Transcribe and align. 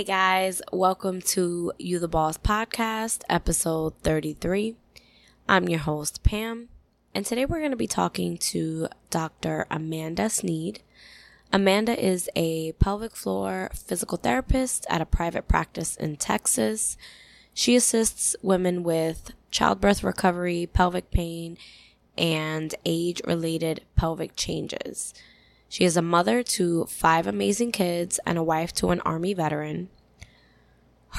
Hey 0.00 0.04
guys, 0.04 0.62
welcome 0.72 1.20
to 1.20 1.74
You 1.78 1.98
the 1.98 2.08
Boss 2.08 2.38
podcast, 2.38 3.20
episode 3.28 3.98
33. 3.98 4.74
I'm 5.46 5.68
your 5.68 5.80
host, 5.80 6.22
Pam, 6.22 6.70
and 7.14 7.26
today 7.26 7.44
we're 7.44 7.58
going 7.58 7.70
to 7.72 7.76
be 7.76 7.86
talking 7.86 8.38
to 8.38 8.88
Dr. 9.10 9.66
Amanda 9.70 10.30
Sneed. 10.30 10.80
Amanda 11.52 12.02
is 12.02 12.30
a 12.34 12.72
pelvic 12.80 13.14
floor 13.14 13.70
physical 13.74 14.16
therapist 14.16 14.86
at 14.88 15.02
a 15.02 15.04
private 15.04 15.46
practice 15.46 15.96
in 15.96 16.16
Texas. 16.16 16.96
She 17.52 17.76
assists 17.76 18.34
women 18.40 18.82
with 18.82 19.32
childbirth 19.50 20.02
recovery, 20.02 20.66
pelvic 20.72 21.10
pain, 21.10 21.58
and 22.16 22.74
age 22.86 23.20
related 23.26 23.82
pelvic 23.96 24.34
changes. 24.34 25.12
She 25.70 25.84
is 25.84 25.96
a 25.96 26.02
mother 26.02 26.42
to 26.42 26.84
five 26.86 27.28
amazing 27.28 27.70
kids 27.70 28.18
and 28.26 28.36
a 28.36 28.42
wife 28.42 28.72
to 28.74 28.88
an 28.88 29.00
Army 29.02 29.34
veteran. 29.34 29.88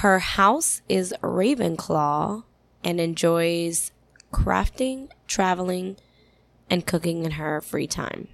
Her 0.02 0.20
house 0.20 0.82
is 0.90 1.16
Ravenclaw 1.24 2.44
and 2.84 3.00
enjoys 3.00 3.94
crafting, 4.34 5.08
traveling, 5.26 5.96
and 6.70 6.86
cooking 6.86 7.24
in 7.24 7.32
her 7.32 7.62
free 7.62 7.88
time. 7.88 8.28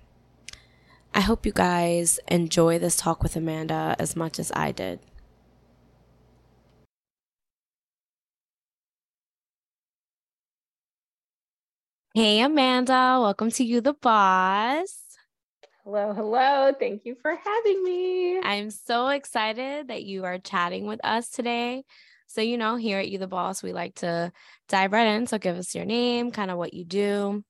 I 1.14 1.20
hope 1.22 1.46
you 1.46 1.52
guys 1.52 2.20
enjoy 2.28 2.80
this 2.80 2.96
talk 2.96 3.22
with 3.22 3.36
Amanda 3.36 3.96
as 4.00 4.16
much 4.16 4.40
as 4.40 4.52
I 4.56 4.72
did. 4.72 5.00
Hey, 12.16 12.40
Amanda, 12.42 13.20
welcome 13.22 13.52
to 13.52 13.64
You 13.64 13.82
the 13.82 13.94
Boss. 13.94 15.07
Hello, 15.90 16.12
hello. 16.12 16.74
Thank 16.78 17.06
you 17.06 17.16
for 17.22 17.34
having 17.34 17.82
me. 17.82 18.42
I'm 18.42 18.72
so 18.72 19.08
excited 19.08 19.88
that 19.88 20.04
you 20.04 20.26
are 20.26 20.38
chatting 20.38 20.86
with 20.86 21.00
us 21.02 21.30
today. 21.30 21.86
So, 22.28 22.42
you 22.42 22.58
know, 22.58 22.76
here 22.76 23.00
at 23.00 23.08
You 23.08 23.20
the 23.20 23.28
Boss, 23.28 23.64
we 23.64 23.72
like 23.72 23.96
to 23.96 24.34
dive 24.68 24.92
right 24.92 25.08
in. 25.08 25.28
So, 25.28 25.38
give 25.38 25.56
us 25.56 25.74
your 25.74 25.86
name, 25.86 26.32
kind 26.32 26.52
of 26.52 26.58
what 26.58 26.74
you 26.74 26.84
do. 26.84 27.42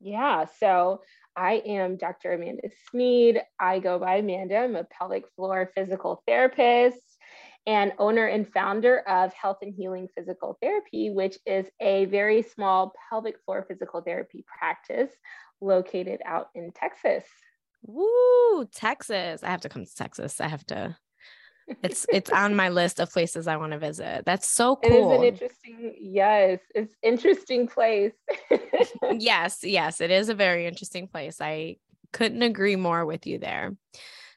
Yeah. 0.00 0.46
So, 0.58 1.02
I 1.36 1.56
am 1.66 1.98
Dr. 1.98 2.32
Amanda 2.32 2.70
Sneed. 2.88 3.42
I 3.60 3.78
go 3.78 3.98
by 3.98 4.16
Amanda. 4.16 4.56
I'm 4.56 4.74
a 4.74 4.84
pelvic 4.84 5.24
floor 5.36 5.70
physical 5.74 6.22
therapist 6.26 6.96
and 7.66 7.92
owner 7.98 8.24
and 8.24 8.50
founder 8.50 9.00
of 9.00 9.34
Health 9.34 9.58
and 9.60 9.74
Healing 9.74 10.08
Physical 10.16 10.56
Therapy, 10.62 11.10
which 11.10 11.36
is 11.44 11.66
a 11.80 12.04
very 12.06 12.42
small 12.42 12.94
pelvic 13.10 13.36
floor 13.44 13.66
physical 13.68 14.00
therapy 14.00 14.46
practice 14.46 15.10
located 15.60 16.20
out 16.24 16.48
in 16.54 16.72
Texas. 16.72 17.24
Woo, 17.82 18.66
Texas. 18.66 19.42
I 19.42 19.50
have 19.50 19.60
to 19.62 19.68
come 19.68 19.84
to 19.84 19.94
Texas. 19.94 20.40
I 20.40 20.48
have 20.48 20.66
to 20.66 20.96
it's 21.82 22.06
it's 22.12 22.30
on 22.30 22.54
my 22.54 22.68
list 22.80 23.00
of 23.00 23.12
places 23.12 23.46
I 23.46 23.56
want 23.56 23.72
to 23.72 23.78
visit. 23.78 24.24
That's 24.24 24.48
so 24.48 24.76
cool. 24.76 25.12
It 25.12 25.14
is 25.14 25.18
an 25.18 25.24
interesting, 25.24 25.94
yes, 26.00 26.60
it's 26.74 26.94
interesting 27.02 27.66
place. 27.66 28.12
yes, 29.12 29.60
yes, 29.62 30.00
it 30.00 30.10
is 30.10 30.28
a 30.28 30.34
very 30.34 30.66
interesting 30.66 31.08
place. 31.08 31.40
I 31.40 31.76
couldn't 32.12 32.42
agree 32.42 32.76
more 32.76 33.04
with 33.04 33.26
you 33.26 33.38
there. 33.38 33.76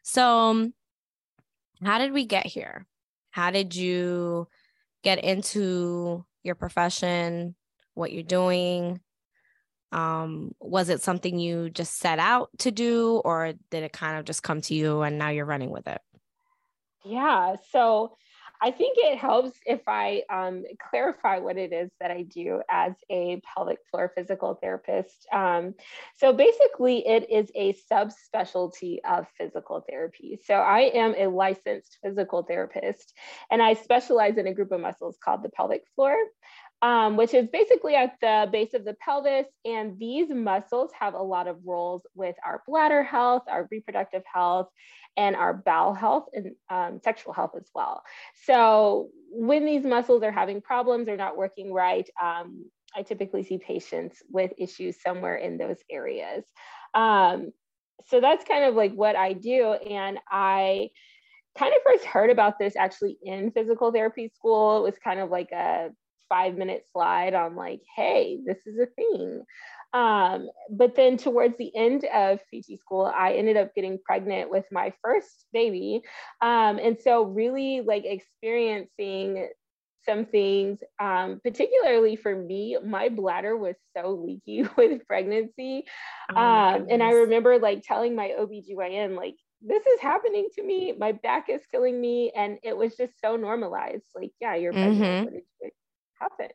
So, 0.03 0.25
um, 0.25 0.73
how 1.83 1.99
did 1.99 2.11
we 2.11 2.25
get 2.25 2.45
here? 2.45 2.87
How 3.31 3.51
did 3.51 3.75
you 3.75 4.47
get 5.03 5.23
into 5.23 6.25
your 6.43 6.55
profession, 6.55 7.55
what 7.93 8.11
you're 8.11 8.23
doing? 8.23 8.99
Um 9.91 10.53
was 10.59 10.89
it 10.89 11.01
something 11.01 11.39
you 11.39 11.69
just 11.69 11.97
set 11.97 12.19
out 12.19 12.49
to 12.59 12.71
do 12.71 13.21
or 13.25 13.53
did 13.71 13.83
it 13.83 13.93
kind 13.93 14.17
of 14.17 14.25
just 14.25 14.43
come 14.43 14.61
to 14.61 14.75
you 14.75 15.01
and 15.01 15.17
now 15.17 15.29
you're 15.29 15.45
running 15.45 15.71
with 15.71 15.87
it? 15.87 16.01
Yeah 17.03 17.55
so 17.71 18.13
i 18.61 18.71
think 18.71 18.97
it 18.97 19.17
helps 19.17 19.57
if 19.65 19.81
i 19.87 20.21
um, 20.29 20.63
clarify 20.89 21.39
what 21.39 21.57
it 21.57 21.71
is 21.71 21.89
that 21.99 22.11
i 22.11 22.23
do 22.23 22.61
as 22.69 22.93
a 23.09 23.41
pelvic 23.55 23.79
floor 23.89 24.11
physical 24.15 24.55
therapist. 24.55 25.25
Um, 25.31 25.75
so 26.17 26.33
basically 26.33 27.07
it 27.07 27.29
is 27.29 27.49
a 27.55 27.73
subspecialty 27.91 28.97
of 29.09 29.27
physical 29.37 29.83
therapy. 29.87 30.39
So 30.43 30.55
i 30.55 30.91
am 30.93 31.15
a 31.17 31.27
licensed 31.27 31.97
physical 32.03 32.43
therapist 32.43 33.13
and 33.49 33.61
i 33.61 33.73
specialize 33.73 34.37
in 34.37 34.47
a 34.47 34.53
group 34.53 34.71
of 34.71 34.81
muscles 34.81 35.17
called 35.23 35.43
the 35.43 35.49
pelvic 35.49 35.83
floor 35.95 36.15
um, 36.81 37.17
which 37.17 37.33
is 37.33 37.47
basically 37.47 37.95
at 37.95 38.15
the 38.21 38.47
base 38.51 38.73
of 38.73 38.85
the 38.85 38.95
pelvis. 38.95 39.47
And 39.65 39.97
these 39.99 40.29
muscles 40.29 40.91
have 40.99 41.13
a 41.13 41.21
lot 41.21 41.47
of 41.47 41.57
roles 41.65 42.03
with 42.15 42.35
our 42.45 42.63
bladder 42.67 43.03
health, 43.03 43.43
our 43.47 43.67
reproductive 43.69 44.23
health, 44.31 44.69
and 45.17 45.35
our 45.35 45.53
bowel 45.53 45.93
health 45.93 46.27
and 46.33 46.55
um, 46.69 46.99
sexual 47.03 47.33
health 47.33 47.51
as 47.57 47.69
well. 47.75 48.03
So 48.45 49.09
when 49.31 49.65
these 49.65 49.83
muscles 49.83 50.23
are 50.23 50.31
having 50.31 50.61
problems 50.61 51.09
or 51.09 51.17
not 51.17 51.37
working 51.37 51.73
right, 51.73 52.09
um, 52.21 52.65
I 52.95 53.03
typically 53.03 53.43
see 53.43 53.57
patients 53.57 54.23
with 54.29 54.51
issues 54.57 55.01
somewhere 55.01 55.35
in 55.35 55.57
those 55.57 55.77
areas. 55.91 56.45
Um, 56.93 57.51
so 58.07 58.21
that's 58.21 58.45
kind 58.45 58.63
of 58.63 58.75
like 58.75 58.93
what 58.93 59.15
I 59.15 59.33
do. 59.33 59.73
And 59.73 60.19
I 60.31 60.89
kind 61.57 61.73
of 61.73 61.81
first 61.83 62.05
heard 62.05 62.29
about 62.29 62.57
this 62.57 62.75
actually 62.75 63.17
in 63.21 63.51
physical 63.51 63.91
therapy 63.91 64.31
school. 64.33 64.77
It 64.77 64.83
was 64.83 64.97
kind 65.03 65.19
of 65.19 65.29
like 65.29 65.51
a 65.51 65.89
five 66.29 66.57
minute 66.57 66.85
slide 66.91 67.33
on 67.33 67.55
like, 67.55 67.81
hey, 67.95 68.39
this 68.45 68.59
is 68.65 68.79
a 68.79 68.85
thing. 68.85 69.43
Um, 69.91 70.49
but 70.69 70.95
then 70.95 71.17
towards 71.17 71.57
the 71.57 71.75
end 71.75 72.05
of 72.05 72.39
PT 72.53 72.79
school, 72.79 73.11
I 73.13 73.33
ended 73.33 73.57
up 73.57 73.73
getting 73.73 73.97
pregnant 74.05 74.51
with 74.51 74.65
my 74.71 74.93
first 75.03 75.45
baby. 75.51 76.01
Um, 76.41 76.77
and 76.77 76.97
so 76.99 77.23
really 77.23 77.81
like 77.81 78.05
experiencing 78.05 79.49
some 80.05 80.25
things, 80.25 80.79
um, 80.99 81.41
particularly 81.43 82.15
for 82.15 82.35
me, 82.35 82.77
my 82.83 83.09
bladder 83.09 83.57
was 83.57 83.75
so 83.95 84.11
leaky 84.11 84.63
with 84.77 85.05
pregnancy. 85.07 85.85
Oh 86.33 86.39
um, 86.39 86.87
and 86.89 87.01
I 87.03 87.11
remember 87.11 87.57
like 87.59 87.83
telling 87.83 88.15
my 88.15 88.33
OBGYN, 88.39 89.15
like, 89.15 89.35
this 89.61 89.85
is 89.85 89.99
happening 89.99 90.47
to 90.55 90.63
me. 90.63 90.93
My 90.97 91.11
back 91.11 91.49
is 91.49 91.61
killing 91.69 91.99
me. 91.99 92.31
And 92.33 92.59
it 92.63 92.77
was 92.77 92.95
just 92.95 93.19
so 93.19 93.35
normalized. 93.35 94.05
Like, 94.15 94.31
yeah, 94.39 94.55
you're 94.55 94.71
pregnant. 94.71 95.29
Mm-hmm 95.29 95.67
happen. 96.19 96.49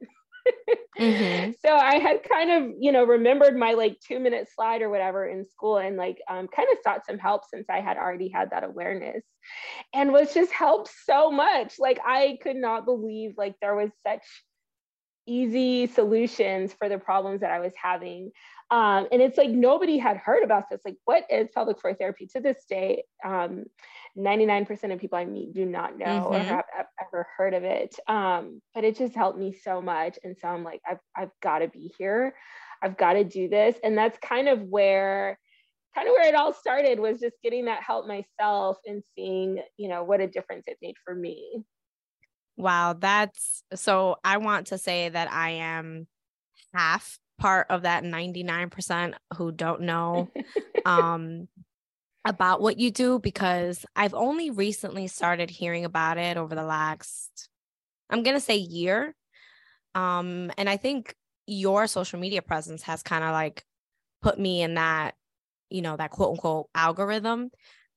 mm-hmm. 0.99 1.51
So 1.65 1.75
I 1.75 1.99
had 1.99 2.23
kind 2.23 2.51
of, 2.51 2.73
you 2.79 2.93
know, 2.93 3.05
remembered 3.05 3.57
my 3.57 3.73
like 3.73 3.99
two 4.01 4.19
minute 4.21 4.49
slide 4.55 4.83
or 4.83 4.91
whatever 4.91 5.27
in 5.27 5.47
school 5.49 5.79
and 5.79 5.97
like 5.97 6.19
um, 6.29 6.49
kind 6.49 6.69
of 6.71 6.79
sought 6.83 7.07
some 7.07 7.19
help 7.19 7.43
since 7.49 7.67
I 7.71 7.81
had 7.81 7.97
already 7.97 8.29
had 8.29 8.51
that 8.51 8.65
awareness 8.65 9.25
and 9.95 10.13
was 10.13 10.35
just 10.35 10.53
helped 10.53 10.91
so 11.05 11.31
much. 11.31 11.75
Like 11.79 12.01
I 12.05 12.39
could 12.43 12.57
not 12.57 12.85
believe 12.85 13.35
like 13.39 13.55
there 13.61 13.75
was 13.75 13.91
such 14.07 14.23
easy 15.27 15.87
solutions 15.87 16.73
for 16.73 16.89
the 16.89 16.99
problems 16.99 17.41
that 17.41 17.51
I 17.51 17.61
was 17.61 17.73
having. 17.81 18.31
Um, 18.71 19.07
and 19.13 19.23
it's 19.23 19.39
like 19.39 19.51
nobody 19.51 19.99
had 19.99 20.17
heard 20.17 20.43
about 20.43 20.65
this. 20.71 20.81
Like, 20.85 20.97
what 21.05 21.25
is 21.31 21.49
pelvic 21.55 21.81
floor 21.81 21.95
therapy 21.95 22.27
to 22.33 22.41
this 22.41 22.65
day? 22.69 23.05
Um, 23.25 23.65
99% 24.17 24.93
of 24.93 25.01
people 25.01 25.19
I 25.19 25.25
meet 25.25 25.53
do 25.53 25.67
not 25.67 25.99
know 25.99 26.07
mm-hmm. 26.07 26.35
or 26.35 26.39
have, 26.39 26.65
ever 27.01 27.27
heard 27.37 27.55
of 27.55 27.65
it. 27.65 27.97
Um, 28.07 28.61
but 28.75 28.85
it 28.85 28.97
just 28.97 29.15
helped 29.15 29.39
me 29.39 29.53
so 29.53 29.83
much. 29.83 30.19
And 30.23 30.37
so 30.41 30.49
I'm 30.49 30.63
like, 30.63 30.81
I've, 30.89 31.01
I've 31.17 31.33
got 31.43 31.59
to 31.61 31.69
be 31.69 31.93
here. 31.99 32.35
I've 32.83 32.97
got 32.97 33.15
to 33.15 33.25
do 33.25 33.49
this. 33.49 33.77
And 33.83 33.99
that's 33.99 34.19
kind 34.19 34.49
of 34.49 34.61
where 34.63 35.39
kind 35.95 36.09
of 36.09 36.13
where 36.13 36.27
it 36.27 36.35
all 36.35 36.53
started 36.53 36.99
was 36.99 37.21
just 37.21 37.37
getting 37.43 37.67
that 37.67 37.83
help 37.83 38.07
myself 38.07 38.79
and 38.85 39.03
seeing, 39.15 39.63
you 39.77 39.89
know, 39.89 40.03
what 40.03 40.21
a 40.21 40.27
difference 40.27 40.65
it 40.67 40.79
made 40.83 40.97
for 41.05 41.15
me. 41.15 41.63
Wow, 42.57 42.95
that's 42.95 43.63
so 43.75 44.17
I 44.25 44.39
want 44.39 44.69
to 44.69 44.79
say 44.79 45.09
that 45.09 45.31
I 45.31 45.51
am 45.51 46.07
half 46.73 47.19
part 47.39 47.67
of 47.71 47.83
that 47.83 48.05
99% 48.05 49.15
who 49.37 49.51
don't 49.51 49.83
know 49.83 50.31
um 50.85 51.49
about 52.25 52.61
what 52.61 52.79
you 52.79 52.91
do 52.91 53.19
because 53.19 53.85
I've 53.95 54.15
only 54.15 54.51
recently 54.51 55.09
started 55.09 55.51
hearing 55.51 55.85
about 55.85 56.19
it 56.19 56.37
over 56.37 56.55
the 56.55 56.65
last 56.65 57.49
I'm 58.11 58.23
going 58.23 58.37
to 58.37 58.41
say 58.41 58.57
year. 58.57 59.15
Um 59.95 60.51
and 60.57 60.69
I 60.69 60.77
think 60.77 61.15
your 61.47 61.87
social 61.87 62.19
media 62.19 62.43
presence 62.43 62.83
has 62.85 63.03
kind 63.03 63.25
of 63.25 63.33
like 63.33 63.65
put 64.23 64.39
me 64.39 64.63
in 64.63 64.75
that 64.75 65.15
you 65.71 65.83
know 65.83 65.97
that 65.97 66.11
quote 66.11 66.31
unquote 66.31 66.69
algorithm 66.75 67.51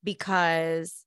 because 0.04 1.06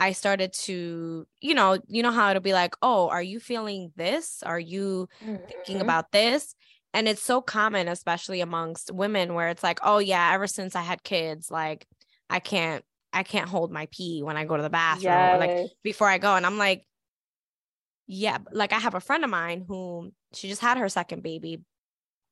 I 0.00 0.12
started 0.12 0.52
to, 0.52 1.26
you 1.40 1.54
know, 1.54 1.78
you 1.88 2.02
know 2.02 2.12
how 2.12 2.30
it'll 2.30 2.40
be 2.40 2.52
like, 2.52 2.74
oh, 2.82 3.08
are 3.08 3.22
you 3.22 3.40
feeling 3.40 3.92
this? 3.96 4.42
Are 4.44 4.60
you 4.60 5.08
mm-hmm. 5.24 5.44
thinking 5.46 5.80
about 5.80 6.12
this? 6.12 6.54
And 6.94 7.08
it's 7.08 7.22
so 7.22 7.40
common, 7.40 7.88
especially 7.88 8.40
amongst 8.40 8.92
women, 8.92 9.34
where 9.34 9.48
it's 9.48 9.62
like, 9.62 9.80
oh 9.82 9.98
yeah, 9.98 10.32
ever 10.32 10.46
since 10.46 10.76
I 10.76 10.82
had 10.82 11.02
kids, 11.02 11.50
like 11.50 11.86
I 12.30 12.40
can't, 12.40 12.84
I 13.12 13.22
can't 13.22 13.48
hold 13.48 13.72
my 13.72 13.88
pee 13.90 14.22
when 14.22 14.36
I 14.36 14.44
go 14.44 14.56
to 14.56 14.62
the 14.62 14.70
bathroom, 14.70 15.12
yes. 15.12 15.40
like 15.40 15.70
before 15.82 16.08
I 16.08 16.18
go. 16.18 16.34
And 16.34 16.44
I'm 16.44 16.58
like, 16.58 16.84
yeah, 18.06 18.38
like 18.52 18.72
I 18.72 18.78
have 18.78 18.94
a 18.94 19.00
friend 19.00 19.24
of 19.24 19.30
mine 19.30 19.64
who 19.66 20.12
she 20.34 20.48
just 20.48 20.60
had 20.60 20.78
her 20.78 20.88
second 20.88 21.22
baby, 21.22 21.62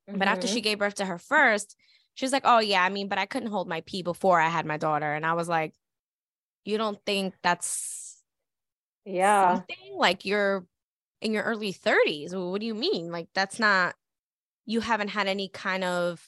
mm-hmm. 0.09 0.17
but 0.17 0.27
after 0.27 0.47
she 0.47 0.55
mm-hmm. 0.55 0.63
gave 0.63 0.79
birth 0.79 0.95
to 0.95 1.05
her 1.05 1.19
first, 1.19 1.75
she 2.15 2.25
was 2.25 2.31
like, 2.31 2.43
oh 2.45 2.59
yeah, 2.59 2.83
I 2.83 2.89
mean, 2.89 3.09
but 3.09 3.19
I 3.19 3.27
couldn't 3.27 3.51
hold 3.51 3.67
my 3.67 3.81
pee 3.85 4.01
before 4.01 4.39
I 4.39 4.49
had 4.49 4.65
my 4.65 4.77
daughter, 4.77 5.11
and 5.11 5.25
I 5.25 5.33
was 5.33 5.47
like, 5.47 5.73
you 6.67 6.77
don't 6.77 6.99
think 7.05 7.33
that's 7.41 8.21
yeah 9.05 9.55
something 9.55 9.95
like 9.95 10.25
you're 10.25 10.65
in 11.21 11.31
your 11.31 11.43
early 11.43 11.71
30s 11.71 12.35
what 12.35 12.59
do 12.59 12.67
you 12.67 12.75
mean 12.75 13.09
like 13.09 13.29
that's 13.33 13.57
not 13.57 13.95
you 14.65 14.81
haven't 14.81 15.07
had 15.07 15.27
any 15.27 15.47
kind 15.47 15.85
of 15.85 16.21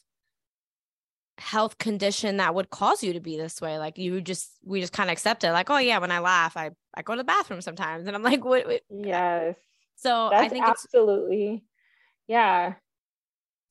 health 1.40 1.78
condition 1.78 2.38
that 2.38 2.54
would 2.54 2.70
cause 2.70 3.04
you 3.04 3.14
to 3.14 3.20
be 3.20 3.38
this 3.38 3.62
way 3.62 3.78
like 3.80 3.98
you 3.98 4.22
just 4.22 4.52
we 4.64 4.82
just 4.82 4.94
kind 4.94 5.10
of 5.10 5.14
accept 5.14 5.44
it 5.44 5.52
like 5.52 5.70
oh 5.70 5.78
yeah 5.78 5.98
when 5.98 6.12
i 6.12 6.20
laugh 6.20 6.58
i 6.58 6.70
i 6.96 7.02
go 7.02 7.14
to 7.14 7.20
the 7.20 7.24
bathroom 7.24 7.62
sometimes. 7.62 8.08
And 8.08 8.16
i'm 8.16 8.24
like 8.24 8.44
what, 8.44 8.66
what? 8.68 8.82
yes. 8.90 9.56
So 9.96 10.30
That's 10.32 10.46
i 10.46 10.50
think 10.50 10.66
absolutely 10.66 11.64
yeah. 12.28 12.76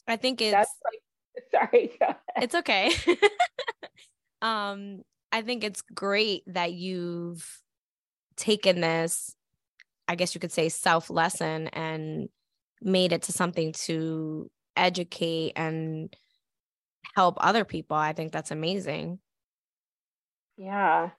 I 0.09 0.17
think 0.17 0.41
it's 0.41 0.53
That's 0.53 0.75
like, 0.85 1.43
sorry 1.70 1.99
it's 2.37 2.55
okay. 2.55 2.93
Um 4.41 5.03
i 5.32 5.43
think 5.43 5.65
it's 5.65 5.82
great 5.82 6.44
that 6.47 6.73
you've 6.73 7.61
taken 8.37 8.81
this 8.81 9.35
i 10.06 10.15
guess 10.15 10.32
you 10.32 10.41
could 10.41 10.53
say 10.53 10.69
self 10.69 11.11
lesson 11.11 11.67
and 11.69 12.29
made 12.81 13.12
it 13.12 13.23
to 13.23 13.32
something 13.32 13.73
to 13.73 14.49
educate 14.76 15.53
and 15.56 16.15
help 17.14 17.37
other 17.40 17.64
people 17.64 17.96
i 17.96 18.12
think 18.12 18.32
that's 18.32 18.50
amazing. 18.50 19.19
Yeah. 20.56 21.10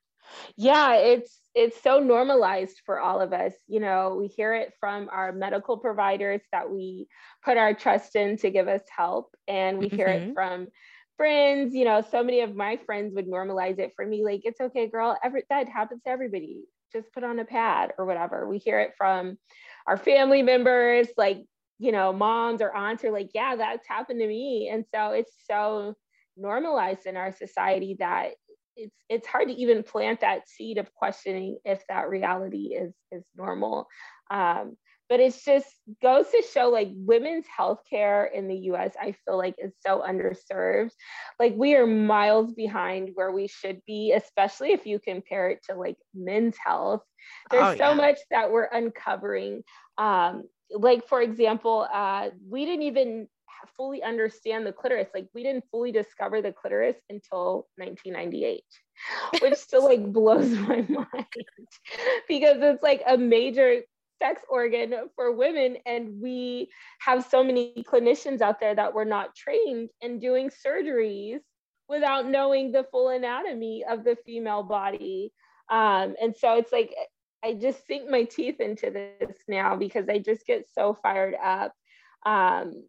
Yeah 0.57 0.95
it's 0.95 1.39
it's 1.56 1.81
so 1.81 2.00
normalized 2.00 2.81
for 2.86 3.00
all 3.00 3.21
of 3.21 3.33
us 3.33 3.53
you 3.68 3.80
know 3.80 4.15
we 4.19 4.27
hear 4.27 4.53
it 4.53 4.74
from 4.80 5.09
our 5.12 5.31
medical 5.31 5.77
providers 5.77 6.41
that 6.51 6.69
we 6.69 7.07
put 7.44 7.57
our 7.57 7.74
trust 7.74 8.15
in 8.15 8.38
to 8.38 8.51
give 8.51 8.68
us 8.68 8.83
help 8.95 9.36
and 9.47 9.80
we 9.80 9.88
hear 9.88 10.07
Mhm. 10.09 10.30
it 10.30 10.33
from 10.36 10.68
friends 11.18 11.74
you 11.74 11.86
know 11.86 12.01
so 12.01 12.24
many 12.24 12.41
of 12.41 12.56
my 12.56 12.77
friends 12.86 13.13
would 13.15 13.27
normalize 13.27 13.80
it 13.80 13.94
for 13.95 14.06
me 14.06 14.24
like 14.24 14.41
it's 14.44 14.62
okay 14.62 14.88
girl 14.88 15.18
every 15.24 15.44
that 15.50 15.68
happens 15.69 16.03
to 16.03 16.09
everybody 16.09 16.63
just 16.91 17.12
put 17.13 17.24
on 17.24 17.39
a 17.39 17.45
pad 17.45 17.94
or 17.97 18.06
whatever. 18.06 18.47
We 18.47 18.57
hear 18.57 18.80
it 18.80 18.94
from 18.97 19.38
our 19.88 19.97
family 19.97 20.41
members 20.41 21.07
like 21.18 21.45
you 21.79 21.91
know 21.91 22.13
moms 22.13 22.61
or 22.61 22.75
aunts 22.75 23.03
are 23.03 23.11
like 23.11 23.31
yeah 23.33 23.55
that's 23.55 23.87
happened 23.87 24.19
to 24.19 24.27
me. 24.27 24.69
And 24.71 24.85
so 24.93 25.11
it's 25.11 25.33
so 25.49 25.95
normalized 26.37 27.05
in 27.05 27.17
our 27.17 27.31
society 27.31 27.95
that 27.99 28.31
it's 28.75 28.95
it's 29.09 29.27
hard 29.27 29.47
to 29.49 29.53
even 29.53 29.83
plant 29.83 30.21
that 30.21 30.47
seed 30.47 30.77
of 30.77 30.93
questioning 30.93 31.57
if 31.65 31.83
that 31.89 32.09
reality 32.09 32.75
is 32.75 32.93
is 33.11 33.23
normal. 33.35 33.87
Um, 34.29 34.77
but 35.09 35.19
it's 35.19 35.43
just 35.43 35.67
goes 36.03 36.29
to 36.29 36.43
show 36.53 36.69
like 36.69 36.89
women's 36.93 37.45
healthcare 37.47 38.31
in 38.31 38.47
the 38.47 38.55
US 38.71 38.93
I 39.01 39.15
feel 39.25 39.37
like 39.37 39.55
is 39.57 39.73
so 39.85 40.03
underserved. 40.07 40.91
Like 41.39 41.55
we 41.57 41.75
are 41.75 41.87
miles 41.87 42.53
behind 42.53 43.11
where 43.15 43.31
we 43.31 43.47
should 43.47 43.81
be 43.87 44.13
especially 44.15 44.71
if 44.71 44.85
you 44.85 44.99
compare 44.99 45.49
it 45.49 45.63
to 45.69 45.75
like 45.75 45.97
men's 46.13 46.55
health. 46.63 47.01
There's 47.51 47.63
Oh, 47.63 47.75
so 47.75 47.95
much 47.95 48.17
that 48.31 48.51
we're 48.51 48.69
uncovering 48.71 49.63
um, 49.97 50.43
like 50.71 51.07
for 51.07 51.21
example 51.21 51.88
uh, 51.94 52.30
we 52.48 52.66
didn't 52.66 52.83
even 52.83 53.27
fully 53.75 54.01
understand 54.04 54.66
the 54.66 54.71
clitoris. 54.71 55.10
Like 55.13 55.27
we 55.33 55.44
didn't 55.44 55.66
fully 55.71 55.92
discover 55.92 56.42
the 56.42 56.51
clitoris 56.51 56.98
until 57.10 57.68
1998 57.77 58.63
which 59.39 59.56
still 59.56 59.86
like 59.86 60.04
blows 60.13 60.50
my 60.51 60.86
mind 60.89 61.25
because 62.27 62.57
it's 62.60 62.83
like 62.83 63.01
a 63.07 63.18
major 63.18 63.81
sex 64.21 64.42
organ 64.50 64.94
for 65.16 65.31
women 65.31 65.77
and 65.86 66.21
we 66.21 66.69
have 67.00 67.25
so 67.25 67.44
many 67.44 67.83
clinicians 67.88 68.42
out 68.42 68.60
there 68.60 68.75
that 68.75 68.94
were 68.94 69.06
not 69.06 69.36
trained 69.36 69.89
in 70.01 70.19
doing 70.19 70.50
surgeries 70.50 71.39
without 71.88 72.27
knowing 72.27 72.72
the 72.72 72.86
full 72.92 73.10
anatomy 73.10 73.83
of 73.89 74.04
the 74.04 74.18
female 74.25 74.62
body. 74.62 75.31
Um, 75.72 76.15
and 76.22 76.36
so 76.36 76.57
it's 76.57 76.72
like 76.72 76.94
i 77.44 77.53
just 77.53 77.86
sink 77.88 78.09
my 78.09 78.24
teeth 78.24 78.59
into 78.59 78.89
this 78.89 79.38
now 79.47 79.75
because 79.75 80.07
i 80.09 80.19
just 80.19 80.45
get 80.45 80.68
so 80.74 80.94
fired 80.94 81.36
up 81.44 81.74
um, 82.25 82.83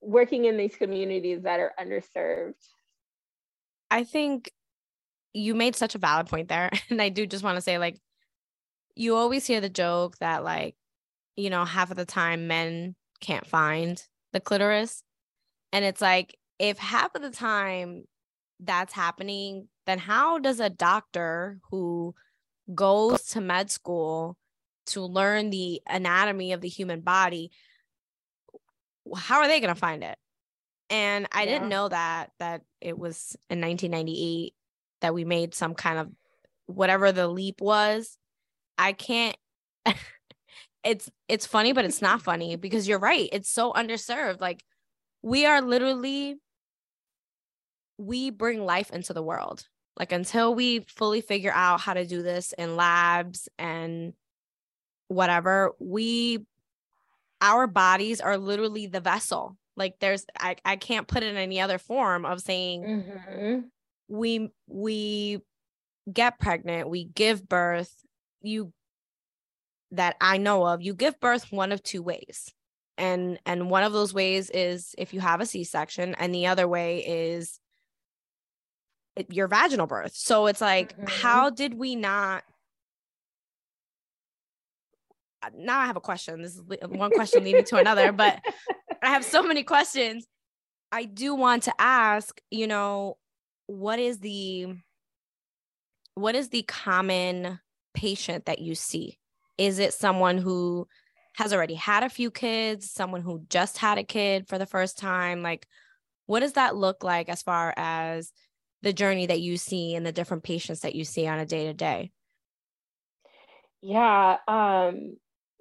working 0.00 0.46
in 0.46 0.56
these 0.56 0.74
communities 0.74 1.42
that 1.42 1.60
are 1.60 1.72
underserved 1.78 2.54
I 3.90 4.04
think 4.04 4.52
you 5.32 5.54
made 5.54 5.76
such 5.76 5.94
a 5.94 5.98
valid 5.98 6.28
point 6.28 6.48
there. 6.48 6.70
And 6.90 7.02
I 7.02 7.08
do 7.08 7.26
just 7.26 7.44
want 7.44 7.56
to 7.56 7.62
say, 7.62 7.78
like, 7.78 7.98
you 8.94 9.16
always 9.16 9.46
hear 9.46 9.60
the 9.60 9.68
joke 9.68 10.16
that, 10.18 10.44
like, 10.44 10.76
you 11.36 11.50
know, 11.50 11.64
half 11.64 11.90
of 11.90 11.96
the 11.96 12.04
time 12.04 12.46
men 12.46 12.94
can't 13.20 13.46
find 13.46 14.02
the 14.32 14.40
clitoris. 14.40 15.02
And 15.72 15.84
it's 15.84 16.00
like, 16.00 16.36
if 16.58 16.78
half 16.78 17.14
of 17.14 17.22
the 17.22 17.30
time 17.30 18.04
that's 18.60 18.92
happening, 18.92 19.68
then 19.86 19.98
how 19.98 20.38
does 20.38 20.60
a 20.60 20.68
doctor 20.70 21.58
who 21.70 22.14
goes 22.74 23.22
to 23.28 23.40
med 23.40 23.70
school 23.70 24.36
to 24.86 25.02
learn 25.02 25.50
the 25.50 25.80
anatomy 25.88 26.52
of 26.52 26.60
the 26.60 26.68
human 26.68 27.00
body, 27.00 27.50
how 29.16 29.38
are 29.38 29.48
they 29.48 29.60
going 29.60 29.74
to 29.74 29.80
find 29.80 30.02
it? 30.04 30.18
And 30.88 31.26
I 31.32 31.44
Yeah. 31.44 31.52
didn't 31.52 31.68
know 31.68 31.88
that 31.88 32.32
that 32.38 32.62
it 32.80 32.98
was 32.98 33.36
in 33.48 33.60
1998 33.60 34.54
that 35.00 35.14
we 35.14 35.24
made 35.24 35.54
some 35.54 35.74
kind 35.74 35.98
of 35.98 36.10
whatever 36.66 37.12
the 37.12 37.28
leap 37.28 37.60
was. 37.60 38.18
I 38.78 38.92
can't 38.92 39.36
it's 40.84 41.10
it's 41.28 41.46
funny 41.46 41.72
but 41.72 41.84
it's 41.84 42.02
not 42.02 42.22
funny 42.30 42.56
because 42.56 42.88
you're 42.88 42.98
right. 42.98 43.28
It's 43.32 43.50
so 43.50 43.72
underserved. 43.72 44.40
Like 44.40 44.64
we 45.22 45.46
are 45.46 45.60
literally 45.62 46.36
we 47.98 48.30
bring 48.30 48.64
life 48.64 48.90
into 48.90 49.12
the 49.12 49.22
world. 49.22 49.66
Like 49.98 50.12
until 50.12 50.54
we 50.54 50.80
fully 50.88 51.20
figure 51.20 51.52
out 51.52 51.80
how 51.80 51.94
to 51.94 52.06
do 52.06 52.22
this 52.22 52.52
in 52.56 52.76
labs 52.76 53.48
and 53.58 54.14
whatever, 55.08 55.72
we 55.78 56.46
our 57.42 57.66
bodies 57.66 58.20
are 58.20 58.36
literally 58.38 58.86
the 58.86 59.00
vessel. 59.00 59.56
Like 59.76 59.98
there's 60.00 60.24
I, 60.38 60.56
I 60.64 60.76
can't 60.76 61.06
put 61.08 61.22
it 61.22 61.28
in 61.30 61.36
any 61.36 61.60
other 61.60 61.78
form 61.78 62.24
of 62.24 62.40
saying 62.40 62.82
Mhm. 62.84 63.64
we 64.08 64.50
we 64.66 65.40
get 66.12 66.38
pregnant, 66.38 66.88
we 66.88 67.04
give 67.04 67.48
birth, 67.48 67.94
you 68.42 68.72
that 69.92 70.16
I 70.20 70.38
know 70.38 70.66
of, 70.66 70.82
you 70.82 70.94
give 70.94 71.20
birth 71.20 71.50
one 71.52 71.72
of 71.72 71.82
two 71.82 72.02
ways. 72.02 72.52
And 72.98 73.38
and 73.46 73.70
one 73.70 73.82
of 73.84 73.92
those 73.92 74.12
ways 74.14 74.50
is 74.50 74.94
if 74.98 75.14
you 75.14 75.20
have 75.20 75.40
a 75.40 75.46
C-section 75.46 76.14
and 76.16 76.34
the 76.34 76.46
other 76.46 76.66
way 76.68 76.98
is 77.06 77.59
your 79.28 79.48
vaginal 79.48 79.86
birth. 79.86 80.14
So 80.14 80.46
it's 80.46 80.60
like 80.60 80.96
Mhm. 80.98 81.08
how 81.08 81.50
did 81.50 81.74
we 81.74 81.96
not 81.96 82.44
uh, 85.42 85.50
now 85.54 85.78
I 85.78 85.86
have 85.86 85.96
a 85.96 86.00
question. 86.00 86.42
This 86.42 86.54
is 86.56 86.62
one 86.88 87.12
question 87.12 87.44
leading 87.44 87.64
to 87.64 87.76
another, 87.76 88.12
but 88.12 88.40
I 89.02 89.08
have 89.08 89.24
so 89.24 89.42
many 89.42 89.62
questions. 89.62 90.26
I 90.92 91.04
do 91.04 91.34
want 91.34 91.62
to 91.62 91.74
ask, 91.78 92.40
you 92.50 92.66
know, 92.66 93.16
what 93.66 93.98
is 93.98 94.18
the 94.18 94.66
what 96.14 96.34
is 96.34 96.48
the 96.48 96.62
common 96.62 97.60
patient 97.94 98.46
that 98.46 98.58
you 98.58 98.74
see? 98.74 99.18
Is 99.56 99.78
it 99.78 99.94
someone 99.94 100.36
who 100.38 100.86
has 101.36 101.52
already 101.52 101.74
had 101.74 102.02
a 102.02 102.10
few 102.10 102.30
kids, 102.30 102.90
someone 102.90 103.22
who 103.22 103.42
just 103.48 103.78
had 103.78 103.96
a 103.96 104.04
kid 104.04 104.48
for 104.48 104.58
the 104.58 104.66
first 104.66 104.98
time? 104.98 105.42
Like 105.42 105.66
what 106.26 106.40
does 106.40 106.52
that 106.52 106.76
look 106.76 107.02
like 107.02 107.28
as 107.28 107.42
far 107.42 107.72
as 107.76 108.32
the 108.82 108.92
journey 108.92 109.26
that 109.26 109.40
you 109.40 109.56
see 109.56 109.94
and 109.94 110.04
the 110.04 110.12
different 110.12 110.42
patients 110.42 110.80
that 110.80 110.94
you 110.94 111.04
see 111.04 111.26
on 111.26 111.38
a 111.38 111.46
day 111.46 111.66
to 111.66 111.74
day? 111.74 112.12
Yeah, 113.82 114.36
um, 114.46 115.16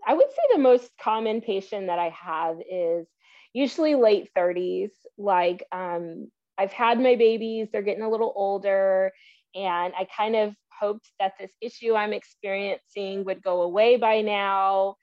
I 0.06 0.14
would 0.14 0.30
say 0.30 0.42
the 0.54 0.60
most 0.60 0.92
common 1.02 1.42
patient 1.42 1.88
that 1.88 2.00
I 2.00 2.10
have 2.10 2.58
is 2.70 3.08
usually 3.54 3.96
late 3.96 4.30
30s. 4.36 4.92
Like, 5.18 5.64
um, 5.72 6.30
I've 6.58 6.74
had 6.74 7.00
my 7.00 7.16
babies, 7.16 7.70
they're 7.72 7.82
getting 7.82 8.04
a 8.04 8.10
little 8.10 8.34
older, 8.36 9.12
and 9.56 9.94
I 9.98 10.08
kind 10.16 10.36
of 10.36 10.56
hoped 10.78 11.10
that 11.20 11.34
this 11.40 11.52
issue 11.62 11.96
I'm 11.96 12.14
experiencing 12.14 13.26
would 13.26 13.42
go 13.42 13.62
away 13.62 13.98
by 13.98 14.22
now, 14.22 14.96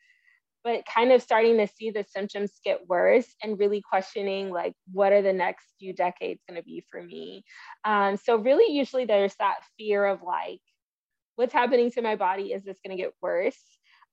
but 0.66 0.84
kind 0.92 1.12
of 1.12 1.22
starting 1.22 1.58
to 1.58 1.68
see 1.68 1.92
the 1.92 2.04
symptoms 2.08 2.50
get 2.64 2.88
worse 2.88 3.36
and 3.40 3.56
really 3.56 3.80
questioning, 3.88 4.50
like, 4.50 4.72
what 4.92 5.12
are 5.12 5.22
the 5.22 5.32
next 5.32 5.64
few 5.78 5.92
decades 5.92 6.40
going 6.48 6.60
to 6.60 6.64
be 6.64 6.84
for 6.90 7.00
me? 7.00 7.44
Um, 7.84 8.16
so, 8.16 8.36
really, 8.36 8.76
usually 8.76 9.04
there's 9.04 9.36
that 9.38 9.58
fear 9.78 10.04
of 10.04 10.22
like, 10.22 10.58
what's 11.36 11.52
happening 11.52 11.92
to 11.92 12.02
my 12.02 12.16
body? 12.16 12.52
Is 12.52 12.64
this 12.64 12.78
going 12.84 12.96
to 12.96 13.00
get 13.00 13.12
worse? 13.22 13.62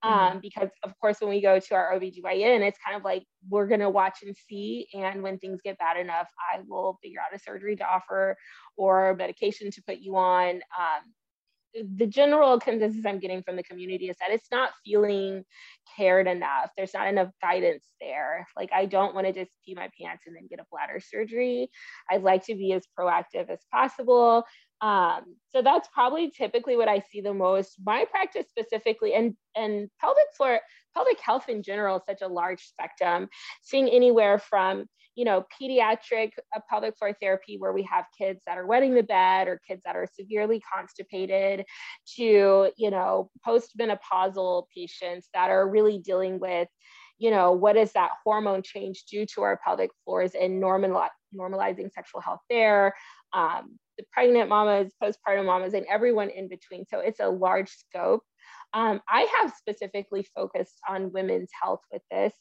Um, 0.03 0.41
because 0.41 0.69
of 0.83 0.91
course, 0.99 1.21
when 1.21 1.29
we 1.29 1.41
go 1.41 1.59
to 1.59 1.75
our 1.75 1.93
OBGYN, 1.93 2.61
it's 2.61 2.77
kind 2.85 2.97
of 2.97 3.03
like 3.03 3.23
we're 3.49 3.67
going 3.67 3.79
to 3.79 3.89
watch 3.89 4.19
and 4.21 4.35
see. 4.47 4.85
And 4.93 5.23
when 5.23 5.39
things 5.39 5.61
get 5.63 5.79
bad 5.79 5.97
enough, 5.97 6.27
I 6.53 6.59
will 6.67 6.99
figure 7.01 7.19
out 7.19 7.35
a 7.35 7.39
surgery 7.39 7.77
to 7.77 7.85
offer 7.85 8.35
or 8.77 9.15
medication 9.15 9.71
to 9.71 9.81
put 9.87 9.99
you 9.99 10.17
on. 10.17 10.55
Um, 10.55 11.13
the 11.73 12.05
general 12.05 12.59
consensus 12.59 13.05
I'm 13.05 13.19
getting 13.19 13.43
from 13.43 13.55
the 13.55 13.63
community 13.63 14.09
is 14.09 14.17
that 14.19 14.31
it's 14.31 14.51
not 14.51 14.71
feeling 14.85 15.43
cared 15.95 16.27
enough. 16.27 16.71
There's 16.77 16.93
not 16.93 17.07
enough 17.07 17.29
guidance 17.41 17.85
there. 17.99 18.47
Like, 18.55 18.69
I 18.73 18.85
don't 18.85 19.15
want 19.15 19.27
to 19.27 19.33
just 19.33 19.51
pee 19.65 19.75
my 19.75 19.89
pants 19.99 20.23
and 20.27 20.35
then 20.35 20.47
get 20.49 20.59
a 20.59 20.65
bladder 20.71 20.99
surgery. 20.99 21.69
I'd 22.09 22.23
like 22.23 22.45
to 22.45 22.55
be 22.55 22.73
as 22.73 22.83
proactive 22.97 23.49
as 23.49 23.59
possible. 23.71 24.45
Um, 24.81 25.37
so 25.49 25.61
that's 25.61 25.87
probably 25.93 26.29
typically 26.29 26.75
what 26.75 26.89
I 26.89 26.99
see 26.99 27.21
the 27.21 27.33
most. 27.33 27.77
My 27.85 28.05
practice 28.09 28.47
specifically, 28.49 29.13
and 29.13 29.35
and 29.55 29.89
pelvic 29.99 30.25
floor, 30.35 30.59
pelvic 30.93 31.19
health 31.21 31.47
in 31.47 31.63
general, 31.63 31.97
is 31.97 32.03
such 32.05 32.21
a 32.21 32.27
large 32.27 32.61
spectrum. 32.61 33.29
Seeing 33.61 33.87
anywhere 33.87 34.39
from 34.39 34.85
you 35.15 35.25
know 35.25 35.45
pediatric 35.61 36.31
uh, 36.55 36.59
pelvic 36.69 36.97
floor 36.97 37.15
therapy, 37.21 37.57
where 37.57 37.73
we 37.73 37.83
have 37.83 38.05
kids 38.17 38.41
that 38.45 38.57
are 38.57 38.65
wetting 38.65 38.93
the 38.93 39.03
bed 39.03 39.47
or 39.47 39.59
kids 39.67 39.81
that 39.85 39.95
are 39.95 40.07
severely 40.19 40.61
constipated, 40.73 41.65
to 42.15 42.71
you 42.77 42.91
know 42.91 43.29
postmenopausal 43.45 44.65
patients 44.75 45.29
that 45.33 45.49
are 45.49 45.69
really 45.69 45.97
dealing 45.99 46.39
with 46.39 46.67
you 47.19 47.31
know 47.31 47.51
what 47.51 47.77
is 47.77 47.91
that 47.93 48.11
hormone 48.23 48.61
change 48.63 49.03
due 49.05 49.25
to 49.25 49.41
our 49.41 49.59
pelvic 49.63 49.91
floors 50.03 50.31
and 50.39 50.59
normal, 50.59 51.07
normalizing 51.35 51.91
sexual 51.91 52.21
health 52.21 52.41
there 52.49 52.93
um, 53.33 53.77
the 53.97 54.05
pregnant 54.11 54.49
mamas, 54.49 54.91
postpartum 55.01 55.45
mamas, 55.45 55.73
and 55.73 55.85
everyone 55.87 56.29
in 56.29 56.47
between. 56.47 56.85
So 56.85 56.99
it's 56.99 57.19
a 57.19 57.27
large 57.27 57.69
scope. 57.69 58.23
Um, 58.73 59.01
I 59.07 59.27
have 59.39 59.53
specifically 59.55 60.25
focused 60.35 60.79
on 60.89 61.11
women's 61.11 61.49
health 61.61 61.81
with 61.91 62.01
this 62.09 62.33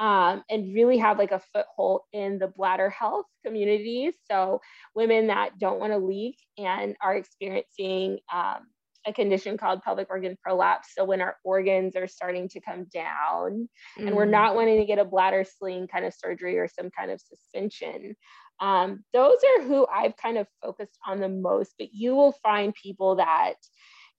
um, 0.00 0.42
and 0.50 0.74
really 0.74 0.98
have 0.98 1.18
like 1.18 1.32
a 1.32 1.42
foothold 1.52 2.02
in 2.12 2.38
the 2.38 2.48
bladder 2.48 2.90
health 2.90 3.26
communities. 3.44 4.14
So 4.30 4.60
women 4.94 5.28
that 5.28 5.58
don't 5.58 5.80
want 5.80 5.92
to 5.92 5.98
leak 5.98 6.38
and 6.58 6.96
are 7.00 7.14
experiencing 7.14 8.18
um, 8.32 8.66
a 9.06 9.12
condition 9.12 9.56
called 9.56 9.82
pelvic 9.82 10.08
organ 10.10 10.36
prolapse. 10.42 10.88
So 10.94 11.04
when 11.04 11.20
our 11.20 11.36
organs 11.44 11.96
are 11.96 12.06
starting 12.06 12.48
to 12.50 12.60
come 12.60 12.84
down 12.92 13.68
mm. 13.98 14.06
and 14.06 14.14
we're 14.14 14.26
mm. 14.26 14.30
not 14.30 14.54
wanting 14.54 14.78
to 14.78 14.86
get 14.86 14.98
a 14.98 15.04
bladder 15.04 15.44
sling 15.44 15.88
kind 15.88 16.04
of 16.04 16.14
surgery 16.14 16.58
or 16.58 16.68
some 16.68 16.90
kind 16.90 17.10
of 17.10 17.20
suspension, 17.20 18.16
um, 18.60 19.04
those 19.12 19.38
are 19.58 19.64
who 19.64 19.86
I've 19.92 20.16
kind 20.16 20.38
of 20.38 20.46
focused 20.62 20.98
on 21.06 21.20
the 21.20 21.28
most, 21.28 21.74
but 21.78 21.92
you 21.92 22.14
will 22.14 22.32
find 22.42 22.74
people 22.74 23.16
that, 23.16 23.54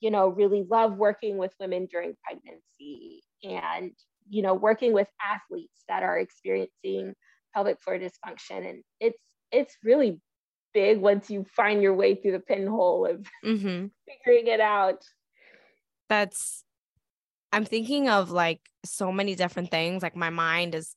you 0.02 0.12
know, 0.12 0.28
really 0.28 0.66
love 0.70 0.98
working 0.98 1.38
with 1.38 1.54
women 1.60 1.88
during 1.90 2.16
pregnancy 2.24 3.24
and, 3.44 3.92
you 4.30 4.42
know, 4.42 4.54
working 4.54 4.94
with 4.94 5.08
athletes 5.22 5.84
that 5.88 6.04
are 6.04 6.18
experiencing 6.18 7.14
pelvic 7.54 7.82
floor 7.82 8.00
dysfunction. 8.00 8.70
And 8.70 8.84
it's, 9.00 9.20
it's 9.52 9.76
really 9.84 10.20
big 10.74 11.00
once 11.00 11.30
you 11.30 11.46
find 11.56 11.82
your 11.82 11.94
way 11.94 12.16
through 12.16 12.34
the 12.34 12.40
pinhole 12.40 13.06
of 13.06 13.28
mm-hmm. 13.46 13.88
figuring 14.08 14.48
it 14.48 14.60
out. 14.60 15.04
That's, 16.10 16.64
I'm 17.52 17.66
thinking 17.66 18.10
of 18.10 18.32
like 18.32 18.62
so 18.84 19.12
many 19.12 19.36
different 19.36 19.72
things. 19.72 20.02
Like 20.02 20.16
my 20.16 20.30
mind 20.30 20.76
is, 20.76 20.96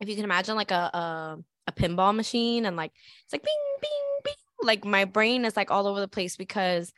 if 0.00 0.08
you 0.08 0.16
can 0.16 0.24
imagine 0.24 0.56
like 0.56 0.70
a, 0.70 0.90
a 0.94 1.38
a 1.66 1.72
pinball 1.72 2.14
machine 2.14 2.66
and 2.66 2.76
like 2.76 2.92
it's 3.24 3.32
like 3.32 3.42
bing 3.42 3.54
bing 3.80 3.90
bing 4.24 4.34
like 4.62 4.84
my 4.84 5.04
brain 5.04 5.44
is 5.44 5.56
like 5.56 5.70
all 5.70 5.86
over 5.86 6.00
the 6.00 6.08
place 6.08 6.36
because 6.36 6.92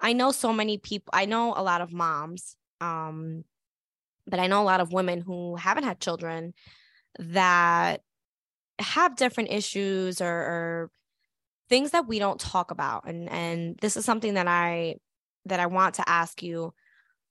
I 0.00 0.12
know 0.12 0.30
so 0.30 0.52
many 0.52 0.78
people 0.78 1.10
I 1.12 1.26
know 1.26 1.54
a 1.56 1.62
lot 1.62 1.80
of 1.80 1.92
moms 1.92 2.56
um 2.80 3.44
but 4.30 4.40
I 4.40 4.46
know 4.46 4.62
a 4.62 4.64
lot 4.64 4.80
of 4.80 4.92
women 4.92 5.20
who 5.20 5.56
haven't 5.56 5.84
had 5.84 6.00
children 6.00 6.54
that 7.18 8.02
have 8.78 9.16
different 9.16 9.50
issues 9.50 10.20
or, 10.20 10.28
or 10.28 10.90
things 11.68 11.90
that 11.92 12.06
we 12.06 12.18
don't 12.18 12.40
talk 12.40 12.70
about. 12.70 13.06
And 13.06 13.28
and 13.30 13.76
this 13.78 13.96
is 13.96 14.04
something 14.04 14.34
that 14.34 14.48
I 14.48 14.96
that 15.46 15.60
I 15.60 15.66
want 15.66 15.96
to 15.96 16.08
ask 16.08 16.42
you 16.42 16.72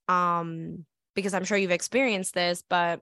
um 0.08 0.86
because 1.16 1.34
I'm 1.34 1.46
sure 1.46 1.58
you've 1.58 1.72
experienced 1.72 2.34
this 2.34 2.64
but 2.68 3.02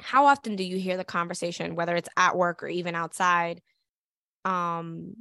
how 0.00 0.26
often 0.26 0.56
do 0.56 0.64
you 0.64 0.78
hear 0.78 0.96
the 0.96 1.04
conversation 1.04 1.74
whether 1.74 1.96
it's 1.96 2.08
at 2.16 2.36
work 2.36 2.62
or 2.62 2.68
even 2.68 2.94
outside 2.94 3.60
um 4.44 5.14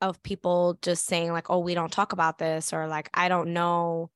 of 0.00 0.22
people 0.22 0.78
just 0.82 1.06
saying 1.06 1.32
like 1.32 1.50
oh 1.50 1.58
we 1.58 1.74
don't 1.74 1.92
talk 1.92 2.12
about 2.12 2.38
this 2.38 2.72
or 2.72 2.86
like 2.86 3.10
i 3.14 3.28
don't 3.28 3.52
know 3.52 4.10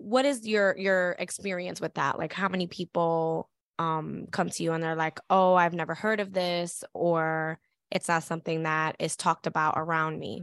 what 0.00 0.24
is 0.24 0.46
your 0.46 0.76
your 0.78 1.16
experience 1.18 1.80
with 1.80 1.94
that 1.94 2.18
like 2.18 2.32
how 2.32 2.48
many 2.48 2.66
people 2.66 3.48
um 3.78 4.26
come 4.30 4.48
to 4.48 4.62
you 4.62 4.72
and 4.72 4.82
they're 4.82 4.96
like 4.96 5.20
oh 5.28 5.54
i've 5.54 5.74
never 5.74 5.94
heard 5.94 6.20
of 6.20 6.32
this 6.32 6.82
or 6.94 7.58
it's 7.90 8.08
not 8.08 8.22
something 8.22 8.62
that 8.62 8.96
is 8.98 9.16
talked 9.16 9.46
about 9.46 9.74
around 9.76 10.18
me 10.18 10.42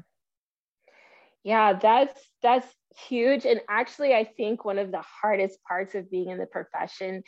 yeah 1.43 1.73
that's 1.73 2.19
that's 2.41 2.67
huge. 3.07 3.45
And 3.45 3.61
actually, 3.69 4.13
I 4.13 4.23
think 4.23 4.65
one 4.65 4.79
of 4.79 4.91
the 4.91 5.01
hardest 5.21 5.59
parts 5.63 5.95
of 5.95 6.09
being 6.09 6.29
in 6.29 6.37
the 6.37 6.45
profession 6.45 7.23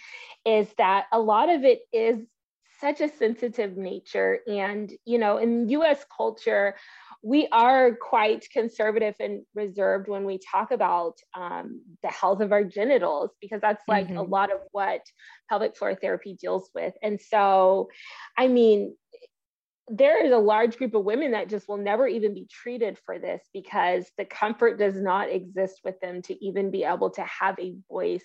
is 0.45 0.67
that 0.77 1.05
a 1.11 1.19
lot 1.19 1.49
of 1.49 1.63
it 1.63 1.81
is 1.93 2.19
such 2.79 3.01
a 3.01 3.09
sensitive 3.09 3.77
nature. 3.77 4.39
And, 4.47 4.91
you 5.05 5.17
know, 5.17 5.37
in 5.37 5.69
US 5.69 6.05
culture, 6.15 6.75
we 7.21 7.47
are 7.51 7.95
quite 7.95 8.49
conservative 8.51 9.15
and 9.19 9.43
reserved 9.53 10.07
when 10.07 10.23
we 10.23 10.39
talk 10.39 10.71
about 10.71 11.17
um, 11.35 11.81
the 12.01 12.07
health 12.07 12.39
of 12.39 12.51
our 12.51 12.63
genitals 12.63 13.31
because 13.41 13.59
that's 13.61 13.83
like 13.87 14.07
mm-hmm. 14.07 14.17
a 14.17 14.23
lot 14.23 14.51
of 14.51 14.59
what 14.71 15.01
pelvic 15.49 15.75
floor 15.75 15.95
therapy 15.95 16.37
deals 16.39 16.69
with. 16.73 16.93
And 17.03 17.19
so, 17.19 17.89
I 18.37 18.47
mean, 18.47 18.95
there 19.91 20.23
is 20.23 20.31
a 20.31 20.37
large 20.37 20.77
group 20.77 20.93
of 20.93 21.03
women 21.03 21.31
that 21.31 21.49
just 21.49 21.67
will 21.67 21.77
never 21.77 22.07
even 22.07 22.33
be 22.33 22.47
treated 22.49 22.97
for 23.05 23.17
this 23.17 23.41
because 23.53 24.05
the 24.17 24.25
comfort 24.25 24.77
does 24.77 24.95
not 24.95 25.31
exist 25.31 25.81
with 25.83 25.99
them 25.99 26.21
to 26.23 26.45
even 26.45 26.69
be 26.69 26.83
able 26.83 27.09
to 27.09 27.23
have 27.23 27.57
a 27.59 27.75
voice 27.89 28.23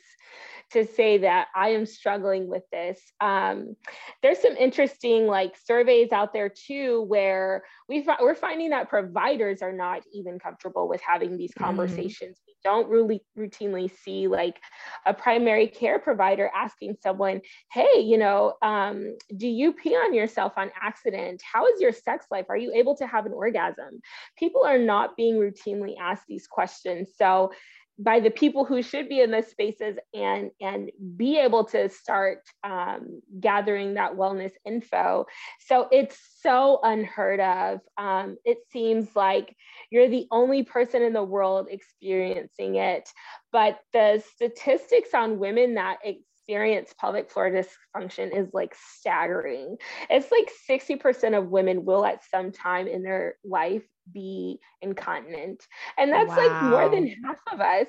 to 0.72 0.86
say 0.86 1.18
that 1.18 1.48
I 1.54 1.70
am 1.70 1.86
struggling 1.86 2.48
with 2.48 2.64
this. 2.70 3.00
Um, 3.20 3.76
there's 4.22 4.40
some 4.40 4.56
interesting 4.56 5.26
like 5.26 5.54
surveys 5.64 6.12
out 6.12 6.32
there 6.32 6.50
too 6.50 7.02
where 7.02 7.64
we 7.88 8.06
we're 8.20 8.34
finding 8.34 8.70
that 8.70 8.88
providers 8.88 9.62
are 9.62 9.72
not 9.72 10.02
even 10.12 10.38
comfortable 10.38 10.88
with 10.88 11.00
having 11.00 11.36
these 11.36 11.52
mm-hmm. 11.52 11.64
conversations. 11.64 12.38
Don't 12.64 12.88
really 12.88 13.22
routinely 13.38 13.90
see 13.90 14.26
like 14.26 14.58
a 15.06 15.14
primary 15.14 15.68
care 15.68 15.98
provider 15.98 16.50
asking 16.54 16.96
someone, 17.02 17.42
"Hey, 17.70 18.00
you 18.00 18.18
know, 18.18 18.54
um, 18.62 19.16
do 19.36 19.46
you 19.46 19.72
pee 19.72 19.94
on 19.94 20.14
yourself 20.14 20.54
on 20.56 20.72
accident? 20.80 21.42
How 21.42 21.66
is 21.66 21.80
your 21.80 21.92
sex 21.92 22.26
life? 22.30 22.46
Are 22.48 22.56
you 22.56 22.72
able 22.74 22.96
to 22.96 23.06
have 23.06 23.26
an 23.26 23.32
orgasm?" 23.32 24.00
People 24.38 24.64
are 24.64 24.78
not 24.78 25.16
being 25.16 25.36
routinely 25.36 25.94
asked 26.00 26.26
these 26.26 26.46
questions, 26.46 27.10
so 27.16 27.52
by 27.98 28.18
the 28.20 28.30
people 28.30 28.64
who 28.64 28.82
should 28.82 29.08
be 29.08 29.20
in 29.20 29.30
those 29.30 29.46
spaces 29.46 29.96
and 30.12 30.50
and 30.60 30.90
be 31.16 31.38
able 31.38 31.64
to 31.64 31.88
start 31.88 32.40
um, 32.64 33.22
gathering 33.40 33.94
that 33.94 34.14
wellness 34.14 34.52
info 34.64 35.26
so 35.60 35.88
it's 35.92 36.18
so 36.40 36.80
unheard 36.82 37.40
of 37.40 37.80
um, 37.96 38.36
it 38.44 38.58
seems 38.72 39.14
like 39.14 39.54
you're 39.90 40.08
the 40.08 40.26
only 40.30 40.62
person 40.62 41.02
in 41.02 41.12
the 41.12 41.22
world 41.22 41.68
experiencing 41.70 42.76
it 42.76 43.08
but 43.52 43.78
the 43.92 44.22
statistics 44.34 45.14
on 45.14 45.38
women 45.38 45.74
that 45.74 45.98
experience 46.04 46.94
pelvic 47.00 47.30
floor 47.30 47.50
dysfunction 47.50 48.36
is 48.36 48.52
like 48.52 48.74
staggering. 48.98 49.76
It's 50.10 50.30
like 50.30 50.50
60% 50.68 51.38
of 51.38 51.48
women 51.48 51.86
will 51.86 52.04
at 52.04 52.22
some 52.30 52.52
time 52.52 52.86
in 52.86 53.02
their 53.02 53.36
life 53.44 53.84
be 54.12 54.58
incontinent. 54.82 55.66
And 55.98 56.12
that's 56.12 56.28
wow. 56.28 56.36
like 56.36 56.62
more 56.64 56.88
than 56.88 57.06
half 57.24 57.38
of 57.52 57.60
us. 57.60 57.86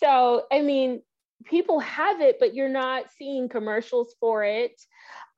So, 0.00 0.44
I 0.52 0.62
mean, 0.62 1.02
people 1.44 1.80
have 1.80 2.20
it, 2.20 2.36
but 2.38 2.54
you're 2.54 2.68
not 2.68 3.06
seeing 3.16 3.48
commercials 3.48 4.14
for 4.20 4.44
it. 4.44 4.80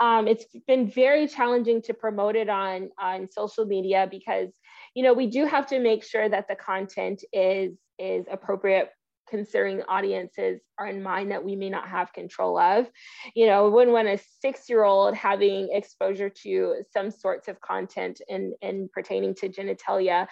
Um, 0.00 0.28
it's 0.28 0.44
been 0.66 0.90
very 0.90 1.26
challenging 1.26 1.82
to 1.82 1.94
promote 1.94 2.36
it 2.36 2.48
on, 2.48 2.90
on 3.00 3.28
social 3.30 3.64
media 3.64 4.08
because, 4.10 4.50
you 4.94 5.02
know, 5.02 5.12
we 5.12 5.26
do 5.26 5.46
have 5.46 5.66
to 5.66 5.78
make 5.78 6.04
sure 6.04 6.28
that 6.28 6.48
the 6.48 6.56
content 6.56 7.24
is 7.32 7.76
is 7.98 8.26
appropriate 8.28 8.90
considering 9.28 9.82
audiences 9.88 10.60
are 10.78 10.86
in 10.86 11.02
mind 11.02 11.30
that 11.30 11.44
we 11.44 11.56
may 11.56 11.70
not 11.70 11.88
have 11.88 12.12
control 12.12 12.58
of. 12.58 12.86
You 13.34 13.46
know, 13.46 13.70
when 13.70 13.92
when 13.92 14.06
a 14.06 14.18
six-year-old 14.40 15.14
having 15.14 15.68
exposure 15.72 16.30
to 16.42 16.76
some 16.92 17.10
sorts 17.10 17.48
of 17.48 17.60
content 17.60 18.20
and 18.28 18.54
and 18.62 18.90
pertaining 18.92 19.34
to 19.36 19.48
genitalia, 19.48 20.26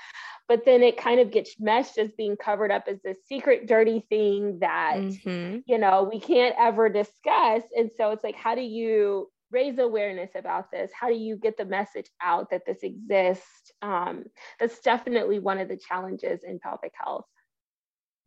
but 0.49 0.65
then 0.65 0.83
it 0.83 0.97
kind 0.97 1.21
of 1.21 1.31
gets 1.31 1.59
meshed 1.59 1.99
as 1.99 2.11
being 2.13 2.37
covered 2.37 2.71
up 2.71 2.85
as 2.89 3.01
this 3.03 3.19
secret 3.27 3.67
dirty 3.67 4.05
thing 4.09 4.59
that 4.61 4.97
mm-hmm. 4.97 5.59
you 5.67 5.79
know 5.79 6.09
we 6.11 6.21
can't 6.21 6.55
ever 6.59 6.89
discuss. 6.89 7.63
And 7.77 7.91
so 7.97 8.11
it's 8.11 8.25
like, 8.25 8.37
how 8.37 8.55
do 8.55 8.63
you 8.63 9.29
raise 9.53 9.79
awareness 9.79 10.31
about 10.35 10.71
this? 10.71 10.91
How 10.99 11.09
do 11.09 11.15
you 11.15 11.37
get 11.37 11.57
the 11.57 11.65
message 11.65 12.11
out 12.23 12.51
that 12.51 12.67
this 12.67 12.83
exists? 12.83 13.71
Um, 13.83 14.25
that's 14.59 14.81
definitely 14.81 15.39
one 15.39 15.59
of 15.59 15.69
the 15.69 15.77
challenges 15.77 16.41
in 16.43 16.59
pelvic 16.59 16.93
health. 16.95 17.27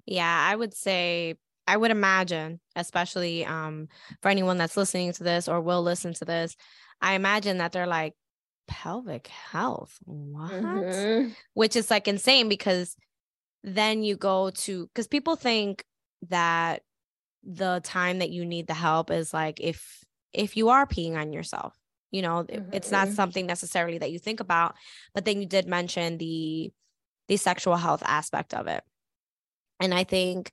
Yeah, 0.06 0.48
I 0.50 0.56
would 0.56 0.74
say 0.74 1.36
I 1.68 1.78
would 1.78 1.92
imagine, 1.92 2.60
especially 2.76 3.46
um, 3.46 3.88
for 4.22 4.30
anyone 4.30 4.58
that's 4.58 4.78
listening 4.78 5.14
to 5.14 5.24
this 5.24 5.48
or 5.48 5.62
will 5.62 5.82
listen 5.82 6.14
to 6.16 6.26
this, 6.26 6.56
I 7.02 7.14
imagine 7.14 7.58
that 7.58 7.72
they're 7.72 7.88
like, 7.88 8.14
pelvic 8.68 9.28
health. 9.28 9.98
What? 10.06 10.52
Mm-hmm. 10.52 11.30
Which 11.54 11.76
is 11.76 11.90
like 11.90 12.08
insane 12.08 12.50
because 12.50 12.96
then 13.64 14.04
you 14.04 14.16
go 14.16 14.52
to 14.52 14.88
because 14.88 15.08
people 15.08 15.36
think 15.36 15.84
that 16.30 16.84
the 17.44 17.82
time 17.84 18.20
that 18.20 18.30
you 18.30 18.46
need 18.46 18.68
the 18.68 18.74
help 18.74 19.12
is 19.12 19.34
like 19.34 19.60
if 19.60 20.04
if 20.34 20.58
you 20.58 20.70
are 20.70 20.86
peeing 20.86 21.16
on 21.16 21.34
yourself 21.34 21.76
you 22.12 22.22
know 22.22 22.44
mm-hmm. 22.44 22.70
it's 22.74 22.92
not 22.92 23.08
mm-hmm. 23.08 23.16
something 23.16 23.46
necessarily 23.46 23.98
that 23.98 24.12
you 24.12 24.20
think 24.20 24.40
about 24.40 24.76
but 25.14 25.26
then 25.26 25.40
you 25.40 25.48
did 25.48 25.68
mention 25.68 26.18
the 26.18 26.72
the 27.28 27.38
sexual 27.38 27.76
health 27.76 28.04
aspect 28.06 28.54
of 28.54 28.68
it 28.68 28.84
and 29.80 29.94
i 29.94 30.04
think 30.04 30.52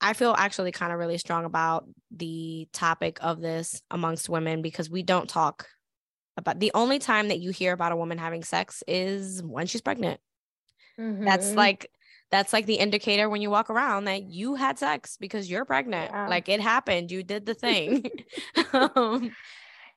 i 0.00 0.12
feel 0.12 0.34
actually 0.36 0.72
kind 0.72 0.92
of 0.92 0.98
really 0.98 1.18
strong 1.18 1.44
about 1.44 1.86
the 2.10 2.68
topic 2.72 3.18
of 3.22 3.40
this 3.40 3.82
amongst 3.90 4.28
women 4.28 4.62
because 4.62 4.90
we 4.90 5.02
don't 5.02 5.28
talk 5.28 5.68
about 6.36 6.58
the 6.58 6.72
only 6.74 6.98
time 6.98 7.28
that 7.28 7.40
you 7.40 7.50
hear 7.50 7.72
about 7.72 7.92
a 7.92 7.96
woman 7.96 8.18
having 8.18 8.42
sex 8.42 8.82
is 8.86 9.42
when 9.42 9.66
she's 9.66 9.80
pregnant 9.82 10.20
mm-hmm. 10.98 11.24
that's 11.24 11.52
like 11.52 11.90
that's 12.30 12.52
like 12.52 12.66
the 12.66 12.74
indicator 12.74 13.28
when 13.28 13.42
you 13.42 13.50
walk 13.50 13.70
around 13.70 14.04
that 14.04 14.22
you 14.22 14.54
had 14.54 14.78
sex 14.78 15.16
because 15.20 15.50
you're 15.50 15.64
pregnant. 15.64 16.10
Yeah. 16.12 16.28
Like 16.28 16.48
it 16.48 16.60
happened, 16.60 17.10
you 17.10 17.22
did 17.22 17.44
the 17.44 17.54
thing. 17.54 18.08
um, 18.72 19.34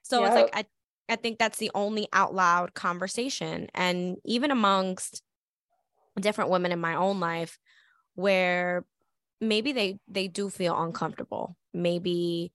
so 0.02 0.22
yep. 0.22 0.28
it's 0.28 0.36
like 0.36 0.50
I 0.54 0.66
I 1.14 1.16
think 1.16 1.38
that's 1.38 1.58
the 1.58 1.72
only 1.76 2.08
out 2.12 2.34
loud 2.34 2.74
conversation 2.74 3.68
and 3.74 4.18
even 4.26 4.52
amongst 4.52 5.22
different 6.20 6.50
women 6.50 6.72
in 6.72 6.80
my 6.80 6.96
own 6.96 7.20
life 7.20 7.58
where 8.15 8.86
maybe 9.41 9.72
they 9.72 10.00
they 10.08 10.27
do 10.27 10.50
feel 10.50 10.82
uncomfortable. 10.82 11.55
Maybe 11.74 12.51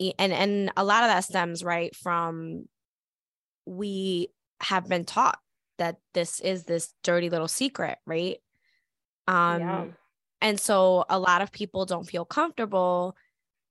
and 0.00 0.32
and 0.32 0.72
a 0.76 0.84
lot 0.84 1.04
of 1.04 1.08
that 1.08 1.24
stems 1.24 1.64
right 1.64 1.94
from 1.94 2.68
we 3.64 4.28
have 4.60 4.88
been 4.88 5.04
taught 5.04 5.38
that 5.78 5.96
this 6.14 6.40
is 6.40 6.64
this 6.64 6.92
dirty 7.02 7.30
little 7.30 7.48
secret, 7.48 7.98
right? 8.06 8.38
Um, 9.26 9.60
yeah. 9.60 9.84
And 10.40 10.60
so 10.60 11.04
a 11.08 11.18
lot 11.18 11.42
of 11.42 11.50
people 11.52 11.86
don't 11.86 12.08
feel 12.08 12.24
comfortable 12.24 13.16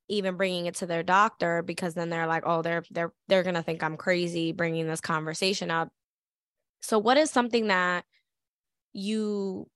even 0.07 0.37
bringing 0.37 0.67
it 0.67 0.75
to 0.75 0.85
their 0.85 1.03
doctor 1.03 1.63
because 1.63 1.93
then 1.93 2.09
they're 2.09 2.27
like, 2.27 2.43
oh, 2.45 2.61
they're 2.61 2.83
they're 2.91 3.13
they're 3.27 3.43
gonna 3.43 3.63
think 3.63 3.83
I'm 3.83 3.97
crazy 3.97 4.51
bringing 4.51 4.87
this 4.87 5.01
conversation 5.01 5.71
up. 5.71 5.89
So, 6.81 6.99
what 6.99 7.17
is 7.17 7.31
something 7.31 7.67
that 7.67 8.05
you 8.93 9.67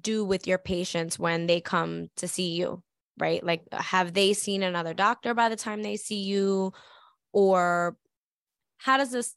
do 0.00 0.24
with 0.24 0.46
your 0.46 0.58
patients 0.58 1.18
when 1.18 1.46
they 1.46 1.60
come 1.60 2.08
to 2.16 2.28
see 2.28 2.52
you? 2.52 2.82
Right? 3.18 3.44
Like, 3.44 3.62
have 3.72 4.12
they 4.12 4.32
seen 4.32 4.62
another 4.62 4.94
doctor 4.94 5.34
by 5.34 5.48
the 5.48 5.56
time 5.56 5.82
they 5.82 5.96
see 5.96 6.22
you, 6.22 6.72
or 7.32 7.96
how 8.78 8.96
does 8.96 9.12
this 9.12 9.34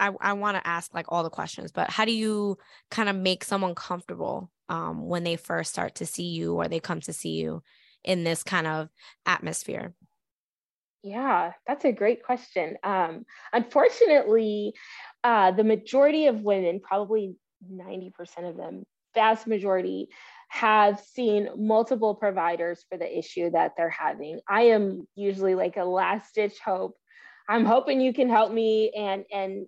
I, 0.00 0.12
I 0.20 0.32
want 0.34 0.56
to 0.56 0.66
ask 0.66 0.92
like 0.94 1.06
all 1.08 1.22
the 1.22 1.30
questions, 1.30 1.72
but 1.72 1.90
how 1.90 2.04
do 2.04 2.12
you 2.12 2.58
kind 2.90 3.08
of 3.08 3.16
make 3.16 3.44
someone 3.44 3.74
comfortable 3.74 4.50
um, 4.68 5.06
when 5.06 5.24
they 5.24 5.36
first 5.36 5.70
start 5.70 5.96
to 5.96 6.06
see 6.06 6.28
you 6.28 6.54
or 6.54 6.68
they 6.68 6.80
come 6.80 7.00
to 7.02 7.12
see 7.12 7.30
you 7.30 7.62
in 8.04 8.24
this 8.24 8.42
kind 8.42 8.66
of 8.66 8.88
atmosphere? 9.26 9.94
Yeah, 11.02 11.52
that's 11.66 11.84
a 11.84 11.92
great 11.92 12.24
question. 12.24 12.76
Um, 12.82 13.24
unfortunately, 13.52 14.74
uh, 15.22 15.52
the 15.52 15.64
majority 15.64 16.26
of 16.26 16.42
women, 16.42 16.80
probably 16.80 17.36
90% 17.70 18.12
of 18.48 18.56
them, 18.56 18.84
vast 19.14 19.46
majority, 19.46 20.08
have 20.50 21.00
seen 21.00 21.48
multiple 21.56 22.14
providers 22.14 22.84
for 22.88 22.96
the 22.96 23.18
issue 23.18 23.50
that 23.50 23.72
they're 23.76 23.90
having. 23.90 24.40
I 24.48 24.62
am 24.62 25.06
usually 25.14 25.54
like 25.54 25.76
a 25.76 25.84
last 25.84 26.34
ditch 26.34 26.58
hope 26.64 26.96
I'm 27.48 27.64
hoping 27.64 28.00
you 28.00 28.12
can 28.12 28.28
help 28.28 28.52
me 28.52 28.92
and 28.96 29.24
and 29.32 29.66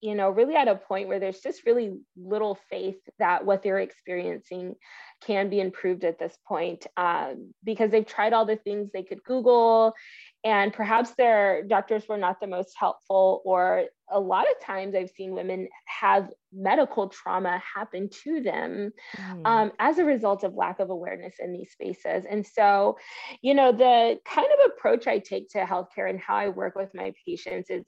you 0.00 0.14
know 0.14 0.28
really 0.28 0.54
at 0.54 0.68
a 0.68 0.74
point 0.74 1.08
where 1.08 1.18
there's 1.18 1.40
just 1.40 1.64
really 1.64 1.98
little 2.16 2.58
faith 2.68 2.98
that 3.18 3.46
what 3.46 3.62
they're 3.62 3.78
experiencing 3.78 4.74
can 5.22 5.48
be 5.48 5.60
improved 5.60 6.04
at 6.04 6.18
this 6.18 6.36
point 6.46 6.86
um, 6.98 7.54
because 7.64 7.90
they've 7.90 8.06
tried 8.06 8.34
all 8.34 8.44
the 8.44 8.56
things 8.56 8.90
they 8.92 9.02
could 9.02 9.24
google 9.24 9.94
and 10.44 10.74
perhaps 10.74 11.12
their 11.14 11.62
doctors 11.62 12.06
were 12.06 12.18
not 12.18 12.38
the 12.40 12.46
most 12.46 12.74
helpful 12.78 13.40
or 13.46 13.84
a 14.10 14.20
lot 14.20 14.46
of 14.50 14.64
times 14.64 14.94
i've 14.94 15.10
seen 15.10 15.32
women 15.32 15.68
have 15.86 16.30
medical 16.52 17.08
trauma 17.08 17.60
happen 17.74 18.08
to 18.08 18.42
them 18.42 18.92
mm. 19.16 19.46
um, 19.46 19.72
as 19.78 19.98
a 19.98 20.04
result 20.04 20.44
of 20.44 20.54
lack 20.54 20.78
of 20.80 20.90
awareness 20.90 21.34
in 21.40 21.52
these 21.52 21.70
spaces 21.72 22.24
and 22.28 22.46
so 22.46 22.96
you 23.42 23.54
know 23.54 23.72
the 23.72 24.18
kind 24.24 24.46
of 24.46 24.72
approach 24.72 25.06
i 25.06 25.18
take 25.18 25.48
to 25.48 25.58
healthcare 25.58 26.08
and 26.08 26.20
how 26.20 26.36
i 26.36 26.48
work 26.48 26.74
with 26.74 26.90
my 26.94 27.12
patients 27.26 27.70
is 27.70 27.84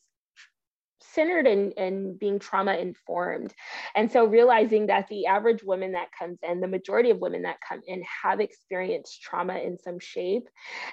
centered 1.12 1.46
in, 1.46 1.72
in 1.72 2.16
being 2.16 2.38
trauma 2.38 2.74
informed. 2.74 3.54
And 3.94 4.10
so 4.10 4.24
realizing 4.24 4.86
that 4.86 5.08
the 5.08 5.26
average 5.26 5.62
woman 5.62 5.92
that 5.92 6.08
comes 6.16 6.38
in, 6.42 6.60
the 6.60 6.68
majority 6.68 7.10
of 7.10 7.18
women 7.18 7.42
that 7.42 7.58
come 7.66 7.80
in 7.86 8.02
have 8.22 8.40
experienced 8.40 9.22
trauma 9.22 9.58
in 9.58 9.78
some 9.78 9.98
shape. 9.98 10.48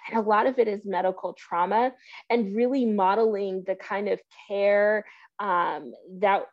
And 0.10 0.19
a 0.19 0.28
lot 0.28 0.47
of 0.47 0.60
it 0.60 0.67
is 0.67 0.82
medical 0.86 1.34
trauma 1.34 1.91
and 2.30 2.56
really 2.56 2.86
modeling 2.86 3.63
the 3.65 3.76
kind 3.76 4.08
of 4.10 4.19
care 4.47 5.06
um, 5.39 5.93
that 6.19 6.43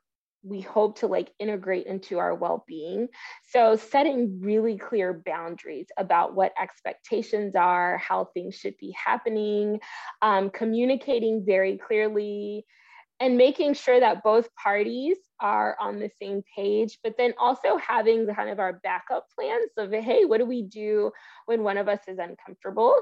we 0.43 0.61
hope 0.61 0.99
to 0.99 1.07
like 1.07 1.31
integrate 1.39 1.87
into 1.87 2.19
our 2.19 2.35
well-being 2.35 3.09
so 3.51 3.77
setting 3.77 4.41
really 4.41 4.79
clear 4.79 5.23
boundaries 5.27 5.89
about 5.99 6.35
what 6.35 6.53
expectations 6.61 7.55
are 7.55 7.99
how 7.99 8.25
things 8.33 8.55
should 8.55 8.75
be 8.79 8.95
happening 9.05 9.79
um, 10.23 10.49
communicating 10.51 11.45
very 11.45 11.77
clearly 11.77 12.65
and 13.21 13.37
making 13.37 13.75
sure 13.75 14.01
that 14.01 14.23
both 14.23 14.49
parties 14.57 15.19
are 15.41 15.77
on 15.79 15.99
the 15.99 16.11
same 16.21 16.43
page, 16.57 16.99
but 17.05 17.15
then 17.19 17.35
also 17.39 17.77
having 17.77 18.27
kind 18.35 18.49
of 18.49 18.59
our 18.59 18.81
backup 18.83 19.27
plans 19.39 19.71
of, 19.77 19.93
hey, 19.93 20.25
what 20.25 20.39
do 20.39 20.47
we 20.47 20.63
do 20.63 21.13
when 21.45 21.63
one 21.63 21.77
of 21.77 21.87
us 21.87 22.01
is 22.09 22.19
uncomfortable? 22.19 22.97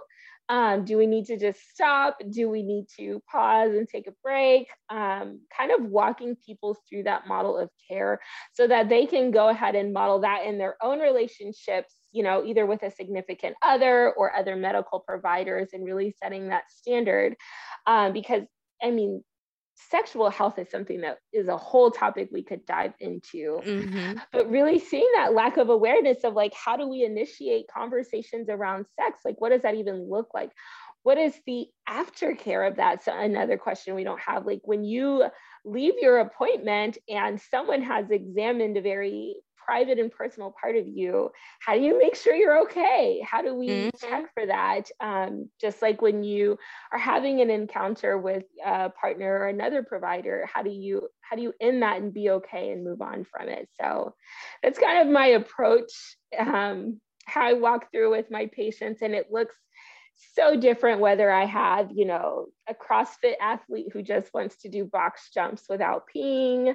Um, 0.48 0.84
do 0.84 0.96
we 0.96 1.06
need 1.06 1.26
to 1.26 1.38
just 1.38 1.60
stop? 1.70 2.16
Do 2.30 2.48
we 2.48 2.62
need 2.62 2.86
to 2.96 3.22
pause 3.30 3.70
and 3.70 3.86
take 3.86 4.06
a 4.06 4.14
break? 4.22 4.66
Um, 4.88 5.40
kind 5.54 5.70
of 5.70 5.84
walking 5.84 6.36
people 6.44 6.76
through 6.88 7.02
that 7.04 7.28
model 7.28 7.58
of 7.58 7.68
care 7.86 8.18
so 8.54 8.66
that 8.66 8.88
they 8.88 9.04
can 9.04 9.30
go 9.30 9.50
ahead 9.50 9.74
and 9.74 9.92
model 9.92 10.20
that 10.20 10.46
in 10.46 10.56
their 10.56 10.76
own 10.82 11.00
relationships, 11.00 11.94
you 12.12 12.22
know, 12.22 12.44
either 12.44 12.64
with 12.64 12.82
a 12.82 12.90
significant 12.90 13.56
other 13.62 14.12
or 14.12 14.34
other 14.34 14.56
medical 14.56 15.00
providers 15.00 15.68
and 15.74 15.84
really 15.84 16.14
setting 16.20 16.48
that 16.48 16.64
standard. 16.70 17.36
Um, 17.86 18.14
because 18.14 18.42
I 18.82 18.90
mean, 18.90 19.22
sexual 19.90 20.30
health 20.30 20.58
is 20.58 20.70
something 20.70 21.00
that 21.02 21.18
is 21.32 21.48
a 21.48 21.56
whole 21.56 21.90
topic 21.90 22.28
we 22.32 22.42
could 22.42 22.66
dive 22.66 22.92
into. 23.00 23.60
Mm-hmm. 23.64 24.18
but 24.32 24.50
really 24.50 24.78
seeing 24.78 25.08
that 25.16 25.34
lack 25.34 25.56
of 25.56 25.68
awareness 25.68 26.24
of 26.24 26.34
like 26.34 26.52
how 26.54 26.76
do 26.76 26.88
we 26.88 27.04
initiate 27.04 27.66
conversations 27.68 28.48
around 28.48 28.86
sex? 28.98 29.20
Like 29.24 29.40
what 29.40 29.50
does 29.50 29.62
that 29.62 29.76
even 29.76 30.08
look 30.08 30.28
like? 30.34 30.50
What 31.02 31.18
is 31.18 31.34
the 31.46 31.66
aftercare 31.88 32.68
of 32.68 32.76
that? 32.76 33.04
So 33.04 33.16
another 33.16 33.56
question 33.56 33.94
we 33.94 34.04
don't 34.04 34.20
have 34.20 34.46
like 34.46 34.60
when 34.64 34.84
you 34.84 35.24
leave 35.64 35.94
your 36.00 36.18
appointment 36.18 36.98
and 37.08 37.40
someone 37.40 37.82
has 37.82 38.10
examined 38.10 38.76
a 38.76 38.82
very 38.82 39.36
private 39.68 39.98
and 39.98 40.10
personal 40.10 40.54
part 40.58 40.76
of 40.76 40.88
you 40.88 41.30
how 41.60 41.74
do 41.74 41.80
you 41.80 41.98
make 41.98 42.16
sure 42.16 42.34
you're 42.34 42.62
okay? 42.62 43.22
How 43.28 43.42
do 43.42 43.54
we 43.54 43.68
mm-hmm. 43.68 44.08
check 44.08 44.32
for 44.32 44.46
that? 44.46 44.90
Um, 44.98 45.50
just 45.60 45.82
like 45.82 46.00
when 46.00 46.24
you 46.24 46.56
are 46.90 46.98
having 46.98 47.42
an 47.42 47.50
encounter 47.50 48.16
with 48.16 48.44
a 48.64 48.88
partner 48.88 49.30
or 49.40 49.48
another 49.48 49.82
provider 49.82 50.48
how 50.52 50.62
do 50.62 50.70
you 50.70 51.08
how 51.20 51.36
do 51.36 51.42
you 51.42 51.52
end 51.60 51.82
that 51.82 52.00
and 52.00 52.14
be 52.14 52.30
okay 52.30 52.72
and 52.72 52.82
move 52.82 53.02
on 53.02 53.24
from 53.24 53.50
it? 53.50 53.68
So 53.78 54.14
that's 54.62 54.78
kind 54.78 55.02
of 55.02 55.12
my 55.12 55.26
approach 55.26 55.92
um, 56.38 57.00
how 57.26 57.42
i 57.42 57.52
walk 57.52 57.90
through 57.92 58.10
with 58.10 58.30
my 58.30 58.46
patients 58.46 59.02
and 59.02 59.14
it 59.14 59.30
looks 59.30 59.54
so 60.34 60.56
different 60.56 61.00
whether 61.00 61.30
I 61.30 61.44
have, 61.44 61.90
you 61.94 62.04
know, 62.04 62.46
a 62.68 62.74
CrossFit 62.74 63.34
athlete 63.40 63.86
who 63.92 64.02
just 64.02 64.32
wants 64.34 64.56
to 64.62 64.68
do 64.68 64.84
box 64.84 65.30
jumps 65.32 65.64
without 65.68 66.04
peeing, 66.14 66.74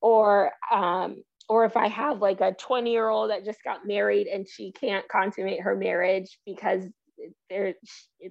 or 0.00 0.52
um, 0.70 1.22
or 1.48 1.64
if 1.64 1.76
I 1.76 1.88
have 1.88 2.20
like 2.20 2.40
a 2.40 2.52
20 2.52 2.90
year 2.90 3.08
old 3.08 3.30
that 3.30 3.44
just 3.44 3.62
got 3.62 3.86
married 3.86 4.26
and 4.26 4.48
she 4.48 4.72
can't 4.72 5.06
consummate 5.08 5.60
her 5.60 5.76
marriage 5.76 6.38
because 6.46 6.84
there 7.48 7.74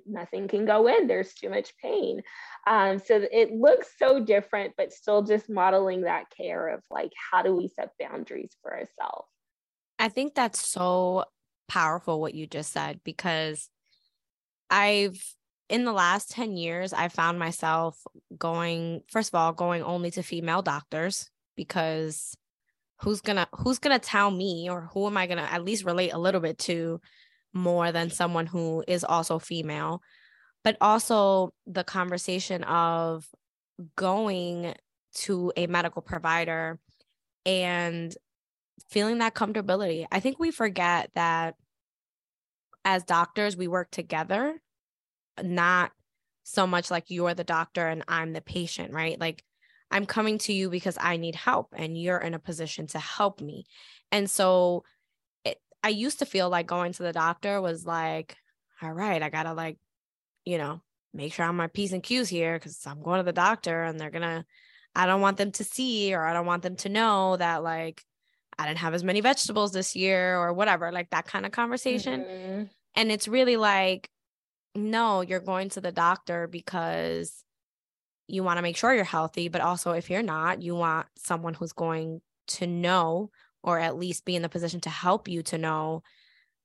nothing 0.06 0.48
can 0.48 0.66
go 0.66 0.88
in 0.88 1.08
there's 1.08 1.34
too 1.34 1.50
much 1.50 1.74
pain. 1.82 2.22
Um, 2.68 3.00
so 3.00 3.26
it 3.32 3.52
looks 3.52 3.88
so 3.98 4.24
different 4.24 4.74
but 4.78 4.92
still 4.92 5.24
just 5.24 5.50
modeling 5.50 6.02
that 6.02 6.26
care 6.36 6.68
of 6.68 6.82
like 6.92 7.12
how 7.32 7.42
do 7.42 7.56
we 7.56 7.70
set 7.70 7.90
boundaries 8.00 8.56
for 8.62 8.72
ourselves? 8.72 9.28
I 10.00 10.10
think 10.10 10.36
that's 10.36 10.66
so 10.66 11.26
powerful 11.68 12.20
what 12.20 12.36
you 12.36 12.46
just 12.46 12.72
said 12.72 13.00
because 13.04 13.70
i've 14.70 15.34
in 15.70 15.86
the 15.86 15.94
last 15.94 16.30
10 16.32 16.56
years 16.58 16.94
i 16.94 17.08
found 17.08 17.40
myself 17.40 17.98
going 18.38 19.02
first 19.10 19.30
of 19.30 19.36
all 19.36 19.54
going 19.54 19.82
only 19.82 20.12
to 20.12 20.22
female 20.22 20.62
doctors 20.62 21.30
because 21.56 22.36
who's 23.02 23.22
gonna 23.22 23.48
who's 23.54 23.80
gonna 23.80 24.00
tell 24.00 24.32
me 24.32 24.70
or 24.70 24.90
who 24.94 25.08
am 25.08 25.18
i 25.18 25.28
gonna 25.28 25.48
at 25.52 25.64
least 25.64 25.86
relate 25.86 26.12
a 26.12 26.18
little 26.18 26.42
bit 26.42 26.58
to 26.58 27.00
more 27.54 27.92
than 27.92 28.10
someone 28.10 28.46
who 28.46 28.84
is 28.88 29.04
also 29.04 29.40
female 29.40 30.02
but 30.64 30.78
also 30.80 31.54
the 31.68 31.84
conversation 31.84 32.64
of 32.64 33.28
going 33.96 34.74
to 35.14 35.52
a 35.56 35.68
medical 35.68 36.02
provider 36.02 36.80
and 37.46 38.16
feeling 38.90 39.20
that 39.20 39.34
comfortability. 39.34 40.06
I 40.12 40.20
think 40.20 40.40
we 40.40 40.52
forget 40.52 41.12
that 41.16 41.56
as 42.86 43.04
doctors, 43.04 43.56
we 43.56 43.68
work 43.68 43.92
together, 43.92 44.62
not 45.42 45.92
so 46.44 46.68
much 46.68 46.92
like 46.92 47.06
you're 47.08 47.34
the 47.34 47.44
doctor 47.44 47.88
and 47.88 48.04
I'm 48.08 48.34
the 48.34 48.42
patient, 48.42 48.94
right? 48.94 49.20
Like 49.20 49.44
I'm 49.94 50.08
coming 50.08 50.40
to 50.40 50.54
you 50.54 50.72
because 50.72 50.98
I 51.00 51.18
need 51.18 51.36
help 51.36 51.76
and 51.78 51.96
you're 51.96 52.18
in 52.18 52.34
a 52.34 52.40
position 52.40 52.88
to 52.88 53.00
help 53.00 53.40
me. 53.40 53.66
And 54.12 54.28
so 54.28 54.86
it, 55.46 55.62
I 55.84 55.90
used 55.90 56.18
to 56.20 56.26
feel 56.26 56.50
like 56.50 56.66
going 56.66 56.94
to 56.94 57.04
the 57.04 57.14
doctor 57.14 57.62
was 57.62 57.86
like, 57.86 58.36
all 58.82 58.92
right, 58.92 59.22
I 59.22 59.30
got 59.30 59.44
to 59.44 59.54
like, 59.54 59.78
you 60.46 60.58
know, 60.58 60.82
make 61.14 61.32
sure 61.32 61.46
I'm 61.46 61.56
my 61.56 61.68
P's 61.68 61.94
and 61.94 62.02
Q's 62.02 62.28
here 62.28 62.56
because 62.56 62.88
I'm 62.88 63.04
going 63.04 63.20
to 63.20 63.24
the 63.24 63.32
doctor 63.32 63.84
and 63.84 64.00
they're 64.00 64.10
going 64.10 64.24
to, 64.24 64.44
I 64.96 65.06
don't 65.06 65.22
want 65.22 65.38
them 65.38 65.52
to 65.52 65.64
see 65.64 66.12
or 66.16 66.26
I 66.26 66.34
don't 66.34 66.48
want 66.48 66.64
them 66.64 66.76
to 66.78 66.90
know 66.90 67.38
that 67.38 67.62
like 67.62 68.04
I 68.58 68.66
didn't 68.66 68.80
have 68.80 68.96
as 68.96 69.04
many 69.04 69.22
vegetables 69.22 69.74
this 69.74 69.96
year 69.96 70.40
or 70.40 70.54
whatever, 70.54 70.92
like 70.92 71.12
that 71.12 71.28
kind 71.28 71.46
of 71.46 71.52
conversation. 71.52 72.22
Mm-hmm. 72.22 72.64
And 72.96 73.12
it's 73.12 73.28
really 73.28 73.58
like, 73.58 74.10
no, 74.74 75.22
you're 75.22 75.40
going 75.40 75.70
to 75.70 75.82
the 75.82 75.92
doctor 75.92 76.48
because 76.48 77.44
you 78.28 78.44
want 78.44 78.58
to 78.58 78.62
make 78.62 78.78
sure 78.78 78.94
you're 78.94 79.04
healthy, 79.04 79.48
but 79.48 79.62
also 79.62 79.92
if 79.92 80.10
you're 80.10 80.24
not, 80.24 80.62
you 80.62 80.76
want 80.76 81.08
someone 81.18 81.54
who's 81.54 81.74
going 81.74 82.22
to 82.48 82.68
know 82.68 83.30
or 83.64 83.80
at 83.80 83.98
least 83.98 84.26
be 84.26 84.36
in 84.36 84.42
the 84.42 84.50
position 84.50 84.82
to 84.82 84.90
help 84.90 85.28
you 85.28 85.42
to 85.44 85.58
know 85.58 86.04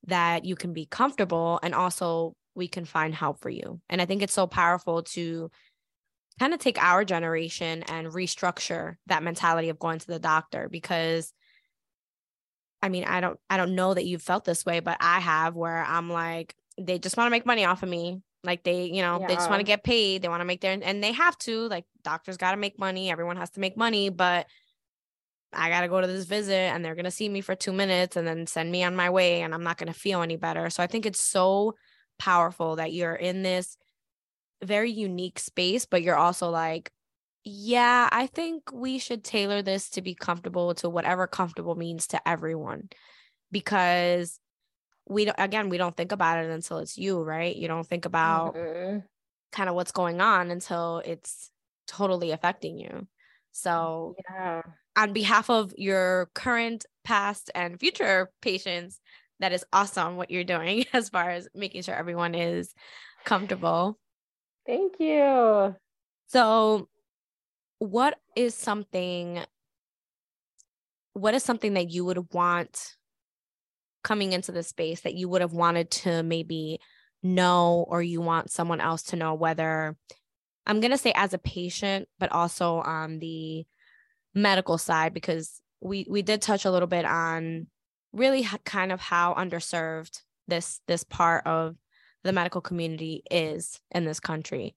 that 0.06 0.44
you 0.44 0.56
can 0.56 0.72
be 0.72 0.86
comfortable 0.86 1.60
and 1.62 1.74
also 1.74 2.34
we 2.54 2.68
can 2.68 2.84
find 2.84 3.14
help 3.14 3.40
for 3.40 3.50
you. 3.50 3.80
And 3.88 4.02
I 4.02 4.04
think 4.04 4.22
it's 4.22 4.32
so 4.32 4.46
powerful 4.46 5.02
to 5.02 5.50
kind 6.38 6.54
of 6.54 6.60
take 6.60 6.80
our 6.82 7.04
generation 7.04 7.82
and 7.84 8.08
restructure 8.08 8.96
that 9.06 9.22
mentality 9.22 9.68
of 9.68 9.78
going 9.78 9.98
to 9.98 10.06
the 10.06 10.18
doctor 10.18 10.68
because 10.70 11.32
I 12.80 12.90
mean, 12.90 13.04
I 13.04 13.20
don't 13.20 13.38
I 13.50 13.56
don't 13.56 13.74
know 13.74 13.92
that 13.92 14.06
you've 14.06 14.22
felt 14.22 14.44
this 14.44 14.64
way, 14.64 14.80
but 14.80 14.98
I 15.00 15.18
have 15.18 15.56
where 15.56 15.82
I'm 15.82 16.10
like 16.10 16.54
they 16.80 16.98
just 16.98 17.16
want 17.16 17.26
to 17.26 17.30
make 17.30 17.46
money 17.46 17.64
off 17.64 17.82
of 17.82 17.88
me. 17.88 18.22
Like 18.44 18.62
they, 18.62 18.84
you 18.84 19.02
know, 19.02 19.20
yeah. 19.20 19.26
they 19.26 19.34
just 19.34 19.50
want 19.50 19.60
to 19.60 19.64
get 19.64 19.82
paid. 19.82 20.22
They 20.22 20.28
want 20.28 20.40
to 20.40 20.44
make 20.44 20.60
their 20.60 20.78
and 20.80 21.02
they 21.02 21.12
have 21.12 21.36
to. 21.38 21.68
Like 21.68 21.84
doctors 22.02 22.36
got 22.36 22.52
to 22.52 22.56
make 22.56 22.78
money. 22.78 23.10
Everyone 23.10 23.36
has 23.36 23.50
to 23.50 23.60
make 23.60 23.76
money, 23.76 24.10
but 24.10 24.46
I 25.52 25.70
got 25.70 25.80
to 25.80 25.88
go 25.88 26.00
to 26.00 26.06
this 26.06 26.26
visit 26.26 26.54
and 26.54 26.84
they're 26.84 26.94
going 26.94 27.04
to 27.04 27.10
see 27.10 27.28
me 27.28 27.40
for 27.40 27.54
2 27.54 27.72
minutes 27.72 28.16
and 28.16 28.26
then 28.26 28.46
send 28.46 28.70
me 28.70 28.84
on 28.84 28.94
my 28.94 29.10
way 29.10 29.42
and 29.42 29.54
I'm 29.54 29.64
not 29.64 29.78
going 29.78 29.92
to 29.92 29.98
feel 29.98 30.22
any 30.22 30.36
better. 30.36 30.70
So 30.70 30.82
I 30.82 30.86
think 30.86 31.06
it's 31.06 31.20
so 31.20 31.74
powerful 32.18 32.76
that 32.76 32.92
you're 32.92 33.14
in 33.14 33.42
this 33.42 33.76
very 34.62 34.90
unique 34.90 35.38
space, 35.38 35.86
but 35.86 36.02
you're 36.02 36.16
also 36.16 36.50
like 36.50 36.92
yeah, 37.50 38.08
I 38.12 38.26
think 38.26 38.70
we 38.72 38.98
should 38.98 39.24
tailor 39.24 39.62
this 39.62 39.90
to 39.90 40.02
be 40.02 40.14
comfortable 40.14 40.74
to 40.74 40.90
whatever 40.90 41.26
comfortable 41.26 41.76
means 41.76 42.08
to 42.08 42.28
everyone 42.28 42.90
because 43.50 44.38
we 45.08 45.24
don't 45.24 45.38
again 45.38 45.68
we 45.68 45.78
don't 45.78 45.96
think 45.96 46.12
about 46.12 46.44
it 46.44 46.50
until 46.50 46.78
it's 46.78 46.98
you 46.98 47.22
right? 47.22 47.54
You 47.54 47.68
don't 47.68 47.86
think 47.86 48.04
about 48.04 48.54
mm-hmm. 48.54 48.98
kind 49.52 49.68
of 49.68 49.74
what's 49.74 49.92
going 49.92 50.20
on 50.20 50.50
until 50.50 51.02
it's 51.04 51.50
totally 51.86 52.30
affecting 52.30 52.78
you. 52.78 53.06
So 53.52 54.14
yeah. 54.30 54.62
on 54.96 55.12
behalf 55.12 55.50
of 55.50 55.72
your 55.76 56.30
current 56.34 56.86
past 57.04 57.50
and 57.54 57.80
future 57.80 58.30
patients 58.42 59.00
that 59.40 59.52
is 59.52 59.64
awesome 59.72 60.16
what 60.16 60.30
you're 60.30 60.44
doing 60.44 60.84
as 60.92 61.08
far 61.08 61.30
as 61.30 61.48
making 61.54 61.82
sure 61.82 61.94
everyone 61.94 62.34
is 62.34 62.74
comfortable. 63.24 63.98
Thank 64.66 65.00
you. 65.00 65.74
So 66.26 66.88
what 67.78 68.18
is 68.36 68.54
something 68.54 69.40
what 71.14 71.34
is 71.34 71.42
something 71.42 71.74
that 71.74 71.90
you 71.90 72.04
would 72.04 72.32
want 72.32 72.96
coming 74.02 74.32
into 74.32 74.52
the 74.52 74.62
space 74.62 75.00
that 75.00 75.14
you 75.14 75.28
would 75.28 75.40
have 75.40 75.52
wanted 75.52 75.90
to 75.90 76.22
maybe 76.22 76.80
know 77.22 77.84
or 77.88 78.02
you 78.02 78.20
want 78.20 78.50
someone 78.50 78.80
else 78.80 79.02
to 79.02 79.16
know 79.16 79.34
whether 79.34 79.96
I'm 80.66 80.80
going 80.80 80.92
to 80.92 80.98
say 80.98 81.12
as 81.14 81.34
a 81.34 81.38
patient 81.38 82.08
but 82.18 82.30
also 82.30 82.76
on 82.76 83.18
the 83.18 83.66
medical 84.34 84.78
side 84.78 85.14
because 85.14 85.60
we 85.80 86.06
we 86.08 86.22
did 86.22 86.42
touch 86.42 86.64
a 86.64 86.70
little 86.70 86.88
bit 86.88 87.04
on 87.04 87.66
really 88.12 88.46
kind 88.64 88.92
of 88.92 89.00
how 89.00 89.34
underserved 89.34 90.20
this 90.46 90.80
this 90.86 91.04
part 91.04 91.46
of 91.46 91.76
the 92.24 92.32
medical 92.32 92.60
community 92.60 93.22
is 93.30 93.80
in 93.90 94.04
this 94.04 94.20
country. 94.20 94.74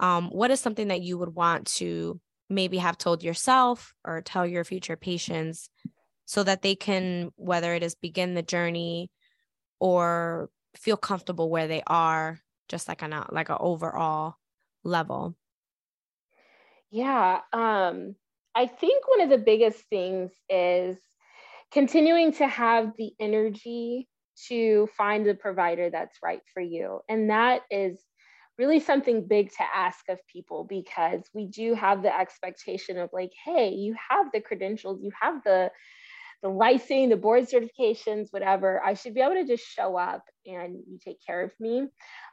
Um, 0.00 0.30
what 0.30 0.50
is 0.50 0.60
something 0.60 0.88
that 0.88 1.02
you 1.02 1.18
would 1.18 1.34
want 1.34 1.66
to 1.76 2.20
maybe 2.48 2.78
have 2.78 2.96
told 2.96 3.22
yourself 3.22 3.94
or 4.04 4.22
tell 4.22 4.46
your 4.46 4.64
future 4.64 4.96
patients 4.96 5.68
so 6.30 6.44
that 6.44 6.62
they 6.62 6.76
can 6.76 7.32
whether 7.34 7.74
it 7.74 7.82
is 7.82 7.96
begin 7.96 8.34
the 8.34 8.42
journey 8.42 9.10
or 9.80 10.48
feel 10.76 10.96
comfortable 10.96 11.50
where 11.50 11.66
they 11.66 11.82
are 11.88 12.38
just 12.68 12.86
like 12.86 13.02
an 13.02 13.12
like 13.30 13.48
an 13.48 13.56
overall 13.58 14.36
level. 14.84 15.34
Yeah 16.92 17.40
um 17.52 18.14
i 18.54 18.66
think 18.66 19.08
one 19.08 19.22
of 19.22 19.28
the 19.28 19.38
biggest 19.38 19.80
things 19.90 20.30
is 20.48 20.96
continuing 21.72 22.32
to 22.34 22.46
have 22.46 22.92
the 22.96 23.10
energy 23.18 24.08
to 24.46 24.88
find 24.96 25.26
the 25.26 25.34
provider 25.34 25.90
that's 25.90 26.18
right 26.22 26.42
for 26.54 26.62
you. 26.62 27.00
And 27.08 27.28
that 27.30 27.62
is 27.72 28.00
really 28.56 28.78
something 28.78 29.26
big 29.26 29.50
to 29.50 29.64
ask 29.74 30.08
of 30.08 30.18
people 30.32 30.64
because 30.64 31.22
we 31.34 31.46
do 31.46 31.74
have 31.74 32.02
the 32.02 32.16
expectation 32.16 32.98
of 32.98 33.10
like 33.12 33.32
hey 33.44 33.70
you 33.70 33.96
have 34.10 34.26
the 34.32 34.40
credentials 34.40 35.00
you 35.02 35.10
have 35.20 35.42
the 35.44 35.70
the 36.42 36.48
licensing 36.48 37.08
the 37.08 37.16
board 37.16 37.46
certifications 37.48 38.28
whatever 38.30 38.82
i 38.84 38.94
should 38.94 39.14
be 39.14 39.20
able 39.20 39.34
to 39.34 39.46
just 39.46 39.64
show 39.64 39.96
up 39.96 40.24
and 40.46 40.76
you 40.88 40.98
take 41.04 41.18
care 41.24 41.42
of 41.42 41.52
me 41.60 41.86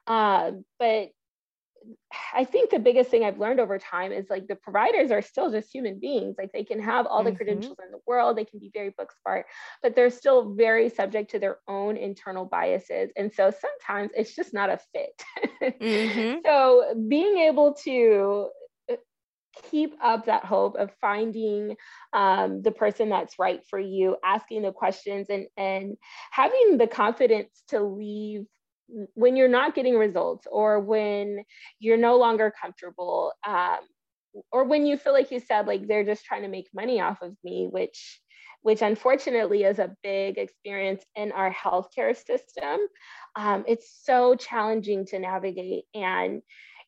uh, 0.08 0.52
but 0.80 1.10
I 2.34 2.43
think 2.43 2.70
the 2.70 2.80
biggest 2.80 3.10
thing 3.10 3.24
I've 3.24 3.39
learned 3.39 3.60
over 3.60 3.78
time 3.78 4.12
is 4.12 4.30
like 4.30 4.48
the 4.48 4.56
providers 4.56 5.12
are 5.12 5.22
still 5.22 5.52
just 5.52 5.72
human 5.72 6.00
beings. 6.00 6.36
Like 6.38 6.52
they 6.52 6.63
can 6.63 6.82
have 6.82 7.06
all 7.06 7.24
the 7.24 7.30
mm-hmm. 7.30 7.38
credentials 7.38 7.78
in 7.84 7.91
the 7.91 8.00
world, 8.06 8.38
they 8.38 8.46
can 8.46 8.60
be 8.60 8.72
very 8.74 8.89
book 8.89 9.13
smart, 9.22 9.46
but 9.82 9.96
they're 9.96 10.10
still 10.10 10.54
very 10.54 10.89
subject 10.89 11.32
to 11.32 11.39
their 11.39 11.60
own 11.67 11.98
internal 11.98 12.46
biases. 12.46 13.12
And 13.15 13.34
so 13.34 13.52
sometimes 13.52 14.12
it's 14.15 14.36
just 14.36 14.54
not 14.54 14.70
a 14.70 14.80
fit. 14.93 15.24
mm-hmm. 15.82 16.39
So 16.46 17.06
being 17.08 17.38
able 17.38 17.74
to 17.86 18.50
keep 19.70 19.93
up 20.02 20.26
that 20.26 20.46
hope 20.46 20.76
of 20.78 20.91
finding 21.02 21.76
um, 22.13 22.62
the 22.62 22.72
person 22.72 23.10
that's 23.10 23.39
right 23.39 23.62
for 23.70 23.80
you 23.80 24.15
asking 24.24 24.62
the 24.62 24.72
questions 24.72 25.28
and 25.30 25.48
and 25.58 25.98
having 26.32 26.78
the 26.78 26.88
confidence 26.88 27.63
to 27.70 27.82
leave 27.82 28.46
when 29.15 29.36
you're 29.36 29.50
not 29.50 29.76
getting 29.76 29.98
results 29.98 30.48
or 30.50 30.80
when 30.80 31.43
you're 31.80 31.98
no 31.98 32.17
longer 32.17 32.54
comfortable 32.62 33.34
um, 33.46 33.80
or 34.52 34.63
when 34.63 34.86
you 34.86 34.98
feel 34.98 35.13
like 35.13 35.32
you 35.32 35.39
said 35.39 35.67
like 35.67 35.88
they're 35.88 36.06
just 36.06 36.24
trying 36.24 36.43
to 36.43 36.48
make 36.48 36.70
money 36.74 37.02
off 37.02 37.22
of 37.22 37.36
me 37.43 37.67
which 37.70 38.22
which 38.62 38.82
unfortunately 38.82 39.63
is 39.63 39.80
a 39.80 39.96
big 40.04 40.38
experience 40.38 41.04
in 41.15 41.32
our 41.32 41.54
healthcare 41.54 42.13
system. 42.13 42.80
Um, 43.36 43.63
it's 43.67 44.02
so 44.04 44.36
challenging 44.36 45.06
to 45.08 45.20
navigate 45.20 45.86
and 45.93 46.41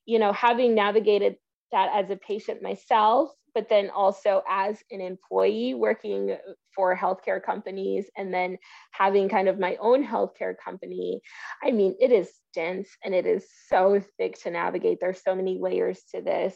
you 0.06 0.20
know 0.20 0.34
having 0.34 0.76
navigated 0.76 1.36
that 1.72 1.90
as 1.94 2.10
a 2.10 2.16
patient 2.16 2.62
myself 2.62 3.32
but 3.54 3.70
then 3.70 3.90
also 3.90 4.44
as 4.50 4.78
an 4.92 5.02
employee 5.02 5.74
working 5.74 6.38
for 6.76 6.96
healthcare 6.96 7.42
companies 7.42 8.10
and 8.16 8.34
then 8.34 8.58
having 8.92 9.30
kind 9.30 9.48
of 9.48 9.60
my 9.60 9.76
own 9.80 10.06
healthcare 10.06 10.56
company. 10.64 11.22
I 11.64 11.72
mean, 11.72 11.96
it 12.00 12.12
is 12.12 12.32
dense 12.54 12.90
and 13.04 13.14
it 13.14 13.26
is 13.26 13.46
so 13.68 14.02
thick 14.18 14.40
to 14.44 14.52
navigate. 14.52 15.00
There's 15.02 15.22
so 15.22 15.36
many 15.36 15.58
layers 15.60 16.02
to 16.14 16.22
this. 16.22 16.56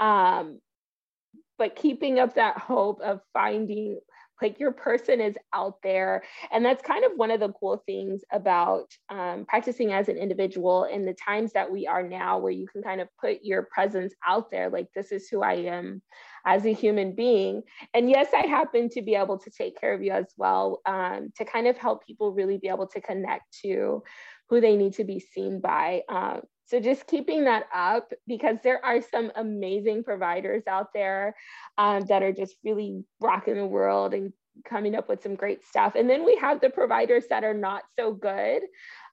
Um, 0.00 0.60
but 1.56 1.76
keeping 1.76 2.18
up 2.18 2.34
that 2.34 2.58
hope 2.58 3.00
of 3.00 3.20
finding 3.32 4.00
like 4.42 4.58
your 4.58 4.72
person 4.72 5.20
is 5.20 5.36
out 5.52 5.76
there. 5.82 6.22
And 6.52 6.64
that's 6.64 6.82
kind 6.82 7.04
of 7.04 7.12
one 7.16 7.30
of 7.30 7.40
the 7.40 7.52
cool 7.52 7.82
things 7.86 8.22
about 8.32 8.86
um, 9.08 9.44
practicing 9.46 9.92
as 9.92 10.08
an 10.08 10.16
individual 10.16 10.84
in 10.84 11.04
the 11.04 11.14
times 11.14 11.52
that 11.52 11.70
we 11.70 11.86
are 11.86 12.02
now 12.02 12.38
where 12.38 12.52
you 12.52 12.66
can 12.66 12.82
kind 12.82 13.00
of 13.00 13.08
put 13.20 13.38
your 13.42 13.68
presence 13.72 14.12
out 14.26 14.50
there 14.50 14.70
like 14.70 14.88
this 14.94 15.12
is 15.12 15.28
who 15.28 15.42
i 15.42 15.54
am 15.54 16.02
as 16.46 16.64
a 16.66 16.72
human 16.72 17.14
being. 17.14 17.62
And 17.94 18.10
yes 18.10 18.28
i 18.34 18.46
happen 18.46 18.88
to 18.90 19.02
be 19.02 19.14
able 19.14 19.38
to 19.38 19.50
take 19.50 19.80
care 19.80 19.94
of 19.94 20.02
you 20.02 20.12
as 20.12 20.26
well 20.36 20.80
um, 20.86 21.30
to 21.36 21.44
kind 21.44 21.66
of 21.66 21.76
help 21.76 22.06
people 22.06 22.32
really 22.32 22.58
be 22.58 22.68
able 22.68 22.88
to 22.88 23.00
connect 23.00 23.44
to 23.62 24.02
who 24.48 24.60
they 24.60 24.76
need 24.76 24.94
to 24.94 25.04
be 25.04 25.20
seen 25.20 25.60
by 25.60 26.02
um, 26.08 26.42
so 26.66 26.80
just 26.80 27.06
keeping 27.06 27.44
that 27.44 27.66
up 27.74 28.12
because 28.26 28.56
there 28.62 28.82
are 28.84 29.02
some 29.02 29.30
amazing 29.36 30.02
providers 30.02 30.62
out 30.66 30.88
there 30.94 31.36
um, 31.76 32.04
that 32.06 32.22
are 32.22 32.32
just 32.32 32.56
really 32.64 33.04
rocking 33.20 33.56
the 33.56 33.66
world 33.66 34.14
and 34.14 34.32
coming 34.64 34.94
up 34.94 35.08
with 35.08 35.22
some 35.22 35.34
great 35.34 35.64
stuff. 35.66 35.94
And 35.94 36.08
then 36.08 36.24
we 36.24 36.36
have 36.36 36.60
the 36.60 36.70
providers 36.70 37.24
that 37.28 37.44
are 37.44 37.54
not 37.54 37.82
so 37.98 38.12
good 38.12 38.62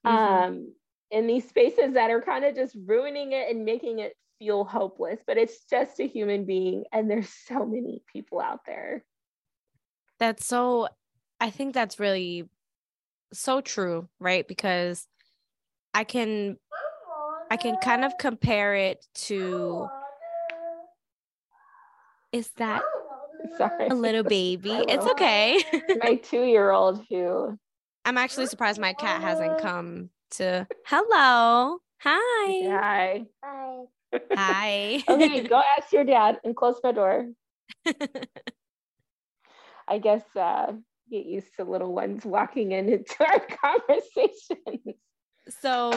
mm-hmm. 0.06 0.08
um, 0.08 0.74
in 1.10 1.28
these 1.28 1.48
spaces 1.48 1.94
that 1.96 2.10
are 2.10 2.22
kind 2.22 2.46
of 2.46 2.56
just 2.56 2.76
ruining 2.86 3.34
it 3.34 3.50
and 3.50 3.66
making 3.66 4.00
it 4.00 4.14
feel 4.40 4.64
hopeless, 4.64 5.20
but 5.28 5.38
it's 5.38 5.66
just 5.66 6.00
a 6.00 6.08
human 6.08 6.46
being. 6.46 6.86
And 6.94 7.10
there's 7.10 7.30
so 7.48 7.66
many 7.66 8.02
people 8.12 8.40
out 8.40 8.62
there. 8.66 9.04
That's 10.20 10.46
so, 10.46 10.88
I 11.40 11.50
think 11.50 11.74
that's 11.74 12.00
really 12.00 12.48
so 13.34 13.60
true, 13.62 14.08
right? 14.20 14.48
Because 14.48 15.08
I 15.94 16.04
can, 16.04 16.58
I 17.52 17.58
can 17.58 17.76
kind 17.76 18.06
of 18.06 18.18
compare 18.18 18.76
it 18.76 19.06
to, 19.26 19.90
is 22.32 22.50
that 22.52 22.82
Sorry. 23.58 23.90
a 23.90 23.94
little 23.94 24.24
baby? 24.24 24.72
It's 24.72 25.06
okay. 25.06 25.62
my 26.02 26.16
two 26.24 26.44
year 26.44 26.72
old 26.72 27.06
who 27.10 27.60
I'm 28.06 28.18
actually 28.18 28.46
surprised 28.46 28.80
my 28.80 28.94
cat 28.94 29.22
hasn't 29.22 29.60
come 29.60 30.12
to 30.38 30.66
hello. 30.86 31.80
Hi. 32.00 32.70
Hi. 32.70 33.26
Bye. 33.42 34.20
Hi. 34.32 35.04
okay, 35.10 35.46
go 35.46 35.62
ask 35.78 35.92
your 35.92 36.06
dad 36.06 36.40
and 36.46 36.56
close 36.56 36.80
my 36.82 36.94
door. 36.94 37.32
I 39.90 39.98
guess 39.98 40.24
uh, 40.38 40.72
get 41.10 41.26
used 41.26 41.54
to 41.58 41.66
little 41.66 41.94
ones 41.94 42.24
walking 42.24 42.72
in 42.72 42.88
into 42.88 43.26
our 43.26 43.42
conversations. 43.42 44.96
so 45.60 45.92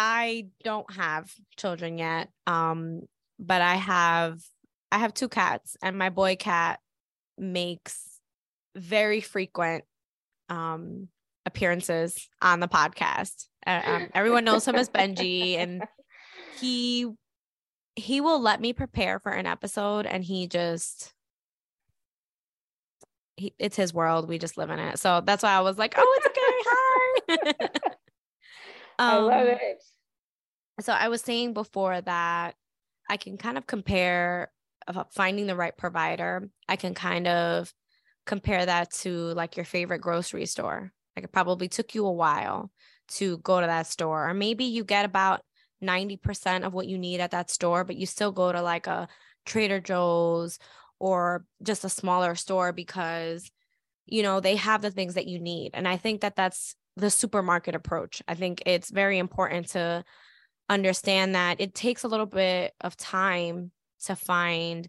I 0.00 0.46
don't 0.62 0.88
have 0.94 1.28
children 1.56 1.98
yet. 1.98 2.28
Um, 2.46 3.02
but 3.40 3.60
I 3.62 3.74
have 3.74 4.40
I 4.92 4.98
have 4.98 5.12
two 5.12 5.28
cats 5.28 5.76
and 5.82 5.98
my 5.98 6.08
boy 6.08 6.36
cat 6.36 6.78
makes 7.36 8.20
very 8.76 9.20
frequent 9.20 9.82
um 10.48 11.08
appearances 11.46 12.28
on 12.40 12.60
the 12.60 12.68
podcast. 12.68 13.46
Uh, 13.66 13.80
um, 13.84 14.08
everyone 14.14 14.44
knows 14.44 14.68
him 14.68 14.76
as 14.76 14.88
Benji 14.88 15.56
and 15.58 15.82
he 16.60 17.08
he 17.96 18.20
will 18.20 18.40
let 18.40 18.60
me 18.60 18.72
prepare 18.72 19.18
for 19.18 19.32
an 19.32 19.46
episode 19.46 20.06
and 20.06 20.22
he 20.22 20.46
just 20.46 21.12
he, 23.36 23.52
it's 23.58 23.76
his 23.76 23.92
world 23.92 24.28
we 24.28 24.38
just 24.38 24.56
live 24.56 24.70
in 24.70 24.78
it 24.78 24.98
so 24.98 25.20
that's 25.24 25.44
why 25.44 25.50
i 25.50 25.60
was 25.60 25.78
like 25.78 25.94
oh 25.96 26.18
it's 26.18 26.26
okay 26.26 27.60
hi 27.62 27.80
I 28.98 29.16
love 29.18 29.32
Um, 29.32 29.48
it. 29.48 29.82
so 30.80 30.92
i 30.92 31.08
was 31.08 31.22
saying 31.22 31.52
before 31.52 32.00
that 32.00 32.54
i 33.08 33.16
can 33.16 33.36
kind 33.36 33.56
of 33.58 33.66
compare 33.66 34.50
finding 35.10 35.46
the 35.46 35.56
right 35.56 35.76
provider. 35.76 36.48
I 36.68 36.76
can 36.76 36.94
kind 36.94 37.26
of 37.26 37.72
compare 38.26 38.64
that 38.64 38.90
to 39.02 39.12
like 39.34 39.56
your 39.56 39.64
favorite 39.64 40.00
grocery 40.00 40.46
store. 40.46 40.92
Like 41.16 41.24
it 41.24 41.32
probably 41.32 41.68
took 41.68 41.94
you 41.94 42.06
a 42.06 42.12
while 42.12 42.70
to 43.08 43.38
go 43.38 43.60
to 43.60 43.66
that 43.66 43.86
store 43.86 44.28
or 44.28 44.34
maybe 44.34 44.64
you 44.64 44.84
get 44.84 45.04
about 45.04 45.42
90% 45.80 46.64
of 46.64 46.74
what 46.74 46.86
you 46.86 46.98
need 46.98 47.20
at 47.20 47.30
that 47.30 47.50
store 47.50 47.84
but 47.84 47.96
you 47.96 48.04
still 48.06 48.32
go 48.32 48.52
to 48.52 48.60
like 48.60 48.86
a 48.86 49.08
trader 49.46 49.80
joe's 49.80 50.58
or 50.98 51.44
just 51.62 51.84
a 51.84 51.88
smaller 51.88 52.34
store 52.34 52.72
because 52.72 53.50
you 54.06 54.22
know 54.22 54.40
they 54.40 54.56
have 54.56 54.82
the 54.82 54.90
things 54.90 55.14
that 55.14 55.26
you 55.26 55.38
need. 55.38 55.70
And 55.74 55.88
i 55.88 55.96
think 55.96 56.20
that 56.20 56.36
that's 56.36 56.74
the 56.98 57.10
supermarket 57.10 57.74
approach. 57.74 58.22
I 58.28 58.34
think 58.34 58.62
it's 58.66 58.90
very 58.90 59.18
important 59.18 59.68
to 59.68 60.04
understand 60.68 61.34
that 61.34 61.60
it 61.60 61.74
takes 61.74 62.04
a 62.04 62.08
little 62.08 62.26
bit 62.26 62.74
of 62.80 62.96
time 62.96 63.70
to 64.04 64.14
find 64.14 64.88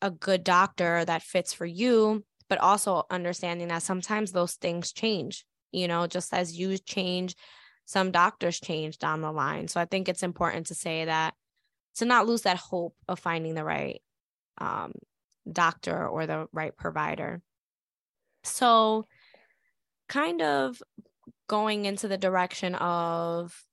a 0.00 0.10
good 0.10 0.44
doctor 0.44 1.04
that 1.04 1.22
fits 1.22 1.52
for 1.52 1.64
you 1.64 2.24
but 2.48 2.58
also 2.58 3.04
understanding 3.08 3.68
that 3.68 3.82
sometimes 3.82 4.32
those 4.32 4.54
things 4.54 4.92
change 4.92 5.46
you 5.70 5.88
know 5.88 6.06
just 6.06 6.34
as 6.34 6.58
you 6.58 6.76
change 6.76 7.34
some 7.84 8.10
doctors 8.10 8.60
change 8.60 8.98
down 8.98 9.20
the 9.20 9.32
line. 9.32 9.68
So 9.68 9.80
i 9.80 9.84
think 9.84 10.08
it's 10.08 10.22
important 10.22 10.66
to 10.66 10.74
say 10.74 11.04
that 11.06 11.34
to 11.96 12.04
not 12.04 12.26
lose 12.26 12.42
that 12.42 12.56
hope 12.56 12.94
of 13.08 13.18
finding 13.18 13.54
the 13.54 13.64
right 13.64 14.00
um, 14.58 14.92
doctor 15.50 16.06
or 16.06 16.26
the 16.26 16.46
right 16.52 16.74
provider. 16.76 17.42
So 18.44 19.06
kind 20.12 20.42
of 20.42 20.82
going 21.48 21.86
into 21.86 22.06
the 22.06 22.18
direction 22.18 22.74
of 22.74 23.64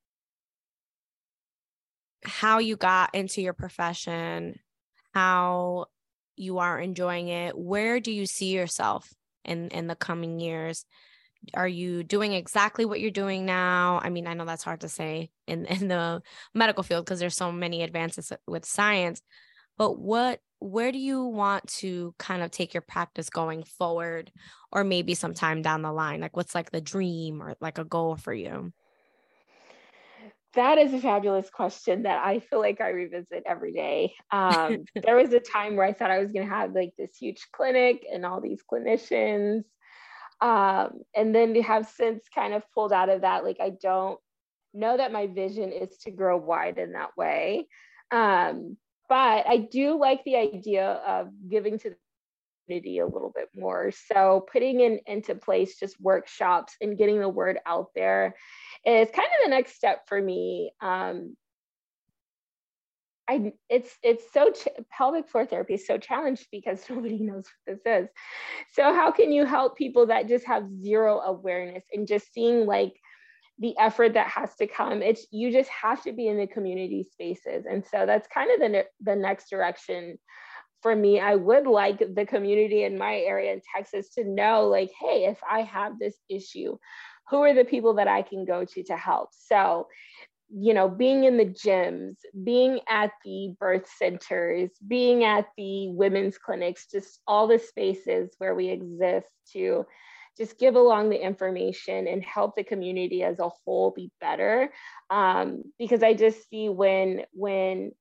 how 2.24 2.60
you 2.60 2.78
got 2.78 3.14
into 3.14 3.42
your 3.42 3.54
profession, 3.54 4.58
how 5.14 5.88
you 6.38 6.60
are 6.60 6.80
enjoying 6.80 7.28
it, 7.28 7.58
where 7.58 8.00
do 8.00 8.12
you 8.12 8.26
see 8.26 8.56
yourself 8.56 9.10
in 9.44 9.68
in 9.70 9.88
the 9.88 9.96
coming 9.96 10.40
years? 10.40 10.86
Are 11.54 11.68
you 11.68 12.04
doing 12.04 12.34
exactly 12.34 12.86
what 12.86 13.02
you're 13.02 13.12
doing 13.12 13.46
now? 13.46 14.00
I 14.02 14.10
mean, 14.10 14.26
I 14.26 14.34
know 14.34 14.46
that's 14.46 14.64
hard 14.64 14.82
to 14.82 14.90
say 14.90 15.32
in 15.46 15.66
in 15.78 15.90
the 15.90 16.22
medical 16.54 16.84
field 16.84 17.04
because 17.04 17.20
there's 17.20 17.36
so 17.36 17.52
many 17.52 17.84
advances 17.84 18.32
with 18.48 18.64
science, 18.66 19.22
but 19.78 20.00
what 20.00 20.40
where 20.60 20.92
do 20.92 21.00
you 21.00 21.24
want 21.24 21.68
to 21.68 22.14
kind 22.18 22.44
of 22.44 22.52
take 22.52 22.74
your 22.74 22.82
practice 22.82 23.30
going 23.30 23.64
forward 23.64 24.32
or 24.72 24.84
maybe 24.84 25.16
sometime 25.16 25.62
down 25.62 25.82
the 25.82 25.92
line? 25.92 26.22
Like 26.22 26.36
what's 26.36 26.54
like 26.54 26.72
the 26.72 26.82
dream 26.82 27.42
or 27.42 27.56
like 27.62 27.78
a 27.78 27.86
goal 27.86 28.18
for 28.18 28.34
you? 28.34 28.74
That 30.56 30.78
is 30.78 30.94
a 30.94 31.00
fabulous 31.00 31.50
question 31.50 32.04
that 32.04 32.26
I 32.26 32.40
feel 32.40 32.60
like 32.60 32.82
I 32.82 32.90
revisit 32.90 33.44
every 33.46 33.72
day. 33.72 34.14
Um, 34.32 34.84
there 35.04 35.16
was 35.16 35.32
a 35.32 35.40
time 35.40 35.76
where 35.76 35.86
I 35.86 35.94
thought 35.94 36.12
I 36.12 36.20
was 36.20 36.32
going 36.32 36.48
to 36.48 36.54
have 36.54 36.74
like 36.74 36.94
this 36.98 37.16
huge 37.16 37.48
clinic 37.54 38.04
and 38.12 38.26
all 38.26 38.42
these 38.42 38.62
clinicians. 38.70 39.64
Um, 40.42 41.02
and 41.16 41.36
then 41.36 41.54
to 41.54 41.62
have 41.62 41.88
since 41.88 42.24
kind 42.34 42.54
of 42.54 42.64
pulled 42.74 42.92
out 42.92 43.10
of 43.10 43.22
that, 43.22 43.44
like 43.44 43.58
I 43.62 43.72
don't 43.82 44.20
know 44.74 44.98
that 44.98 45.12
my 45.12 45.28
vision 45.28 45.72
is 45.72 45.98
to 46.00 46.12
grow 46.12 46.38
wide 46.38 46.78
in 46.78 46.94
that 46.94 47.16
way. 47.16 47.68
Um, 48.12 48.78
but 49.10 49.48
I 49.48 49.58
do 49.58 50.00
like 50.00 50.24
the 50.24 50.36
idea 50.38 50.86
of 50.86 51.30
giving 51.50 51.80
to 51.80 51.90
the 51.90 51.96
community 52.68 53.00
a 53.00 53.08
little 53.08 53.32
bit 53.36 53.50
more. 53.56 53.92
So 53.92 54.46
putting 54.52 54.82
in 54.82 55.00
into 55.08 55.36
place 55.36 55.80
just 55.80 56.00
workshops 56.00 56.76
and 56.80 56.98
getting 56.98 57.20
the 57.20 57.28
word 57.28 57.58
out 57.66 57.88
there 57.96 58.36
is 58.86 59.10
kind 59.10 59.28
of 59.28 59.44
the 59.44 59.50
next 59.50 59.76
step 59.76 60.08
for 60.08 60.22
me. 60.22 60.72
Um, 60.80 61.36
I 63.28 63.54
it's 63.70 63.96
it's 64.02 64.24
so 64.34 64.52
pelvic 64.92 65.30
floor 65.30 65.46
therapy 65.46 65.76
is 65.76 65.86
so 65.86 65.98
challenged 65.98 66.48
because 66.52 66.84
nobody 66.90 67.20
knows 67.20 67.46
what 67.66 67.78
this 67.84 68.04
is. 68.04 68.10
So 68.74 68.94
how 68.94 69.12
can 69.12 69.32
you 69.32 69.46
help 69.46 69.78
people 69.78 70.08
that 70.08 70.28
just 70.28 70.46
have 70.46 70.70
zero 70.82 71.20
awareness 71.20 71.84
and 71.92 72.08
just 72.08 72.32
seeing 72.34 72.66
like 72.66 72.94
the 73.60 73.78
effort 73.78 74.14
that 74.14 74.28
has 74.28 74.56
to 74.56 74.68
come. 74.68 75.02
It's 75.02 75.28
you 75.32 75.52
just 75.52 75.70
have 75.70 76.02
to 76.04 76.14
be 76.14 76.28
in 76.28 76.38
the 76.38 76.48
community 76.48 77.04
spaces. 77.12 77.66
And 77.70 77.86
so 77.86 78.06
that's 78.06 78.28
kind 78.28 78.52
of 78.52 78.60
the 78.60 78.86
the 79.02 79.16
next 79.16 79.50
direction 79.50 80.18
for 80.82 80.96
me. 80.96 81.20
I 81.20 81.36
would 81.36 81.68
like 81.68 82.00
the 82.16 82.26
community 82.26 82.84
in 82.84 82.98
my 82.98 83.18
area 83.18 83.54
in 83.54 83.62
texas 83.76 84.10
to 84.16 84.24
know 84.24 84.68
like 84.68 84.92
hey 85.00 85.26
if 85.26 85.40
i 85.50 85.62
have 85.62 86.00
this 86.00 86.16
issue 86.30 86.78
who 87.30 87.44
are 87.44 87.54
the 87.54 87.66
people 87.66 87.96
that 87.96 88.08
i 88.08 88.22
can 88.22 88.46
go 88.46 88.66
to 88.66 88.84
to 88.84 88.98
help? 88.98 89.30
So 89.32 89.88
you 90.52 90.74
know 90.74 90.90
being 90.90 91.26
in 91.26 91.38
the 91.38 91.46
gyms 91.46 92.16
being 92.44 92.80
at 92.90 93.12
the 93.24 93.56
birth 93.60 93.88
centers 93.98 94.72
being 94.88 95.24
at 95.24 95.48
the 95.58 95.90
women's 95.90 96.38
clinics 96.40 96.88
just 96.92 97.20
all 97.28 97.48
the 97.48 97.60
spaces 97.60 98.34
where 98.40 98.56
we 98.56 98.70
exist 98.70 99.28
to 99.54 99.86
just 100.40 100.58
give 100.58 100.76
along 100.76 101.10
the 101.10 101.24
information 101.24 102.08
and 102.08 102.24
help 102.24 102.56
the 102.56 102.64
community 102.64 103.24
as 103.24 103.40
a 103.40 103.50
whole 103.50 103.92
be 103.92 104.10
better. 104.22 104.72
Um, 105.10 105.64
because 105.78 106.02
i 106.02 106.14
just 106.14 106.50
see 106.50 106.70
when 106.70 107.24
when 107.34 107.92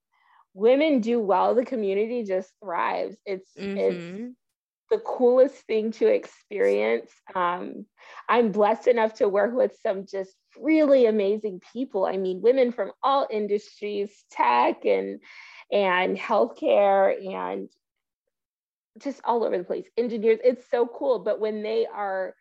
women 0.55 1.01
do 1.01 1.21
well 1.21 1.55
the 1.55 1.65
community 1.65 2.25
just 2.25 2.51
thrives. 2.63 3.17
It's 3.27 3.51
mm-hmm. 3.59 3.77
it's 3.77 4.35
the 4.91 4.99
coolest 4.99 5.57
thing 5.67 5.93
to 5.93 6.07
experience. 6.07 7.11
Um, 7.35 7.87
i'm 8.29 8.53
blessed 8.53 8.87
enough 8.87 9.15
to 9.15 9.29
work 9.29 9.55
with 9.55 9.77
some 9.83 10.07
just 10.07 10.35
really 10.57 11.07
amazing 11.07 11.61
people. 11.73 12.07
I 12.07 12.17
mean 12.17 12.41
women 12.41 12.73
from 12.73 12.93
all 13.03 13.27
industries 13.31 14.13
tech 14.31 14.85
and 14.85 15.21
and 15.71 16.17
healthcare 16.17 17.15
and 17.35 17.69
just 18.99 19.21
all 19.25 19.45
over 19.45 19.57
the 19.57 19.65
place. 19.65 19.87
Engineers 19.97 20.39
it's 20.43 20.69
so 20.71 20.87
cool 20.87 21.19
but 21.21 21.41
when 21.41 21.63
they 21.63 21.87
are 21.87 22.35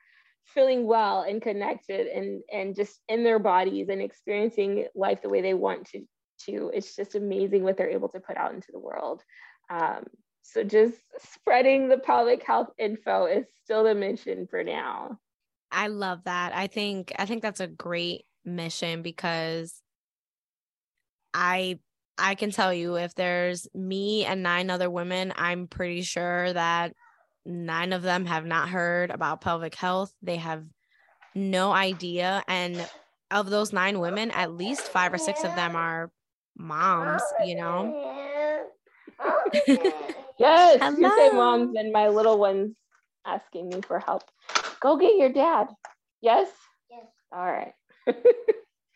feeling 0.46 0.88
well 0.88 1.24
and 1.24 1.42
connected 1.42 2.08
and 2.08 2.42
and 2.52 2.76
just 2.76 3.02
in 3.10 3.24
their 3.24 3.40
bodies 3.40 3.90
and 3.90 4.02
experiencing 4.02 4.88
life 4.96 5.22
the 5.22 5.30
way 5.30 5.42
they 5.42 5.54
want 5.54 5.86
to 5.90 6.06
to 6.46 6.72
it's 6.74 6.96
just 6.96 7.16
amazing 7.16 7.64
what 7.64 7.78
they're 7.78 7.90
able 7.90 8.10
to 8.10 8.20
put 8.20 8.38
out 8.38 8.54
into 8.54 8.72
the 8.72 8.80
world. 8.80 9.24
Um, 9.70 10.06
so 10.44 10.64
just 10.64 10.96
spreading 11.20 11.90
the 11.90 11.98
pelvic 11.98 12.44
health 12.44 12.70
info 12.78 13.26
is 13.26 13.46
still 13.64 13.84
the 13.84 13.96
mission 13.96 14.48
for 14.50 14.64
now. 14.64 15.20
I 15.72 15.88
love 15.88 16.24
that. 16.24 16.56
I 16.56 16.68
think 16.68 17.12
i 17.18 17.26
think 17.26 17.42
that's 17.42 17.60
a 17.60 17.68
great 17.68 18.26
mission 18.46 19.02
because 19.02 19.82
i 21.34 21.78
I 22.18 22.36
can 22.36 22.52
tell 22.52 22.74
you 22.74 22.96
if 22.96 23.16
there's 23.16 23.68
me 23.74 24.26
and 24.26 24.44
nine 24.44 24.70
other 24.70 24.90
women, 24.90 25.34
I'm 25.36 25.68
pretty 25.68 26.02
sure 26.02 26.52
that 26.54 26.94
nine 27.46 27.94
of 27.94 28.02
them 28.02 28.26
have 28.26 28.46
not 28.46 28.70
heard 28.70 29.12
about 29.12 29.42
pelvic 29.42 29.76
health. 29.76 30.14
They 30.22 30.38
have 30.38 30.66
no 31.36 31.72
idea. 31.72 32.44
And 32.48 32.88
of 33.32 33.50
those 33.50 33.74
nine 33.74 34.00
women, 34.00 34.32
at 34.32 34.52
least 34.52 34.84
five 34.84 35.14
or 35.14 35.18
six 35.18 35.44
of 35.44 35.56
them 35.56 35.76
are 35.76 36.12
moms, 36.58 37.22
you 37.46 37.56
know? 37.56 38.66
yes, 40.38 40.80
Hello. 40.82 40.98
you 40.98 41.16
say 41.16 41.30
moms 41.30 41.76
and 41.76 41.92
my 41.92 42.08
little 42.10 42.38
one's 42.38 42.76
asking 43.26 43.70
me 43.70 43.82
for 43.82 44.00
help. 44.00 44.24
Go 44.80 44.98
get 44.98 45.18
your 45.18 45.30
dad. 45.32 45.68
Yes? 46.22 46.50
Yes. 46.90 47.06
All 47.32 47.46
right. 47.46 47.74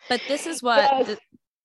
but 0.09 0.21
this 0.27 0.47
is 0.47 0.61
what 0.63 0.89
yes. 0.91 1.05
th- 1.07 1.19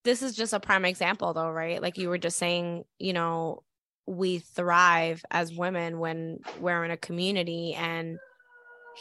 this 0.06 0.22
is 0.22 0.36
just 0.36 0.52
a 0.52 0.60
prime 0.60 0.84
example 0.84 1.34
though, 1.34 1.50
right? 1.50 1.82
Like 1.82 1.98
you 1.98 2.08
were 2.08 2.16
just 2.16 2.38
saying, 2.38 2.84
you 2.98 3.12
know, 3.12 3.64
we 4.06 4.38
thrive 4.38 5.24
as 5.32 5.52
women 5.52 5.98
when 5.98 6.38
we're 6.60 6.84
in 6.84 6.92
a 6.92 6.96
community 6.96 7.74
and 7.74 8.18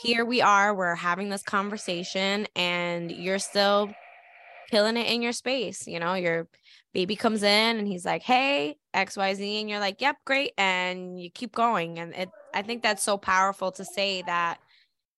here 0.01 0.25
we 0.25 0.41
are 0.41 0.73
we're 0.73 0.95
having 0.95 1.29
this 1.29 1.43
conversation 1.43 2.47
and 2.55 3.11
you're 3.11 3.39
still 3.39 3.89
killing 4.71 4.97
it 4.97 5.07
in 5.07 5.21
your 5.21 5.31
space 5.31 5.85
you 5.85 5.99
know 5.99 6.15
your 6.15 6.47
baby 6.91 7.15
comes 7.15 7.43
in 7.43 7.77
and 7.77 7.87
he's 7.87 8.03
like 8.03 8.23
hey 8.23 8.75
xyz 8.95 9.61
and 9.61 9.69
you're 9.69 9.79
like 9.79 10.01
yep 10.01 10.17
great 10.25 10.53
and 10.57 11.21
you 11.21 11.29
keep 11.29 11.53
going 11.53 11.99
and 11.99 12.15
it 12.15 12.29
i 12.55 12.63
think 12.63 12.81
that's 12.81 13.03
so 13.03 13.15
powerful 13.15 13.71
to 13.71 13.85
say 13.85 14.23
that 14.23 14.57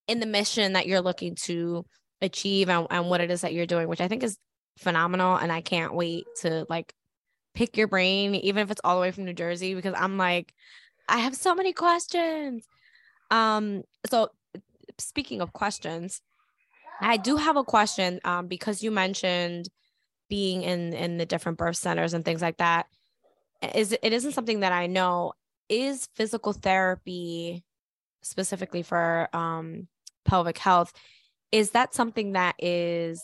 in 0.10 0.20
the 0.20 0.26
mission 0.26 0.74
that 0.74 0.86
you're 0.86 1.02
looking 1.02 1.34
to 1.34 1.86
achieve 2.22 2.68
and, 2.68 2.88
and 2.90 3.10
what 3.10 3.22
it 3.22 3.32
is 3.32 3.42
that 3.42 3.54
you're 3.54 3.66
doing 3.66 3.88
which 3.88 4.02
i 4.02 4.08
think 4.10 4.22
is 4.22 4.38
phenomenal 4.78 5.36
and 5.36 5.52
i 5.52 5.62
can't 5.62 5.94
wait 5.94 6.26
to 6.42 6.66
like 6.70 6.94
pick 7.58 7.76
your 7.76 7.88
brain, 7.88 8.36
even 8.36 8.62
if 8.62 8.70
it's 8.70 8.82
all 8.84 8.96
the 8.96 9.02
way 9.02 9.12
from 9.12 9.26
New 9.26 9.34
Jersey, 9.34 9.74
because 9.74 9.96
I'm 9.98 10.16
like, 10.16 10.54
I 11.10 11.18
have 11.18 11.36
so 11.36 11.56
many 11.56 11.74
questions. 11.74 12.68
Um, 13.32 13.82
so 14.12 14.30
speaking 15.00 15.42
of 15.42 15.54
questions, 15.54 16.22
I 17.02 17.18
do 17.18 17.36
have 17.36 17.58
a 17.58 17.64
question 17.64 18.20
um, 18.24 18.46
because 18.46 18.84
you 18.84 18.92
mentioned 18.92 19.70
being 20.30 20.62
in 20.62 20.94
in 20.94 21.18
the 21.18 21.26
different 21.26 21.58
birth 21.58 21.78
centers 21.78 22.14
and 22.14 22.24
things 22.24 22.44
like 22.44 22.58
that. 22.58 22.86
Is 23.74 23.92
it 23.92 24.14
isn't 24.14 24.34
something 24.34 24.60
that 24.60 24.72
I 24.72 24.86
know. 24.86 25.34
Is 25.68 26.08
physical 26.16 26.54
therapy 26.54 27.64
specifically 28.22 28.84
for 28.84 29.30
um, 29.34 29.88
pelvic 30.26 30.60
health? 30.60 30.94
Is 31.52 31.72
that 31.72 31.96
something 31.96 32.34
that 32.34 32.56
is 32.60 33.24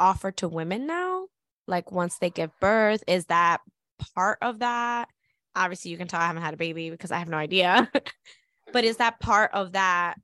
offered 0.00 0.38
to 0.38 0.48
women 0.48 0.86
now? 0.86 1.26
like 1.70 1.90
once 1.90 2.18
they 2.18 2.28
give 2.28 2.50
birth? 2.60 3.02
Is 3.06 3.26
that 3.26 3.60
part 4.14 4.38
of 4.42 4.58
that? 4.58 5.08
Obviously 5.56 5.90
you 5.90 5.96
can 5.96 6.08
tell 6.08 6.20
i 6.20 6.26
haven't 6.26 6.42
had 6.42 6.54
a 6.54 6.58
baby 6.58 6.90
because 6.90 7.10
i 7.10 7.18
have 7.18 7.28
no 7.28 7.38
idea. 7.38 7.90
But 8.72 8.84
is 8.84 8.98
that 8.98 9.18
part 9.18 9.50
of 9.52 9.72
that? 9.72 10.14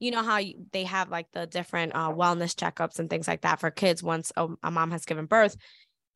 You 0.00 0.10
know 0.10 0.24
how 0.24 0.38
you, 0.38 0.66
they 0.72 0.82
have 0.82 1.08
like 1.08 1.28
the 1.32 1.46
different 1.46 1.94
uh, 1.94 2.10
wellness 2.10 2.52
checkups 2.52 2.98
and 2.98 3.08
things 3.08 3.28
like 3.28 3.42
that 3.42 3.60
for 3.60 3.70
kids 3.70 4.02
once 4.02 4.32
a, 4.36 4.48
a 4.64 4.72
mom 4.72 4.90
has 4.90 5.04
given 5.04 5.26
birth. 5.26 5.56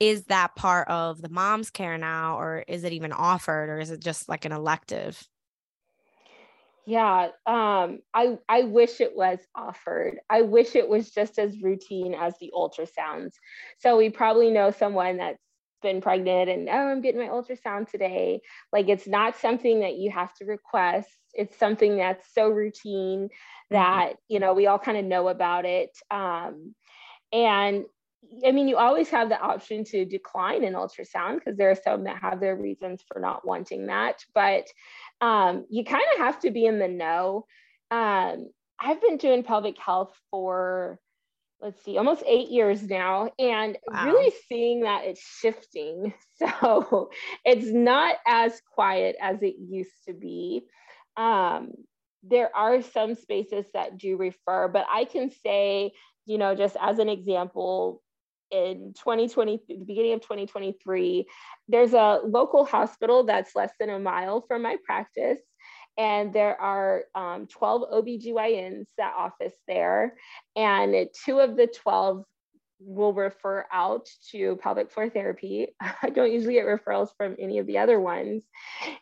Is 0.01 0.25
that 0.25 0.57
part 0.57 0.89
of 0.89 1.23
the 1.23 1.29
mom's 1.29 1.71
care 1.71 1.97
now 1.97 2.41
or 2.41 2.65
is 2.67 2.83
it 2.83 2.93
even 2.93 3.13
offered 3.13 3.71
or 3.71 3.79
is 3.79 3.93
it 3.93 4.01
just 4.01 4.29
like 4.29 4.45
an 4.47 4.51
elective 4.51 5.23
yeah, 6.87 7.31
um, 7.47 7.99
I 8.15 8.39
I 8.49 8.63
wish 8.63 9.01
it 9.01 9.17
was 9.17 9.41
offered. 9.57 10.21
I 10.31 10.43
wish 10.43 10.77
it 10.77 10.89
was 10.89 11.11
just 11.11 11.39
as 11.39 11.61
routine 11.61 12.15
as 12.15 12.35
the 12.41 12.53
ultrasounds. 12.55 13.33
So 13.79 13.97
we 13.97 14.09
probably 14.09 14.51
know 14.51 14.71
someone 14.71 15.17
that's 15.17 15.43
been 15.83 16.01
pregnant 16.01 16.49
and 16.49 16.69
oh, 16.69 16.73
I'm 16.73 17.01
getting 17.01 17.21
my 17.21 17.29
ultrasound 17.29 17.91
today. 17.91 18.41
Like 18.73 18.89
it's 18.89 19.07
not 19.07 19.37
something 19.37 19.81
that 19.81 19.97
you 19.97 20.13
have 20.13 20.33
to 20.35 20.45
request. 20.45 21.11
It's 21.35 21.59
something 21.59 21.97
that's 21.97 22.33
so 22.33 22.49
routine 22.49 23.29
mm-hmm. 23.29 23.75
that 23.75 24.15
you 24.29 24.39
know 24.39 24.55
we 24.55 24.69
all 24.69 24.79
kind 24.79 24.97
of 24.97 25.05
know 25.05 25.27
about 25.27 25.65
it. 25.65 25.91
Um, 26.11 26.77
and 27.33 27.85
I 28.47 28.53
mean, 28.53 28.69
you 28.69 28.77
always 28.77 29.09
have 29.11 29.29
the 29.29 29.41
option 29.41 29.85
to 29.85 30.05
decline 30.05 30.65
an 30.65 30.75
ultrasound 30.75 31.37
because 31.37 31.57
there 31.57 31.71
are 31.71 31.77
some 31.77 32.05
that 32.05 32.19
have 32.19 32.41
their 32.41 32.57
reasons 32.57 33.03
for 33.07 33.21
not 33.21 33.47
wanting 33.47 33.87
that. 33.87 34.25
But 34.35 34.67
um, 35.21 35.67
you 35.71 35.85
kind 35.85 36.05
of 36.15 36.19
have 36.19 36.41
to 36.41 36.51
be 36.51 36.67
in 36.67 36.79
the 36.79 36.89
know. 36.89 37.47
Um, 37.91 38.49
I've 38.79 39.01
been 39.01 39.17
doing 39.17 39.43
pelvic 39.43 39.79
health 39.79 40.15
for, 40.31 40.99
let's 41.61 41.83
see, 41.83 41.97
almost 41.97 42.23
eight 42.27 42.51
years 42.51 42.83
now, 42.83 43.31
and 43.39 43.79
wow. 43.89 44.05
really 44.05 44.33
seeing 44.49 44.83
that 44.83 45.05
it's 45.05 45.23
shifting. 45.41 46.13
So 46.39 47.09
it's 47.47 47.67
not 47.67 48.17
as 48.27 48.61
quiet 48.75 49.17
as 49.23 49.43
it 49.43 49.55
used 49.59 50.05
to 50.07 50.13
be. 50.13 50.67
Um, 51.17 51.71
there 52.23 52.55
are 52.55 52.83
some 52.83 53.15
spaces 53.15 53.65
that 53.73 53.97
do 53.97 54.19
refer, 54.19 54.69
but 54.69 54.85
I 54.93 55.07
can 55.07 55.31
say, 55.31 55.93
you 56.27 56.37
know, 56.37 56.55
just 56.55 56.77
as 56.79 56.99
an 56.99 57.09
example, 57.09 58.03
in 58.51 58.95
2020, 58.97 59.61
the 59.69 59.77
beginning 59.85 60.13
of 60.15 60.21
2023, 60.21 61.27
there's 61.69 61.95
a 61.95 62.21
local 62.25 62.65
hospital 62.65 63.25
that's 63.25 63.55
less 63.55 63.73
than 63.79 63.91
a 63.91 63.99
mile 63.99 64.45
from 64.47 64.63
my 64.63 64.77
practice. 64.85 65.41
And 65.99 66.33
there 66.33 66.61
are 66.61 67.05
um, 67.15 67.47
12 67.47 67.91
OBGYNs 67.93 68.87
that 68.99 69.15
office 69.17 69.55
there. 69.67 70.15
And 70.55 71.09
two 71.25 71.41
of 71.41 71.57
the 71.57 71.67
12 71.67 72.25
will 72.79 73.15
refer 73.15 73.65
out 73.73 74.07
to 74.31 74.57
pelvic 74.57 74.91
floor 74.91 75.09
therapy. 75.09 75.69
I 76.03 76.11
don't 76.11 76.33
usually 76.33 76.55
get 76.55 76.67
referrals 76.67 77.09
from 77.17 77.37
any 77.39 77.59
of 77.59 77.67
the 77.67 77.79
other 77.79 77.99
ones. 78.01 78.45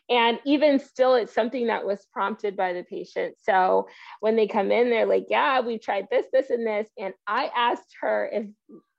And 0.09 0.39
even 0.45 0.79
still, 0.79 1.15
it's 1.15 1.33
something 1.33 1.67
that 1.67 1.85
was 1.85 2.07
prompted 2.13 2.55
by 2.55 2.73
the 2.73 2.83
patient. 2.83 3.35
So 3.41 3.87
when 4.21 4.35
they 4.35 4.47
come 4.47 4.71
in, 4.71 4.89
they're 4.89 5.05
like, 5.05 5.25
Yeah, 5.29 5.61
we've 5.61 5.81
tried 5.81 6.07
this, 6.09 6.25
this, 6.31 6.49
and 6.49 6.65
this. 6.65 6.87
And 6.97 7.13
I 7.27 7.51
asked 7.55 7.95
her 8.01 8.29
if 8.31 8.45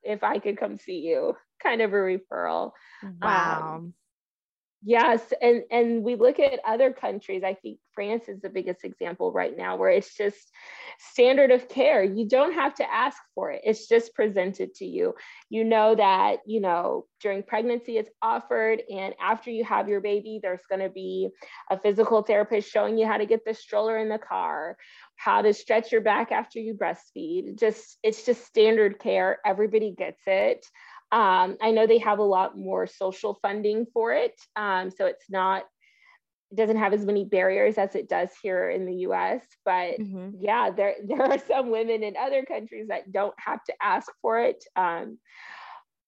if 0.07 0.23
I 0.23 0.38
could 0.38 0.59
come 0.59 0.79
see 0.79 1.01
you, 1.01 1.37
kind 1.62 1.81
of 1.83 1.92
a 1.92 1.97
referral. 1.97 2.73
Wow. 3.21 3.77
Um, 3.77 3.95
yes, 4.83 5.21
and 5.42 5.62
and 5.71 6.03
we 6.03 6.14
look 6.14 6.38
at 6.38 6.61
other 6.66 6.92
countries. 6.92 7.42
I 7.45 7.55
think 7.55 7.79
France 7.95 8.29
is 8.29 8.40
the 8.40 8.49
biggest 8.49 8.85
example 8.85 9.33
right 9.33 9.57
now, 9.57 9.77
where 9.77 9.90
it's 9.90 10.16
just 10.16 10.38
standard 10.99 11.51
of 11.51 11.69
care. 11.69 12.03
You 12.03 12.29
don't 12.29 12.55
have 12.55 12.75
to 12.77 12.92
ask 12.92 13.19
for 13.35 13.51
it; 13.51 13.62
it's 13.64 13.88
just 13.88 14.14
presented 14.14 14.75
to 14.77 14.87
you. 14.87 15.14
You 15.51 15.64
know 15.64 15.95
that 15.95 16.38
you 16.47 16.61
know 16.61 17.07
during 17.21 17.42
pregnancy 17.42 17.99
it's 17.99 18.11
offered, 18.23 18.83
and 18.90 19.14
after 19.21 19.51
you 19.51 19.64
have 19.64 19.88
your 19.88 20.01
baby, 20.01 20.40
there's 20.42 20.66
going 20.69 20.83
to 20.83 20.90
be 20.90 21.29
a 21.71 21.79
physical 21.79 22.23
therapist 22.23 22.71
showing 22.71 22.97
you 22.99 23.07
how 23.07 23.19
to 23.19 23.27
get 23.27 23.45
the 23.45 23.55
stroller 23.55 23.99
in 23.99 24.09
the 24.09 24.19
car 24.19 24.77
how 25.16 25.42
to 25.42 25.52
stretch 25.52 25.92
your 25.92 26.00
back 26.00 26.33
after 26.33 26.59
you 26.59 26.74
breastfeed. 26.74 27.59
Just 27.59 27.98
it's 28.02 28.24
just 28.24 28.46
standard 28.46 28.98
care. 28.98 29.38
Everybody 29.44 29.92
gets 29.96 30.20
it. 30.26 30.66
Um, 31.12 31.57
I 31.62 31.70
know 31.70 31.87
they 31.87 31.98
have 31.98 32.18
a 32.18 32.24
lot 32.24 32.59
more 32.59 32.87
social 32.87 33.38
funding 33.40 33.87
for 33.92 34.12
it, 34.12 34.35
um, 34.57 34.90
so 34.90 35.07
it's 35.07 35.31
not 35.31 35.64
it 36.50 36.57
doesn't 36.57 36.76
have 36.76 36.92
as 36.92 37.05
many 37.05 37.24
barriers 37.24 37.76
as 37.76 37.94
it 37.94 38.09
does 38.09 38.31
here 38.40 38.70
in 38.70 38.87
the 38.87 38.94
U.S. 38.94 39.42
But 39.64 39.98
mm-hmm. 39.98 40.31
yeah, 40.38 40.70
there 40.70 40.94
there 41.07 41.22
are 41.22 41.38
some 41.38 41.70
women 41.70 42.02
in 42.02 42.14
other 42.16 42.44
countries 42.44 42.88
that 42.88 43.12
don't 43.12 43.35
have 43.38 43.62
to 43.64 43.74
ask 43.83 44.11
for 44.22 44.40
it. 44.40 44.64
Um, 44.76 45.18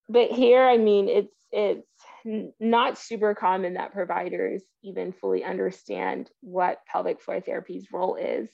but 0.08 0.30
here, 0.30 0.62
I 0.62 0.78
mean, 0.78 1.08
it's 1.08 1.34
it's 1.50 1.97
not 2.24 2.98
super 2.98 3.35
common 3.35 3.74
that 3.74 3.92
providers 3.92 4.62
even 4.83 5.12
fully 5.12 5.44
understand 5.44 6.31
what 6.40 6.78
pelvic 6.90 7.20
floor 7.20 7.40
therapy's 7.40 7.87
role 7.92 8.16
is, 8.16 8.48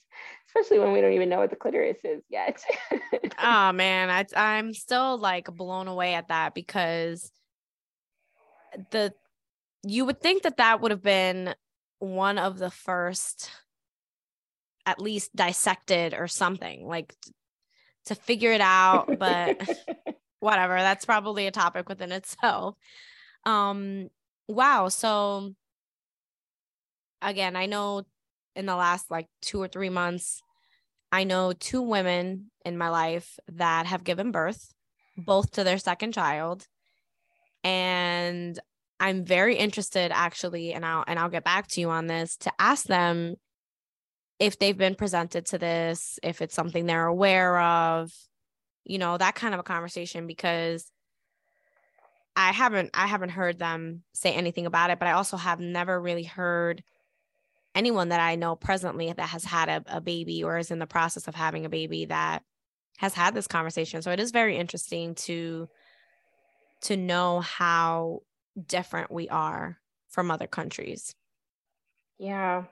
especially 0.48 0.78
when 0.78 0.92
we 0.92 1.00
don't 1.00 1.12
even 1.12 1.28
know 1.28 1.38
what 1.38 1.50
the 1.50 1.56
clitoris 1.56 1.98
is 2.04 2.22
yet. 2.28 2.62
oh 3.42 3.72
man, 3.72 4.10
I, 4.10 4.26
I'm 4.36 4.74
still 4.74 5.18
like 5.18 5.46
blown 5.46 5.88
away 5.88 6.14
at 6.14 6.28
that 6.28 6.54
because 6.54 7.30
the 8.90 9.12
you 9.82 10.04
would 10.04 10.20
think 10.20 10.42
that 10.42 10.56
that 10.56 10.80
would 10.80 10.90
have 10.90 11.02
been 11.02 11.54
one 11.98 12.38
of 12.38 12.58
the 12.58 12.70
first 12.70 13.50
at 14.86 15.00
least 15.00 15.34
dissected 15.34 16.14
or 16.14 16.28
something 16.28 16.86
like 16.86 17.14
to 18.06 18.14
figure 18.14 18.52
it 18.52 18.60
out 18.60 19.18
but 19.18 19.56
whatever 20.40 20.74
that's 20.76 21.06
probably 21.06 21.46
a 21.46 21.50
topic 21.50 21.88
within 21.88 22.12
itself 22.12 22.76
um, 23.46 24.08
wow. 24.48 24.88
So 24.88 25.54
again, 27.22 27.56
I 27.56 27.66
know 27.66 28.04
in 28.56 28.66
the 28.66 28.76
last 28.76 29.10
like 29.10 29.28
two 29.42 29.60
or 29.60 29.68
three 29.68 29.88
months, 29.88 30.40
I 31.10 31.24
know 31.24 31.52
two 31.52 31.82
women 31.82 32.50
in 32.64 32.78
my 32.78 32.88
life 32.88 33.38
that 33.52 33.86
have 33.86 34.04
given 34.04 34.30
birth, 34.30 34.72
both 35.16 35.52
to 35.52 35.64
their 35.64 35.78
second 35.78 36.12
child. 36.12 36.66
And 37.62 38.58
I'm 39.00 39.24
very 39.24 39.56
interested 39.56 40.12
actually, 40.12 40.72
and 40.72 40.84
I'll 40.84 41.04
and 41.06 41.18
I'll 41.18 41.28
get 41.28 41.44
back 41.44 41.68
to 41.68 41.80
you 41.80 41.90
on 41.90 42.06
this 42.06 42.36
to 42.38 42.52
ask 42.58 42.86
them 42.86 43.36
if 44.38 44.58
they've 44.58 44.76
been 44.76 44.94
presented 44.94 45.46
to 45.46 45.58
this, 45.58 46.18
if 46.22 46.42
it's 46.42 46.54
something 46.54 46.86
they're 46.86 47.06
aware 47.06 47.60
of, 47.60 48.12
you 48.84 48.98
know, 48.98 49.16
that 49.16 49.34
kind 49.34 49.54
of 49.54 49.60
a 49.60 49.64
conversation 49.64 50.26
because 50.26 50.90
I 52.36 52.52
haven't 52.52 52.90
I 52.94 53.06
haven't 53.06 53.30
heard 53.30 53.58
them 53.58 54.02
say 54.12 54.32
anything 54.32 54.66
about 54.66 54.90
it, 54.90 54.98
but 54.98 55.08
I 55.08 55.12
also 55.12 55.36
have 55.36 55.60
never 55.60 56.00
really 56.00 56.24
heard 56.24 56.82
anyone 57.74 58.08
that 58.08 58.20
I 58.20 58.36
know 58.36 58.56
presently 58.56 59.12
that 59.12 59.28
has 59.28 59.44
had 59.44 59.68
a, 59.68 59.84
a 59.86 60.00
baby 60.00 60.44
or 60.44 60.58
is 60.58 60.70
in 60.70 60.78
the 60.78 60.86
process 60.86 61.28
of 61.28 61.34
having 61.34 61.64
a 61.64 61.70
baby 61.70 62.06
that 62.06 62.42
has 62.98 63.14
had 63.14 63.34
this 63.34 63.46
conversation. 63.46 64.02
So 64.02 64.10
it 64.10 64.20
is 64.20 64.30
very 64.30 64.56
interesting 64.56 65.14
to 65.16 65.68
to 66.82 66.96
know 66.96 67.40
how 67.40 68.22
different 68.66 69.10
we 69.10 69.28
are 69.28 69.78
from 70.08 70.30
other 70.30 70.46
countries. 70.46 71.14
Yeah. 72.18 72.64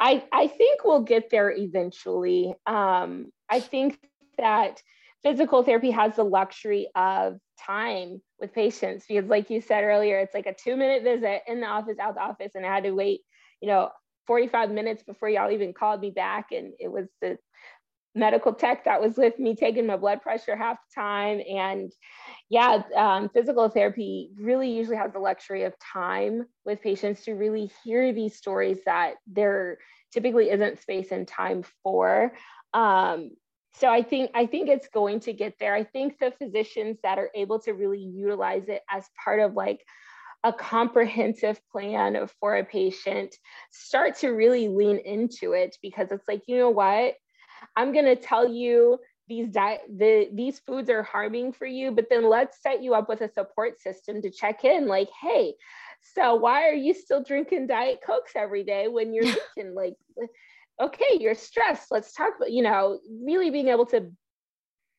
I 0.00 0.24
I 0.32 0.48
think 0.48 0.84
we'll 0.84 1.02
get 1.02 1.30
there 1.30 1.50
eventually. 1.50 2.54
Um, 2.66 3.32
I 3.48 3.60
think 3.60 3.98
that 4.38 4.82
physical 5.24 5.64
therapy 5.64 5.90
has 5.90 6.16
the 6.16 6.22
luxury 6.22 6.88
of 6.94 7.38
time 7.58 8.20
with 8.38 8.52
patients 8.52 9.06
because 9.08 9.28
like 9.28 9.50
you 9.50 9.60
said 9.60 9.82
earlier 9.82 10.18
it's 10.18 10.34
like 10.34 10.46
a 10.46 10.54
two 10.54 10.76
minute 10.76 11.02
visit 11.02 11.40
in 11.48 11.60
the 11.60 11.66
office 11.66 11.98
out 11.98 12.14
the 12.14 12.20
office 12.20 12.52
and 12.54 12.66
i 12.66 12.72
had 12.72 12.84
to 12.84 12.92
wait 12.92 13.20
you 13.60 13.68
know 13.68 13.88
45 14.26 14.70
minutes 14.70 15.02
before 15.02 15.28
y'all 15.28 15.50
even 15.50 15.72
called 15.72 16.00
me 16.00 16.10
back. 16.10 16.52
And 16.52 16.72
it 16.78 16.90
was 16.90 17.06
the 17.20 17.38
medical 18.14 18.54
tech 18.54 18.84
that 18.84 19.00
was 19.00 19.16
with 19.16 19.38
me 19.38 19.56
taking 19.56 19.86
my 19.86 19.96
blood 19.96 20.22
pressure 20.22 20.56
half 20.56 20.76
the 20.76 21.00
time. 21.00 21.40
And 21.48 21.92
yeah 22.48 22.82
um, 22.96 23.28
physical 23.28 23.68
therapy 23.68 24.30
really 24.36 24.70
usually 24.70 24.96
has 24.96 25.12
the 25.12 25.18
luxury 25.18 25.64
of 25.64 25.74
time 25.80 26.44
with 26.64 26.80
patients 26.80 27.24
to 27.24 27.32
really 27.32 27.70
hear 27.82 28.12
these 28.12 28.36
stories 28.36 28.78
that 28.86 29.14
there 29.26 29.78
typically 30.12 30.50
isn't 30.50 30.80
space 30.80 31.10
and 31.10 31.26
time 31.26 31.64
for. 31.82 32.32
Um, 32.72 33.30
so 33.74 33.88
i 33.88 34.02
think 34.02 34.30
i 34.34 34.46
think 34.46 34.68
it's 34.68 34.88
going 34.88 35.20
to 35.20 35.32
get 35.32 35.54
there. 35.58 35.74
I 35.74 35.84
think 35.84 36.18
the 36.18 36.32
physicians 36.38 36.98
that 37.02 37.18
are 37.18 37.30
able 37.34 37.58
to 37.60 37.72
really 37.72 38.00
utilize 38.00 38.68
it 38.68 38.82
as 38.90 39.08
part 39.22 39.40
of 39.40 39.54
like 39.54 39.84
a 40.42 40.52
comprehensive 40.52 41.58
plan 41.72 42.28
for 42.38 42.56
a 42.56 42.64
patient 42.64 43.34
start 43.70 44.16
to 44.16 44.28
really 44.28 44.68
lean 44.68 44.98
into 44.98 45.52
it 45.52 45.76
because 45.82 46.08
it's 46.10 46.28
like 46.28 46.42
you 46.46 46.58
know 46.58 46.70
what? 46.70 47.14
I'm 47.76 47.92
going 47.92 48.04
to 48.04 48.16
tell 48.16 48.48
you 48.48 48.98
these 49.28 49.48
diet 49.48 49.80
the 49.88 50.28
these 50.32 50.58
foods 50.60 50.90
are 50.90 51.02
harming 51.02 51.52
for 51.52 51.66
you 51.66 51.90
but 51.90 52.06
then 52.10 52.28
let's 52.28 52.62
set 52.62 52.82
you 52.82 52.94
up 52.94 53.08
with 53.08 53.22
a 53.22 53.32
support 53.32 53.80
system 53.80 54.20
to 54.20 54.30
check 54.30 54.64
in 54.64 54.86
like 54.86 55.08
hey 55.22 55.54
so 56.14 56.34
why 56.34 56.68
are 56.68 56.74
you 56.74 56.92
still 56.92 57.22
drinking 57.22 57.66
diet 57.66 58.00
cokes 58.06 58.32
every 58.36 58.64
day 58.64 58.86
when 58.86 59.14
you're 59.14 59.24
eating 59.56 59.74
like 59.74 59.94
okay, 60.80 61.18
you're 61.20 61.34
stressed. 61.34 61.88
Let's 61.90 62.12
talk 62.12 62.34
about, 62.36 62.50
you 62.50 62.62
know, 62.62 62.98
really 63.24 63.50
being 63.50 63.68
able 63.68 63.86
to 63.86 64.10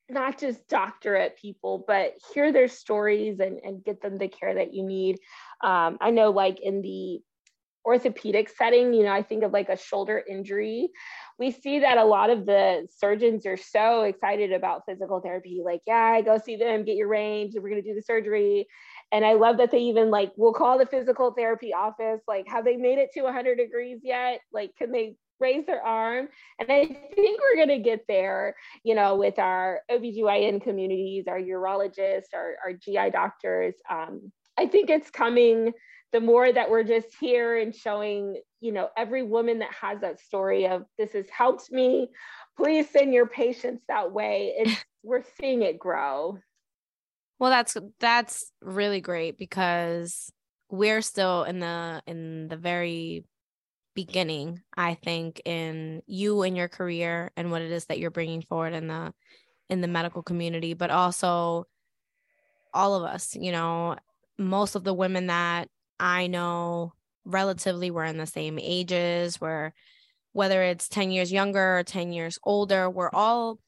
not 0.09 0.37
just 0.37 0.67
doctor 0.67 1.15
at 1.15 1.37
people, 1.37 1.83
but 1.87 2.13
hear 2.33 2.51
their 2.51 2.67
stories 2.67 3.39
and, 3.39 3.59
and 3.63 3.83
get 3.83 4.01
them 4.01 4.17
the 4.17 4.27
care 4.27 4.53
that 4.53 4.73
you 4.73 4.83
need. 4.83 5.17
Um, 5.63 5.97
I 5.99 6.11
know, 6.11 6.29
like 6.29 6.59
in 6.61 6.81
the 6.81 7.19
orthopedic 7.85 8.49
setting, 8.49 8.93
you 8.93 9.03
know, 9.03 9.11
I 9.11 9.21
think 9.21 9.43
of 9.43 9.51
like 9.51 9.69
a 9.69 9.77
shoulder 9.77 10.21
injury. 10.27 10.89
We 11.37 11.51
see 11.51 11.79
that 11.79 11.97
a 11.97 12.03
lot 12.03 12.29
of 12.29 12.45
the 12.45 12.87
surgeons 12.97 13.45
are 13.45 13.57
so 13.57 14.01
excited 14.01 14.51
about 14.51 14.83
physical 14.87 15.21
therapy, 15.21 15.61
like, 15.63 15.81
yeah, 15.85 16.19
go 16.21 16.37
see 16.37 16.55
them, 16.55 16.83
get 16.83 16.95
your 16.95 17.07
range, 17.07 17.53
we're 17.55 17.69
going 17.69 17.81
to 17.81 17.87
do 17.87 17.95
the 17.95 18.01
surgery. 18.01 18.67
And 19.11 19.23
I 19.23 19.33
love 19.33 19.57
that 19.57 19.71
they 19.71 19.79
even 19.79 20.09
like 20.09 20.31
we'll 20.35 20.53
call 20.53 20.77
the 20.77 20.85
physical 20.85 21.31
therapy 21.31 21.73
office, 21.73 22.21
like, 22.27 22.47
have 22.47 22.65
they 22.65 22.77
made 22.77 22.97
it 22.97 23.11
to 23.13 23.21
100 23.21 23.57
degrees 23.57 23.99
yet? 24.03 24.41
Like, 24.51 24.75
can 24.77 24.91
they 24.91 25.15
raise 25.39 25.65
their 25.65 25.81
arm. 25.81 26.27
And 26.59 26.71
I 26.71 26.85
think 26.85 27.39
we're 27.41 27.65
going 27.65 27.77
to 27.77 27.83
get 27.83 28.05
there, 28.07 28.55
you 28.83 28.95
know, 28.95 29.15
with 29.15 29.39
our 29.39 29.81
OBGYN 29.91 30.61
communities, 30.63 31.25
our 31.27 31.39
urologists, 31.39 32.33
our, 32.33 32.55
our 32.63 32.73
GI 32.73 33.11
doctors. 33.11 33.75
Um, 33.89 34.31
I 34.57 34.67
think 34.67 34.89
it's 34.89 35.09
coming 35.09 35.73
the 36.11 36.21
more 36.21 36.49
that 36.49 36.69
we're 36.69 36.83
just 36.83 37.07
here 37.19 37.57
and 37.57 37.75
showing, 37.75 38.41
you 38.61 38.71
know, 38.71 38.87
every 38.95 39.21
woman 39.21 39.59
that 39.59 39.73
has 39.73 39.99
that 39.99 40.19
story 40.19 40.65
of 40.65 40.85
this 40.97 41.11
has 41.11 41.29
helped 41.29 41.69
me, 41.71 42.09
please 42.57 42.89
send 42.89 43.13
your 43.13 43.27
patients 43.27 43.83
that 43.89 44.13
way. 44.13 44.53
It's, 44.57 44.85
we're 45.03 45.23
seeing 45.39 45.61
it 45.61 45.77
grow. 45.77 46.39
Well, 47.37 47.49
that's 47.49 47.75
that's 47.99 48.49
really 48.61 49.01
great 49.01 49.37
because 49.37 50.31
we're 50.69 51.01
still 51.01 51.43
in 51.43 51.59
the 51.59 52.01
in 52.07 52.47
the 52.47 52.55
very 52.55 53.25
beginning 53.95 54.61
i 54.75 54.93
think 54.93 55.41
in 55.45 56.01
you 56.05 56.41
and 56.43 56.55
your 56.57 56.67
career 56.67 57.31
and 57.37 57.49
what 57.49 57.61
it 57.61 57.71
is 57.71 57.85
that 57.85 57.97
you're 57.97 58.11
bringing 58.11 58.41
forward 58.41 58.73
in 58.73 58.87
the 58.87 59.13
in 59.69 59.81
the 59.81 59.87
medical 59.87 60.21
community 60.21 60.73
but 60.73 60.91
also 60.91 61.65
all 62.73 62.95
of 62.95 63.03
us 63.03 63.35
you 63.35 63.51
know 63.51 63.95
most 64.37 64.75
of 64.75 64.83
the 64.83 64.93
women 64.93 65.27
that 65.27 65.69
i 65.99 66.27
know 66.27 66.93
relatively 67.25 67.89
we're 67.89 68.03
in 68.03 68.17
the 68.17 68.27
same 68.27 68.59
ages 68.59 69.39
where 69.41 69.73
whether 70.33 70.61
it's 70.61 70.89
10 70.89 71.11
years 71.11 71.31
younger 71.31 71.79
or 71.79 71.83
10 71.83 72.11
years 72.11 72.37
older 72.43 72.89
we're 72.89 73.09
all 73.13 73.59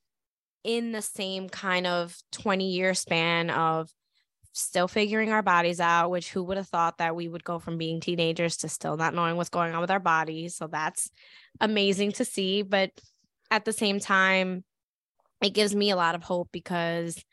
in 0.64 0.92
the 0.92 1.02
same 1.02 1.48
kind 1.48 1.88
of 1.88 2.16
20 2.34 2.70
year 2.70 2.94
span 2.94 3.50
of 3.50 3.90
still 4.58 4.88
figuring 4.88 5.32
our 5.32 5.41
bodies 5.41 5.80
out, 5.80 6.10
which 6.10 6.32
who 6.32 6.43
would 6.43 6.58
have 6.58 6.68
thought 6.68 6.97
that 6.97 7.16
we 7.16 7.28
would 7.28 7.43
go 7.43 7.60
from 7.60 7.78
being 7.78 7.99
teenagers 7.99 8.58
to 8.58 8.70
still 8.70 8.97
not 8.97 9.14
knowing 9.14 9.38
what's 9.38 9.49
going 9.49 9.74
on 9.74 9.82
with 9.82 9.91
our 9.91 9.99
bodies. 9.99 10.55
So 10.55 10.68
that's 10.68 11.10
amazing 11.62 12.14
to 12.14 12.26
see. 12.26 12.64
But 12.64 12.91
at 13.51 13.66
the 13.66 13.74
same 13.74 13.99
time, 13.99 14.64
it 15.41 15.53
gives 15.53 15.76
me 15.76 15.91
a 15.91 15.95
lot 15.95 16.16
of 16.16 16.24
hope 16.24 16.49
because, 16.51 17.24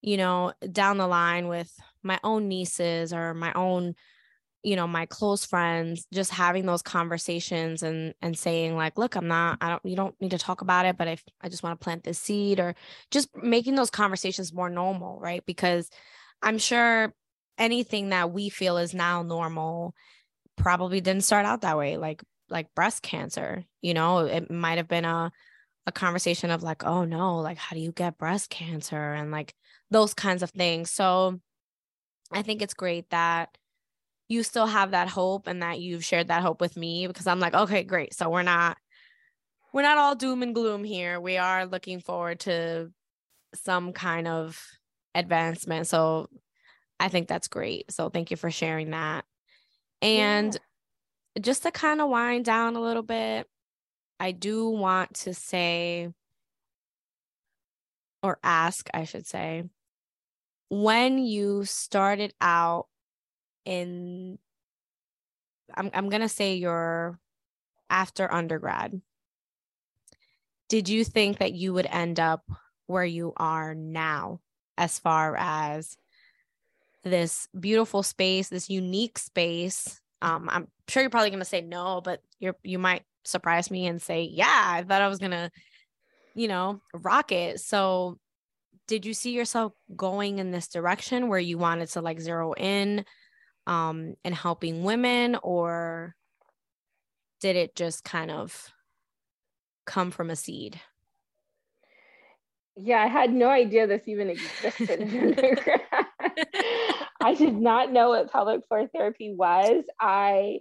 you 0.00 0.16
know, 0.16 0.52
down 0.70 0.98
the 0.98 1.06
line 1.06 1.48
with 1.48 1.72
my 2.02 2.18
own 2.22 2.48
nieces 2.48 3.12
or 3.12 3.34
my 3.34 3.52
own 3.54 3.94
you 4.62 4.76
know 4.76 4.86
my 4.86 5.06
close 5.06 5.44
friends 5.44 6.06
just 6.12 6.30
having 6.30 6.66
those 6.66 6.82
conversations 6.82 7.82
and 7.82 8.14
and 8.22 8.38
saying 8.38 8.76
like 8.76 8.96
look 8.96 9.16
i'm 9.16 9.26
not 9.26 9.58
i 9.60 9.68
don't 9.68 9.84
you 9.84 9.96
don't 9.96 10.14
need 10.20 10.30
to 10.30 10.38
talk 10.38 10.60
about 10.60 10.86
it 10.86 10.96
but 10.96 11.08
if 11.08 11.22
i 11.40 11.48
just 11.48 11.62
want 11.62 11.78
to 11.78 11.82
plant 11.82 12.04
this 12.04 12.18
seed 12.18 12.60
or 12.60 12.74
just 13.10 13.28
making 13.36 13.74
those 13.74 13.90
conversations 13.90 14.52
more 14.52 14.70
normal 14.70 15.18
right 15.18 15.44
because 15.46 15.90
I'm 16.42 16.58
sure 16.58 17.14
anything 17.58 18.10
that 18.10 18.32
we 18.32 18.48
feel 18.48 18.78
is 18.78 18.94
now 18.94 19.22
normal 19.22 19.94
probably 20.56 21.00
didn't 21.00 21.24
start 21.24 21.46
out 21.46 21.62
that 21.62 21.78
way 21.78 21.96
like 21.96 22.22
like 22.48 22.74
breast 22.74 23.02
cancer 23.02 23.64
you 23.80 23.94
know? 23.94 24.20
It 24.20 24.50
might 24.50 24.78
have 24.78 24.88
been 24.88 25.04
a 25.04 25.32
a 25.86 25.92
conversation 25.92 26.50
of 26.50 26.62
like 26.62 26.84
oh 26.84 27.04
no 27.04 27.38
like 27.38 27.58
how 27.58 27.74
do 27.74 27.82
you 27.82 27.92
get 27.92 28.18
breast 28.18 28.50
cancer? 28.50 29.12
and 29.14 29.30
like 29.30 29.54
those 29.90 30.14
kinds 30.14 30.42
of 30.42 30.50
things. 30.50 30.90
So 30.90 31.40
i 32.32 32.42
think 32.42 32.62
it's 32.62 32.74
great 32.74 33.10
that 33.10 33.50
you 34.28 34.42
still 34.42 34.66
have 34.66 34.92
that 34.92 35.08
hope 35.08 35.46
and 35.46 35.62
that 35.62 35.80
you've 35.80 36.04
shared 36.04 36.28
that 36.28 36.40
hope 36.42 36.60
with 36.62 36.76
me 36.76 37.06
because 37.06 37.26
i'm 37.26 37.40
like 37.40 37.54
okay 37.54 37.82
great. 37.84 38.14
So 38.14 38.30
we're 38.30 38.42
not 38.42 38.76
we're 39.72 39.82
not 39.82 39.98
all 39.98 40.14
doom 40.14 40.42
and 40.42 40.54
gloom 40.54 40.84
here. 40.84 41.20
We 41.20 41.38
are 41.38 41.66
looking 41.66 42.00
forward 42.00 42.40
to 42.40 42.90
some 43.54 43.92
kind 43.92 44.28
of 44.28 44.62
advancement. 45.14 45.86
So 45.86 46.28
I 46.98 47.08
think 47.08 47.28
that's 47.28 47.48
great. 47.48 47.90
So 47.90 48.08
thank 48.08 48.30
you 48.30 48.36
for 48.36 48.50
sharing 48.50 48.90
that. 48.90 49.24
And 50.00 50.58
yeah. 51.34 51.42
just 51.42 51.62
to 51.64 51.70
kind 51.70 52.00
of 52.00 52.08
wind 52.08 52.44
down 52.44 52.76
a 52.76 52.80
little 52.80 53.02
bit, 53.02 53.46
I 54.18 54.32
do 54.32 54.68
want 54.68 55.14
to 55.14 55.34
say 55.34 56.08
or 58.22 58.38
ask, 58.42 58.88
I 58.94 59.04
should 59.04 59.26
say, 59.26 59.64
when 60.68 61.18
you 61.18 61.64
started 61.64 62.32
out 62.40 62.86
in 63.64 64.38
I'm 65.74 65.90
I'm 65.92 66.08
going 66.08 66.22
to 66.22 66.28
say 66.28 66.54
your 66.54 67.18
after 67.90 68.32
undergrad. 68.32 69.00
Did 70.68 70.88
you 70.88 71.04
think 71.04 71.38
that 71.38 71.52
you 71.52 71.74
would 71.74 71.86
end 71.86 72.18
up 72.18 72.44
where 72.86 73.04
you 73.04 73.32
are 73.36 73.74
now? 73.74 74.40
As 74.78 74.98
far 74.98 75.36
as 75.36 75.96
this 77.04 77.48
beautiful 77.58 78.02
space, 78.02 78.48
this 78.48 78.70
unique 78.70 79.18
space. 79.18 80.00
Um, 80.20 80.48
I'm 80.50 80.68
sure 80.88 81.02
you're 81.02 81.10
probably 81.10 81.30
going 81.30 81.40
to 81.40 81.44
say 81.44 81.60
no, 81.60 82.00
but 82.00 82.20
you're 82.38 82.56
you 82.62 82.78
might 82.78 83.02
surprise 83.24 83.70
me 83.70 83.86
and 83.86 84.00
say, 84.00 84.22
"Yeah, 84.22 84.46
I 84.48 84.82
thought 84.82 85.02
I 85.02 85.08
was 85.08 85.18
going 85.18 85.32
to, 85.32 85.50
you 86.34 86.48
know, 86.48 86.80
rock 86.94 87.32
it." 87.32 87.60
So, 87.60 88.18
did 88.86 89.04
you 89.04 89.14
see 89.14 89.32
yourself 89.32 89.72
going 89.96 90.38
in 90.38 90.50
this 90.50 90.68
direction 90.68 91.28
where 91.28 91.40
you 91.40 91.58
wanted 91.58 91.88
to 91.90 92.00
like 92.00 92.20
zero 92.20 92.52
in 92.52 93.04
um 93.66 94.14
and 94.24 94.34
helping 94.34 94.82
women 94.82 95.36
or 95.40 96.16
did 97.40 97.56
it 97.56 97.76
just 97.76 98.04
kind 98.04 98.30
of 98.30 98.72
come 99.84 100.10
from 100.10 100.30
a 100.30 100.36
seed? 100.36 100.80
Yeah, 102.76 103.02
I 103.02 103.06
had 103.06 103.32
no 103.32 103.48
idea 103.48 103.86
this 103.86 104.08
even 104.08 104.30
existed. 104.30 105.00
I 107.20 107.34
did 107.34 107.54
not 107.54 107.92
know 107.92 108.10
what 108.10 108.32
pelvic 108.32 108.66
floor 108.66 108.88
therapy 108.88 109.34
was. 109.34 109.84
I 110.00 110.60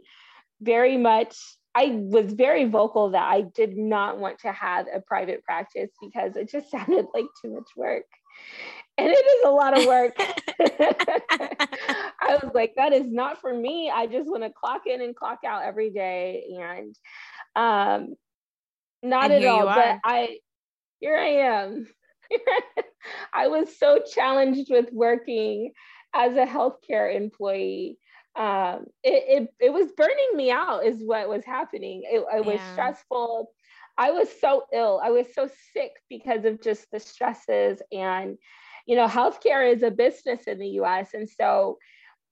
very 0.62 0.98
much 0.98 1.36
I 1.74 1.96
was 1.96 2.34
very 2.34 2.66
vocal 2.66 3.12
that 3.12 3.24
I 3.24 3.42
did 3.42 3.78
not 3.78 4.20
want 4.20 4.40
to 4.40 4.52
have 4.52 4.88
a 4.94 5.00
private 5.00 5.44
practice 5.44 5.90
because 6.02 6.36
it 6.36 6.50
just 6.50 6.70
sounded 6.72 7.06
like 7.14 7.26
too 7.42 7.54
much 7.54 7.70
work. 7.76 8.06
And 8.98 9.10
it 9.10 9.14
is 9.14 9.46
a 9.46 9.50
lot 9.50 9.78
of 9.78 9.86
work. 9.86 10.14
I 12.20 12.38
was 12.44 12.52
like, 12.54 12.74
that 12.76 12.94
is 12.94 13.08
not 13.08 13.40
for 13.40 13.54
me. 13.54 13.92
I 13.94 14.06
just 14.06 14.30
want 14.30 14.44
to 14.44 14.52
clock 14.52 14.82
in 14.86 15.02
and 15.02 15.16
clock 15.16 15.40
out 15.46 15.64
every 15.64 15.92
day. 15.92 16.44
And 16.60 16.96
um 17.56 18.16
not 19.02 19.32
and 19.32 19.44
at 19.44 19.46
all. 19.46 19.66
But 19.66 19.98
I 20.04 20.40
here 21.00 21.18
I 21.18 21.28
am. 21.28 21.88
I 23.34 23.48
was 23.48 23.78
so 23.78 24.00
challenged 24.00 24.72
with 24.72 24.92
working 24.92 25.72
as 26.14 26.34
a 26.34 26.46
healthcare 26.46 27.16
employee. 27.16 27.98
Um, 28.36 28.86
it, 29.04 29.44
it, 29.44 29.54
it 29.60 29.74
was 29.74 29.92
burning 29.92 30.36
me 30.36 30.52
out 30.52 30.86
is 30.86 31.04
what 31.04 31.28
was 31.28 31.44
happening. 31.46 32.04
It, 32.06 32.24
it 32.36 32.46
was 32.46 32.56
yeah. 32.56 32.72
stressful. 32.74 33.50
I 33.98 34.12
was 34.12 34.30
so 34.40 34.64
ill. 34.74 35.02
I 35.04 35.12
was 35.12 35.28
so 35.34 35.50
sick 35.74 35.92
because 36.10 36.46
of 36.46 36.62
just 36.62 36.90
the 36.92 37.00
stresses 37.00 37.82
and 37.92 38.38
you 38.88 38.96
know 38.96 39.08
healthcare 39.08 39.72
is 39.72 39.84
a 39.84 39.92
business 39.92 40.44
in 40.48 40.58
the 40.60 40.68
us 40.68 41.10
and 41.14 41.30
so 41.30 41.78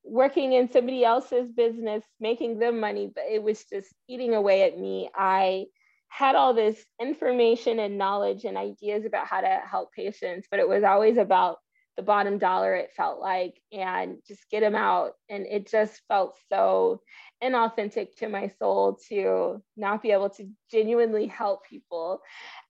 working 0.03 0.53
in 0.53 0.71
somebody 0.71 1.03
else's 1.03 1.51
business 1.51 2.03
making 2.19 2.57
them 2.57 2.79
money 2.79 3.11
but 3.13 3.25
it 3.29 3.43
was 3.43 3.65
just 3.65 3.93
eating 4.07 4.33
away 4.33 4.63
at 4.63 4.79
me. 4.79 5.09
I 5.13 5.65
had 6.09 6.35
all 6.35 6.53
this 6.53 6.83
information 7.01 7.79
and 7.79 7.97
knowledge 7.97 8.43
and 8.45 8.57
ideas 8.57 9.05
about 9.05 9.27
how 9.27 9.41
to 9.41 9.61
help 9.69 9.91
patients 9.93 10.47
but 10.49 10.59
it 10.59 10.67
was 10.67 10.83
always 10.83 11.17
about 11.17 11.57
the 11.99 12.03
bottom 12.03 12.37
dollar 12.37 12.75
it 12.75 12.93
felt 12.95 13.19
like 13.19 13.59
and 13.73 14.19
just 14.25 14.49
get 14.49 14.61
them 14.61 14.73
out. 14.73 15.15
And 15.27 15.45
it 15.45 15.69
just 15.69 16.01
felt 16.07 16.37
so 16.49 17.01
inauthentic 17.43 18.15
to 18.19 18.29
my 18.29 18.53
soul 18.57 18.97
to 19.09 19.61
not 19.75 20.01
be 20.01 20.11
able 20.11 20.29
to 20.29 20.49
genuinely 20.71 21.27
help 21.27 21.65
people. 21.65 22.21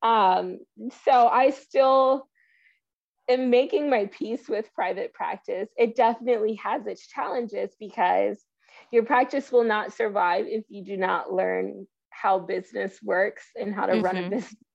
Um, 0.01 0.61
so 1.05 1.27
i 1.27 1.51
still 1.51 2.27
am 3.29 3.51
making 3.51 3.91
my 3.91 4.07
peace 4.07 4.49
with 4.49 4.73
private 4.73 5.13
practice. 5.13 5.69
It 5.77 5.95
definitely 5.95 6.55
has 6.55 6.87
its 6.87 7.05
challenges 7.05 7.69
because 7.79 8.43
your 8.91 9.03
practice 9.03 9.51
will 9.51 9.63
not 9.63 9.93
survive 9.93 10.47
if 10.47 10.63
you 10.69 10.83
do 10.83 10.97
not 10.97 11.31
learn 11.31 11.85
how 12.21 12.39
business 12.39 12.99
works 13.03 13.43
and 13.55 13.73
how 13.73 13.85
to 13.85 13.93
mm-hmm. 13.93 14.05
run 14.05 14.17
a 14.17 14.19
mm-hmm. 14.21 14.29
business 14.31 14.55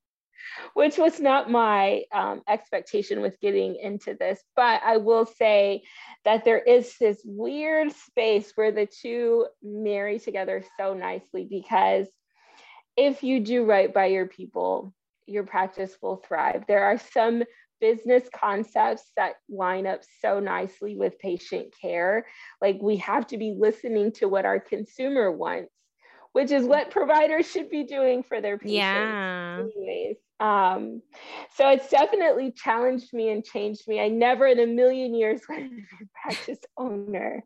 which 0.75 0.99
was 0.99 1.21
not 1.21 1.51
my 1.51 2.03
um, 2.13 2.43
expectation 2.49 3.21
with 3.21 3.41
getting 3.41 3.77
into 3.77 4.15
this. 4.15 4.41
But 4.57 4.83
I 4.85 4.99
will 4.99 5.27
say 5.27 5.83
that 6.25 6.45
there 6.45 6.59
is 6.59 6.95
this 6.99 7.21
weird 7.25 7.93
space 7.93 8.53
where 8.55 8.73
the 8.73 8.87
two 8.87 9.47
marry 9.63 10.19
together 10.19 10.63
so 10.79 10.95
nicely 10.95 11.47
because 11.49 12.09
if 12.97 13.23
you 13.23 13.41
do 13.41 13.65
right 13.65 13.93
by 13.93 14.07
your 14.07 14.27
people, 14.27 14.95
your 15.27 15.45
practice 15.45 15.97
will 16.03 16.17
thrive. 16.17 16.65
There 16.69 16.85
are 16.85 16.99
some 16.99 17.43
business 17.81 18.23
concepts 18.35 19.11
that 19.17 19.35
line 19.49 19.87
up 19.87 20.01
so 20.21 20.41
nicely 20.41 20.97
with 20.97 21.19
patient 21.19 21.75
care. 21.81 22.27
Like 22.61 22.79
we 22.81 22.97
have 22.99 23.27
to 23.29 23.37
be 23.37 23.55
listening 23.59 24.13
to 24.13 24.29
what 24.29 24.47
our 24.47 24.61
consumer 24.61 25.31
wants 25.31 25.74
which 26.35 26.51
is 26.51 26.67
what 26.67 26.91
providers 26.91 27.49
should 27.49 27.71
be 27.71 27.85
doing 27.85 28.25
for 28.25 28.41
their 28.41 28.59
patients. 28.59 28.75
Yeah. 28.83 29.61
Anyways. 29.61 30.17
Um, 30.41 31.01
so 31.55 31.69
it's 31.69 31.89
definitely 31.89 32.51
challenged 32.51 33.13
me 33.13 33.31
and 33.31 33.45
changed 33.45 33.87
me. 33.87 34.01
I 34.01 34.09
never 34.09 34.49
in 34.49 34.59
a 34.59 34.67
million 34.67 35.15
years 35.15 35.43
wanted 35.49 35.71
to 35.71 35.77
be 35.77 35.83
a 36.03 36.21
practice 36.23 36.59
owner. 36.77 37.45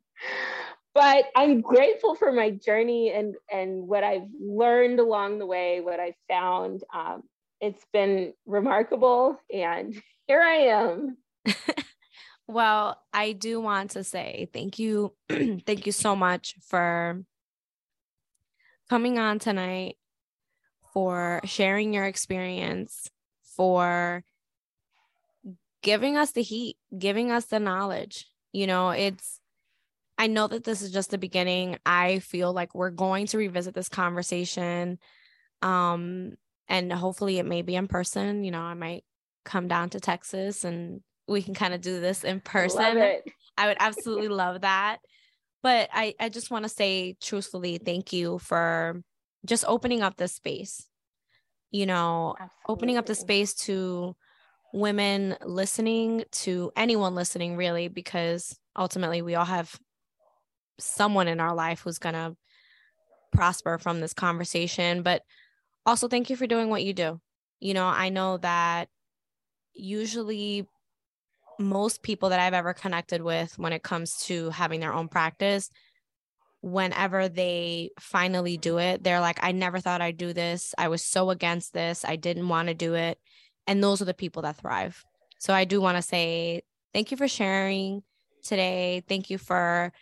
But 0.95 1.27
I'm 1.37 1.61
grateful 1.61 2.15
for 2.15 2.33
my 2.33 2.49
journey 2.49 3.13
and, 3.13 3.35
and 3.53 3.87
what 3.87 4.05
I've 4.05 4.27
learned 4.41 5.01
along 5.01 5.39
the 5.39 5.47
way, 5.47 5.83
what 5.83 6.01
I've 6.01 6.17
found. 6.27 6.83
Um, 6.93 7.25
it's 7.61 7.85
been 7.93 8.33
remarkable, 8.47 9.39
and 9.53 9.95
here 10.27 10.41
I 10.41 10.55
am. 10.55 11.19
well, 12.49 12.99
I 13.13 13.33
do 13.33 13.61
want 13.61 13.91
to 13.93 14.03
say 14.03 14.49
thank 14.55 14.79
you. 14.79 15.13
thank 15.29 15.85
you 15.85 15.93
so 15.93 16.17
much 16.17 16.55
for 16.67 17.23
coming 18.89 19.19
on 19.19 19.39
tonight, 19.39 19.97
for 20.93 21.41
sharing 21.45 21.93
your 21.93 22.05
experience, 22.05 23.11
for 23.57 24.25
giving 25.83 26.17
us 26.17 26.33
the 26.33 26.43
heat, 26.43 26.77
giving 26.97 27.31
us 27.31 27.45
the 27.47 27.61
knowledge. 27.61 28.27
You 28.53 28.67
know, 28.67 28.91
it's, 28.91 29.41
I 30.17 30.27
know 30.27 30.49
that 30.49 30.65
this 30.65 30.83
is 30.83 30.91
just 30.91 31.11
the 31.11 31.19
beginning. 31.19 31.79
I 31.87 32.19
feel 32.21 32.53
like 32.53 32.75
we're 32.75 32.91
going 32.91 33.27
to 33.29 33.39
revisit 33.39 33.75
this 33.75 33.89
conversation. 33.89 34.99
Um, 35.63 36.33
and 36.69 36.93
hopefully 36.93 37.39
it 37.39 37.47
may 37.47 37.63
be 37.63 37.77
in 37.77 37.87
person. 37.87 38.43
You 38.43 38.51
know, 38.51 38.61
I 38.61 38.75
might 38.75 39.05
come 39.45 39.69
down 39.69 39.91
to 39.91 40.01
Texas 40.01 40.65
and 40.65 41.03
we 41.29 41.43
can 41.43 41.55
kind 41.55 41.75
of 41.75 41.81
do 41.81 42.01
this 42.01 42.25
in 42.25 42.41
person. 42.41 42.81
I 43.57 43.67
would 43.67 43.77
absolutely 43.79 44.29
love 44.29 44.63
that 44.63 44.99
but 45.63 45.89
I, 45.93 46.15
I 46.21 46.29
just 46.29 46.51
want 46.51 46.65
to 46.65 46.69
say 46.69 47.17
truthfully, 47.21 47.79
thank 47.79 48.13
you 48.13 48.39
for 48.39 49.03
just 49.45 49.65
opening 49.67 50.03
up 50.03 50.17
this 50.17 50.35
space, 50.35 50.87
you 51.71 51.87
know, 51.87 52.35
Absolutely. 52.39 52.65
opening 52.69 52.97
up 52.97 53.07
the 53.07 53.15
space 53.15 53.55
to 53.55 54.17
women 54.73 55.37
listening, 55.45 56.25
to 56.31 56.71
anyone 56.77 57.15
listening, 57.15 57.57
really, 57.57 57.89
because 57.89 58.59
ultimately 58.77 59.23
we 59.23 59.35
all 59.35 59.45
have 59.45 59.79
someone 60.79 61.29
in 61.29 61.41
our 61.41 61.55
life 61.55 61.81
who's 61.81 61.99
going 61.99 62.15
to 62.15 62.37
prosper 63.33 63.79
from 63.79 64.01
this 64.01 64.13
conversation. 64.13 65.03
But 65.03 65.23
also, 65.87 66.09
thank 66.09 66.31
you 66.31 66.37
for 66.37 66.47
doing 66.47 66.69
what 66.69 66.85
you 66.85 66.93
do. 66.93 67.21
You 67.61 67.75
know, 67.75 67.87
I 67.87 68.11
know 68.11 68.37
that 68.39 68.89
usually 69.75 70.67
most 71.59 72.03
people 72.03 72.29
that 72.31 72.41
I've 72.41 72.55
ever 72.55 72.73
connected 72.73 73.23
with 73.23 73.59
when 73.59 73.73
it 73.73 73.83
comes 73.83 74.17
to 74.27 74.51
having 74.51 74.81
their 74.81 74.95
own 74.95 75.09
practice, 75.09 75.71
whenever 76.61 77.29
they 77.29 77.91
finally 78.01 78.57
do 78.57 78.79
it, 78.79 79.03
they're 79.03 79.21
like, 79.21 79.39
I 79.43 79.53
never 79.53 79.81
thought 79.81 80.01
I'd 80.01 80.17
do 80.17 80.33
this. 80.33 80.75
I 80.77 80.89
was 80.89 81.05
so 81.05 81.31
against 81.31 81.73
this. 81.73 82.05
I 82.05 82.17
didn't 82.17 82.49
want 82.49 82.69
to 82.69 82.75
do 82.75 82.95
it. 82.95 83.19
And 83.67 83.83
those 83.83 84.01
are 84.01 84.07
the 84.07 84.15
people 84.15 84.43
that 84.43 84.57
thrive. 84.57 85.05
So 85.39 85.53
I 85.53 85.65
do 85.65 85.81
want 85.81 85.97
to 85.97 86.03
say 86.03 86.63
thank 86.93 87.11
you 87.11 87.17
for 87.17 87.29
sharing 87.29 88.03
today. 88.43 89.03
Thank 89.09 89.31
you 89.31 89.39
for 89.39 89.93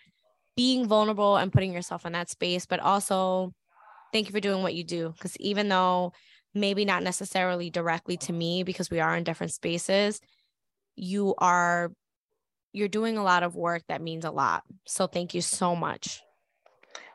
being 0.57 0.87
vulnerable 0.87 1.37
and 1.37 1.53
putting 1.53 1.73
yourself 1.73 2.07
in 2.07 2.13
that 2.13 2.31
space, 2.31 2.65
but 2.65 2.81
also 2.81 3.53
thank 4.13 4.27
you 4.27 4.33
for 4.33 4.41
doing 4.41 4.63
what 4.63 4.75
you 4.75 4.85
do. 4.85 5.11
Because 5.11 5.37
even 5.39 5.69
though 5.69 6.13
maybe 6.55 6.87
not 6.87 7.03
necessarily 7.03 7.69
directly 7.69 8.17
to 8.17 8.33
me, 8.33 8.63
because 8.63 8.91
we 8.91 9.01
are 9.01 9.15
in 9.17 9.25
different 9.25 9.53
spaces, 9.53 10.21
you 10.97 11.35
are 11.39 11.93
you're 12.73 12.89
doing 12.89 13.17
a 13.17 13.23
lot 13.23 13.43
of 13.43 13.57
work 13.57 13.83
that 13.89 14.03
means 14.03 14.25
a 14.25 14.31
lot. 14.31 14.63
So 14.87 15.07
thank 15.07 15.35
you 15.35 15.41
so 15.41 15.75
much. 15.75 16.23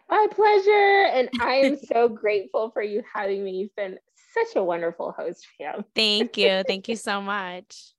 My 0.09 0.27
pleasure. 0.31 1.05
And 1.13 1.29
I 1.39 1.53
am 1.55 1.77
so 1.93 2.09
grateful 2.09 2.71
for 2.71 2.81
you 2.81 3.03
having 3.13 3.43
me. 3.43 3.51
You've 3.51 3.75
been 3.75 3.99
such 4.33 4.55
a 4.55 4.63
wonderful 4.63 5.11
host, 5.11 5.47
Pam. 5.59 5.85
Thank 5.95 6.37
you. 6.37 6.63
Thank 6.67 6.89
you 6.89 6.95
so 6.95 7.21
much. 7.21 7.93